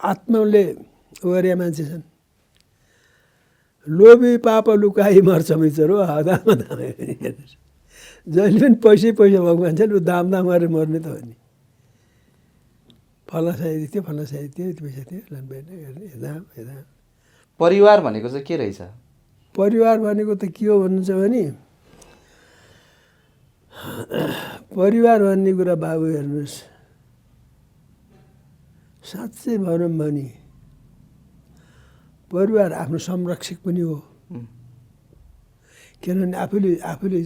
[0.00, 0.62] आत्माले
[1.24, 2.04] ओरिया मान्छे छन्।
[3.86, 6.42] लोभी पाप लुकाइ मर्छ मिचर हो दाम
[8.26, 11.34] जहिले पनि पैसै पैसा भएको मान्छेले ऊ दाम दाम गरेर मर्ने त हो नि।
[13.26, 15.20] फल्ना साइज थियो फल्ना साइज थियो यति पैसा थियो
[17.60, 18.80] परिवार भनेको चाहिँ के रहेछ?
[19.54, 21.44] परिवार भनेको त के हो भन्नुहुन्छ भने
[24.70, 26.56] परिवार भन्ने कुरा बाबु हेर्नुहोस्।
[29.02, 30.41] साँच्चै भनौँ भने
[32.32, 33.96] परिवार आफ्नो संरक्षक पनि हो।
[36.02, 37.20] किनभने आफूले आफूले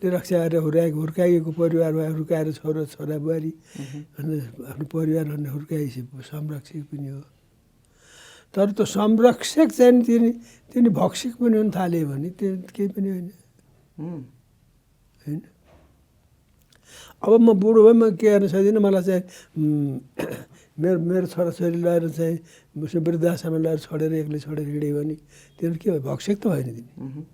[0.00, 3.52] रक्षा गरेर हुर्काएको हुर्काइएको परिवार भयो हुर्काएर छोरा छोरा बुहारी
[4.20, 7.20] आफ्नो परिवार भनेर हुर्काएपछि संरक्षक पनि हो।
[8.54, 10.30] तर त्यो संरक्षक चाहिँ तिनी
[10.72, 13.28] तिनी भक्षक पनि हुन थाल्यो भने त्यो केही पनि होइन।
[15.26, 15.40] होइन?
[17.22, 19.22] अब म बुढो भए म के गर्न सक्दिनँ मलाई चाहिँ
[20.80, 22.36] मेरो मेरो छोराछोरी लगाएर चाहिँ
[22.76, 25.14] वृद्धाश्रममा लगाएर छोडेर एक्लै छोडेर हिँड्यो भने
[25.60, 27.24] तिनीहरू के भयो भक्षक त भएन मह्म।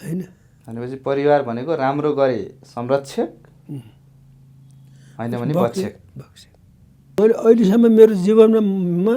[0.00, 0.20] होइन
[0.68, 3.30] भनेपछि परिवार भनेको राम्रो गरे संरक्षक।
[5.18, 6.50] होइन भने भक्षक भक्षक। भक्षक।
[7.18, 9.14] मैले अहिलेसम्म मेरो जीवनमा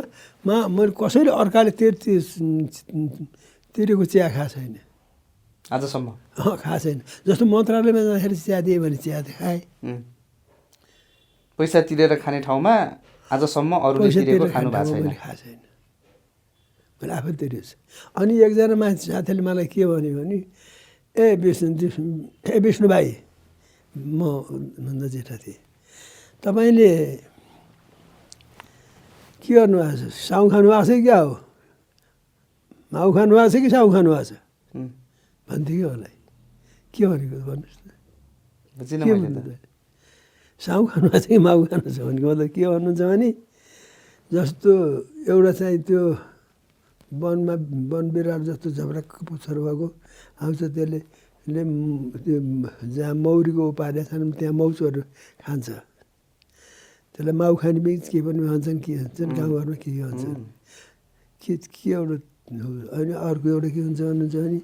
[0.68, 1.94] मैले कसैले अर्काले तिर
[3.76, 4.76] तिरेको चिया खाएको छैन।
[5.74, 6.08] आजसम्म?
[6.38, 9.62] खाएको छैन। जस्तो मन्त्रालयमा जाँदाखेरि चिया दियो भने चिया त खाएँ।
[11.58, 12.74] पैसा तिरेर खाने ठाउँमा
[13.34, 15.60] आजसम्म अरूले तिरेको खानु भएको छैन।
[17.02, 17.76] मैले आफै तिरेको छु
[18.18, 20.38] अनि एकजना मान्छे साथीले मलाई के भन्यो भने
[21.18, 21.70] ए विष्णु
[22.46, 23.08] ए विष्णु भाइ
[23.98, 24.22] म
[24.86, 25.60] भन्दा जेठा थिएँ।
[26.46, 26.92] तपाईँले
[29.42, 30.14] के गर्नुभएको छ?
[30.14, 31.34] साउ खानु भएको छ कि क्या हो?
[32.94, 34.32] माउ खानु भएको छ कि साउ खानु भएको छ?
[35.48, 36.16] भन्थ्यो कि मलाई
[36.94, 37.90] के भनेको भन्नुहोस् त
[38.76, 39.66] बुझिनँ के मैले भन्नु त त
[40.60, 43.30] साउ खानु कि माउ खानु छ भनेको मतलब के भन्नुहुन्छ भने
[44.32, 44.72] जस्तो
[45.32, 46.02] एउटा चाहिँ त्यो
[47.14, 47.56] वनमा
[47.92, 49.88] वन बिराट जस्तो झब्राक्क पुच्छर भएको
[50.44, 51.00] आउँछ त्यसले
[51.48, 51.64] ले
[52.24, 52.38] त्यो
[52.96, 55.02] जहाँ मौरीको उपाध्याय छन् त्यहाँ मौचहरू
[55.48, 55.68] खान्छ।
[57.16, 60.46] त्यसलाई माउ खाने बिच के पनि भन्छन् के भन्छन् गाउँघरमा के भन्छन्। उम्,
[61.42, 62.18] के के एउटा
[62.98, 64.60] अनि अर्को एउटा के हुन्छ भन्नुहुन्छ भने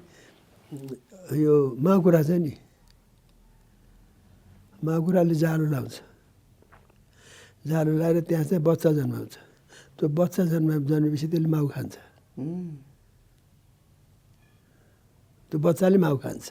[1.40, 2.52] यो माकुरा छ नि।
[4.84, 5.94] माकुराले जालो लाउँछ
[7.66, 9.34] जालो लगाएर त्यहाँ चाहिँ बच्चा जन्माउँछ।
[9.98, 11.94] त्यो बच्चा जन्मा जन्मेपछि त्यसले माउ खान्छ।
[15.50, 16.44] त्यो बच्चाले माउ खान्छ।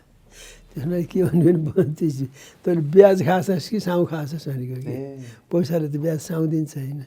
[0.73, 2.29] त्यसमा के भन्यो भने त्यस-
[2.65, 4.45] तैँले ब्याज खाछस् कि साउ खाछस्?
[4.49, 4.93] भनेको कि?
[5.51, 6.99] पैसाले त ब्याज साउ दिन्छ होइन।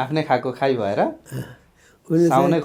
[0.00, 1.00] आफ्नै खाएको खाइ भएर?
[2.28, 2.60] साउ नै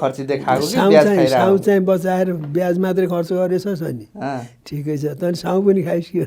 [1.05, 6.19] चाहिँ- बचाएर ब्याज मात्रै खर्च गरेछस् अनि अँ, ठिकै छ। तैँले साउ पनि खाइस् कि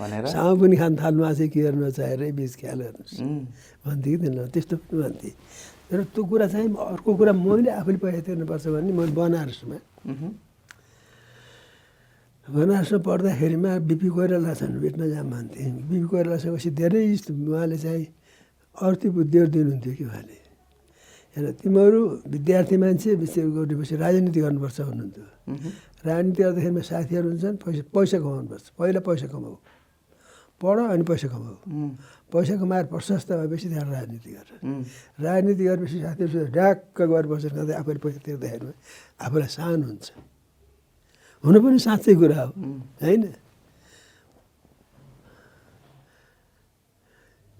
[0.00, 3.44] भनेर। साउ पनि खान थाल्नु आएको छ के गर्नु नचाहेर बिच ख्याल गर्नुहोस् उम्,
[3.86, 5.30] भन्थे कि त्यसले त्यस्तो पनि भन्थे
[5.90, 9.76] तर त्यो कुरा चाहिँ अर्को कुरा मैले आफूले पैसा तिर्नुपर्छ भने मैले बनारसमा
[12.48, 18.06] बनारसमा पढ्दाखेरिमा बिपी कोइरालासँग भेट्न जाऊँ भन्थे बिपी कोइरालासँग धेरै उहाँले चाहिँ
[18.76, 20.36] अर्थी बुद्धिहरू दिनुहुन्थ्यो कि उहाँले।
[21.36, 25.26] हेर तिमीहरू विद्यार्थी मान्छे विषय गरेपछि राजनीति गर्नुपर्छ भन्नुहुन्थ्यो।
[26.06, 29.56] राजनीति गर्दाखेरिमा साथीहरू हुन्छन् पैसा पैसा कमाउनुपर्छ। पहिला पैसा कमाऊ।
[30.60, 31.56] पढ अनि पैसा कमाऊ।
[32.34, 34.48] पैसा कमाएर प्रशस्त भएपछि त्यहाँ राजनीति गर।
[35.22, 38.74] राजनीति गरेपछि साथीहरूसित ढ्याक्क गएर बसेर खाँदै आफूले पैसा तिर्दाखेरिमा
[39.24, 40.06] आफूलाई सानो हुन्छ।
[41.44, 42.52] हुनु पनि साँच्चै कुरा हो।
[43.00, 43.22] होइन?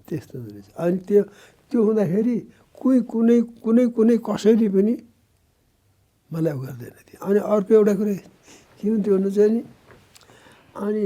[0.07, 1.23] त्यस्तो हुँदो रहेछ। अनि त्यो
[1.71, 2.35] त्यो हुँदाखेरि
[2.81, 4.93] कोही कुनै कुनै कुनै कसैले पनि
[6.31, 8.13] मलाई उ गर्दैन थियो। अनि अर्को एउटा कुरा
[8.77, 9.61] के हुन्थ्यो भन्नु चाहिँ
[10.85, 11.03] अनि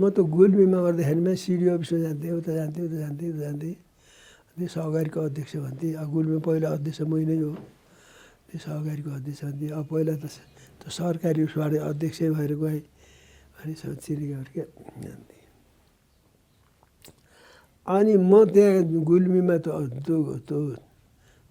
[0.00, 3.76] म त गुल्मीमा गर्दाखेरिमा सिडिओ अफिसमा जान्थेँ उता जान्थेँ उता जान्थेँ उता जान्थेँ।
[4.56, 7.52] त्यो सहकारीको अध्यक्ष भन्थेँ। अब गुल्मीमा पहिला अध्यक्ष मै नै हो।
[8.48, 10.24] त्यो सहकारीको अध्यक्ष भन्थेँ। अब पहिला त
[10.98, 12.80] सरकारी उसबाट अध्यक्ष भएर गएँ।
[13.58, 14.62] अनि सब चिरिगाउँका
[15.04, 15.37] जान्थेँ।
[17.88, 19.66] अनि म त्यहाँ गुल्मीमा त
[20.04, 20.16] त्यो
[20.48, 20.58] त्यो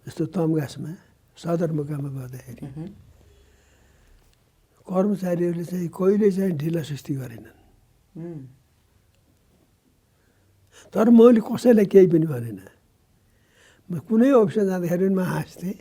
[0.06, 0.92] जस्तो तमघासमा
[1.38, 2.66] सदरमुकाममा गर्दाखेरि
[4.88, 8.46] कर्मचारीहरूले चाहिँ कहिले चाहिँ ढिला सुस्ती गरेनन्।
[10.94, 12.60] तर मैले कसैलाई केही पनि भनेन।
[13.90, 15.76] म कुनै अफिसमा जाँदाखेरि पनि म हाँस्थेँ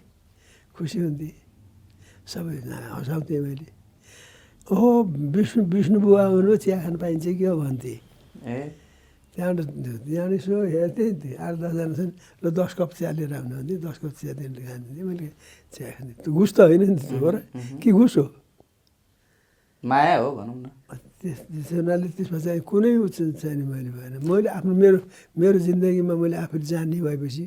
[0.74, 1.34] खुसी हुन्थेँ।
[2.32, 2.56] सबै
[2.96, 3.70] हँसाउँथेँ मैले।
[4.72, 4.90] ओहो
[5.36, 7.98] विष्णु विष्णु बुवा आउनु चिया खान पाइन्छ कि हो भन्थेँ।
[8.42, 8.85] ए।
[9.36, 9.68] त्यहाँबाट
[10.08, 14.12] त्यहाँबाट यसो हेर्थेँ आठ दसजना छन् ल दस कप चिया लिएर आउनु भन्थेँ दस कप
[14.16, 15.28] चिया दिएर खान्थेँ मैले
[15.76, 17.36] चिया खान्थेँ। त्यो घुस त होइन नि त्यो हो र
[17.82, 18.26] कि घुस हो?
[19.84, 20.66] माया हो भनौँ न।
[21.20, 24.98] त्यस त्यस हुनाले त्यसमा चाहिँ कुनै उ चाहिँ छैन मैले भएन। मैले आफ्नो मेरो
[25.36, 27.44] मेरो जिन्दगीमा मैले आफूले जान्ने भएपछि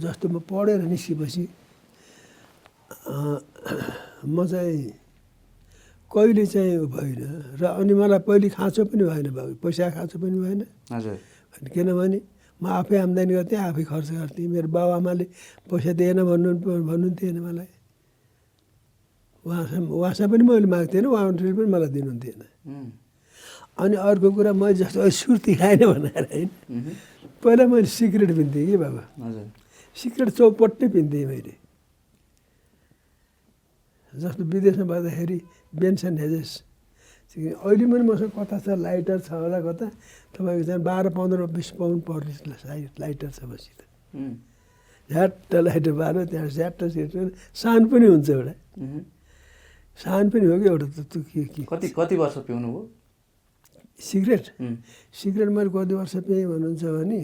[0.00, 1.44] जस्तो म पढेर निस्केपछि
[4.28, 4.78] म चाहिँ
[6.10, 10.38] कहिले चाहिँ उ भइनँ र अनि मलाई पहिले खाँचो पनि भएन बाबु पैसा खाँचो पनि
[10.42, 10.60] भएन।
[10.90, 11.16] हजुर।
[11.54, 12.18] अनि किनभने
[12.60, 15.24] म आफै आम्दानी गर्थेँ आफै खर्च गर्थेँ। मेरो बाबुआमाले
[15.70, 17.70] पैसा दिएन भन्नु भन्नुहुन्थेन मलाई।
[19.46, 22.42] उहाँसँग उहाँसँग पनि मैले माग्थेन उहाँले पनि मलाई दिनुहुन्थेन।
[23.80, 26.50] अनि अर्को कुरा मैले जस्तो सुर्ती खाएन भनेर होइन।
[27.40, 29.02] पहिला मैले सिगरेट पिन्थेँ कि बाबा?
[29.96, 31.54] सिगरेट चौपट्टै पिन्थेँ मैले।
[34.12, 35.38] जस्तो विदेशमा बस्दाखेरि
[35.80, 36.50] बेन्सन हेजेस।
[37.30, 39.86] अहिले पनि मसँग कता छ लाइटर छ होला कता
[40.34, 42.34] तपाईँको चाहिँ बाह्र पन्ध्र बिस पाउन्ड पर्ने
[42.66, 43.80] लाइट लाइटर छ मसित
[44.18, 44.34] उम्,
[45.10, 48.54] झ्याट्ट लाइटर बाह्र त्यहाँ झ्याट्ट सिगरेट सान पनि हुन्छ एउटा।
[49.98, 52.82] सान पनि हो कि एउटा त के के कति कति वर्ष पिउनु भयो
[54.00, 54.44] सिगरेट
[55.14, 57.22] सिगरेट मैले कति वर्ष पिएँ भन्नुहुन्छ भने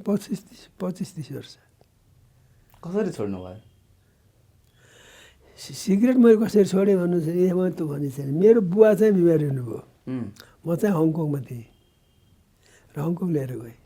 [0.00, 1.52] पच्चिस तिस पच्चिस तिस वर्ष।
[2.86, 3.58] कसरी छोड्नु भयो?
[5.60, 9.12] सि- सिगरेट मैले कसरी छोडेँ भन्नुहुन्छ भने ए मैले त भने छैन मेरो बुवा चाहिँ
[9.18, 9.80] बिमारी हुनुभयो।
[10.66, 11.64] म चाहिँ हङकङमा थिएँ
[12.94, 13.76] र हङकङ लिएर गएँ।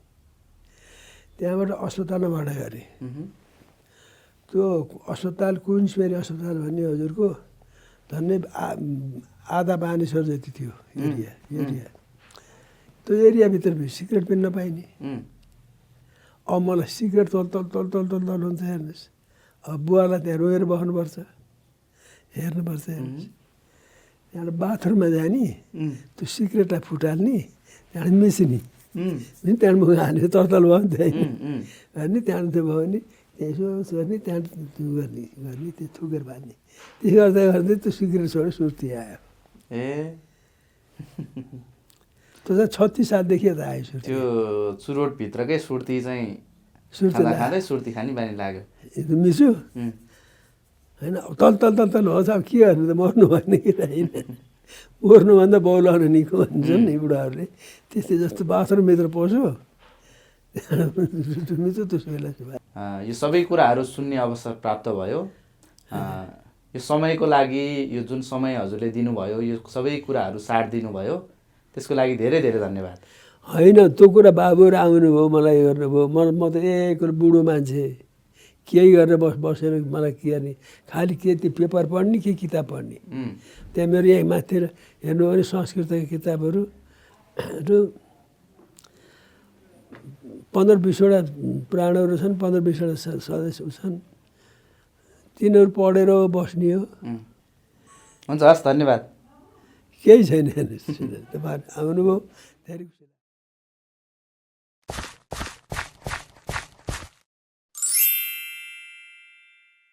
[1.38, 2.84] त्यहाँबाट अस्पतालमा भर्ना गरेँ
[4.50, 4.64] त्यो
[5.08, 7.26] अस्पताल कुइन्सबेरी अस्पताल भन्ने हजुरको
[8.10, 8.36] झन्डै
[9.50, 11.32] आधा बानेश्वर जति थियो एरिया
[11.62, 11.86] एरिया।
[13.06, 14.84] त्यो एरियाभित्र सिगरेट पनि नपाइने।
[16.50, 19.02] अब मलाई सिगरेट तल तल तल तल तल तल हुन्छ हेर्नुहोस्।
[19.64, 21.16] अब बुवालाई त्यहाँ रोएर बस्नुपर्छ।
[22.36, 23.28] हेर्नुपर्छ हेर्नुहोस्।
[24.30, 25.46] त्यहाँबाट बाथरुममा जाने
[26.16, 27.38] त्यो सिगरेटलाई फुटाल्ने
[27.90, 28.60] त्यहाँबाट मिसिने।
[28.94, 31.62] त्यहाँबाट मुख हाल्ने तरतल भयो नि त होइन उम्, उम्,
[32.02, 32.98] अनि त्यहाँबाट त्यो भयो भने
[33.36, 33.66] त्यहाँ यसो
[33.96, 36.54] गर्ने त्यहाँबाट त्यो गर्ने गर्ने त्यो थुकेर बाँध्ने।
[37.00, 39.18] त्यसो गर्दा गर्दै त्यो सिगरेट छोड्यो सुर्ती आयो।
[39.70, 40.18] ए।
[42.46, 44.22] त्यो चाहिँ छत्तिस सालदेखि यता सुर्ती त्यो
[44.84, 46.28] चुरोटभित्रकै सुर्ती चाहिँ
[46.94, 48.62] सुर्ती खाँदा सुर्ती खाने बानी लाग्यो।
[49.22, 49.48] मिसु?
[51.02, 54.08] होइन अब तल तल तल तल होस् अब के गर्नु त मर्नु भन्ने कुरा होइन?
[55.02, 57.46] मर्नुभन्दा बौलाउनु निको भन्छ नि बुढाहरूले।
[57.90, 59.50] त्यस्तै जस्तो बाथरुमभित्र पस्यो।
[60.50, 62.30] त्यसो बेला
[63.06, 65.20] यो सबै कुराहरू सुन्ने अवसर प्राप्त भयो।
[66.74, 71.16] यो समयको लागि यो जुन समय हजुरले दिनुभयो यो सबै कुराहरू साथ दिनुभयो।
[71.74, 72.98] त्यसको लागि धेरै धेरै धन्यवाद।
[73.48, 77.84] होइन त्यो कुरा बाबुहरू आउनुभयो मलाई गर्नुभयो म म त एक बुढो मान्छे
[78.68, 80.52] केही गरेर बस बसेर मलाई के गर्ने?
[80.90, 82.98] खालि के त्यो पेपर पढ्ने के किताब पढ्ने?
[83.74, 84.56] त्यहाँ मेरो यहाँ माथि
[85.02, 86.60] हेर्नु भने संस्कृतका किताबहरू
[87.66, 87.70] र
[90.54, 91.20] पन्ध्र बिसवटा
[91.70, 93.98] प्राणहरू छन् पन्ध्र बिसवटा सदस्य छन्।
[95.40, 96.82] तिनीहरू पढेर बस्ने हो।
[98.28, 99.02] हुन्छ हस् धन्यवाद।
[100.04, 100.46] केही छैन
[101.32, 102.16] तपाईँहरू आउनुभयो
[102.66, 102.99] धेरै।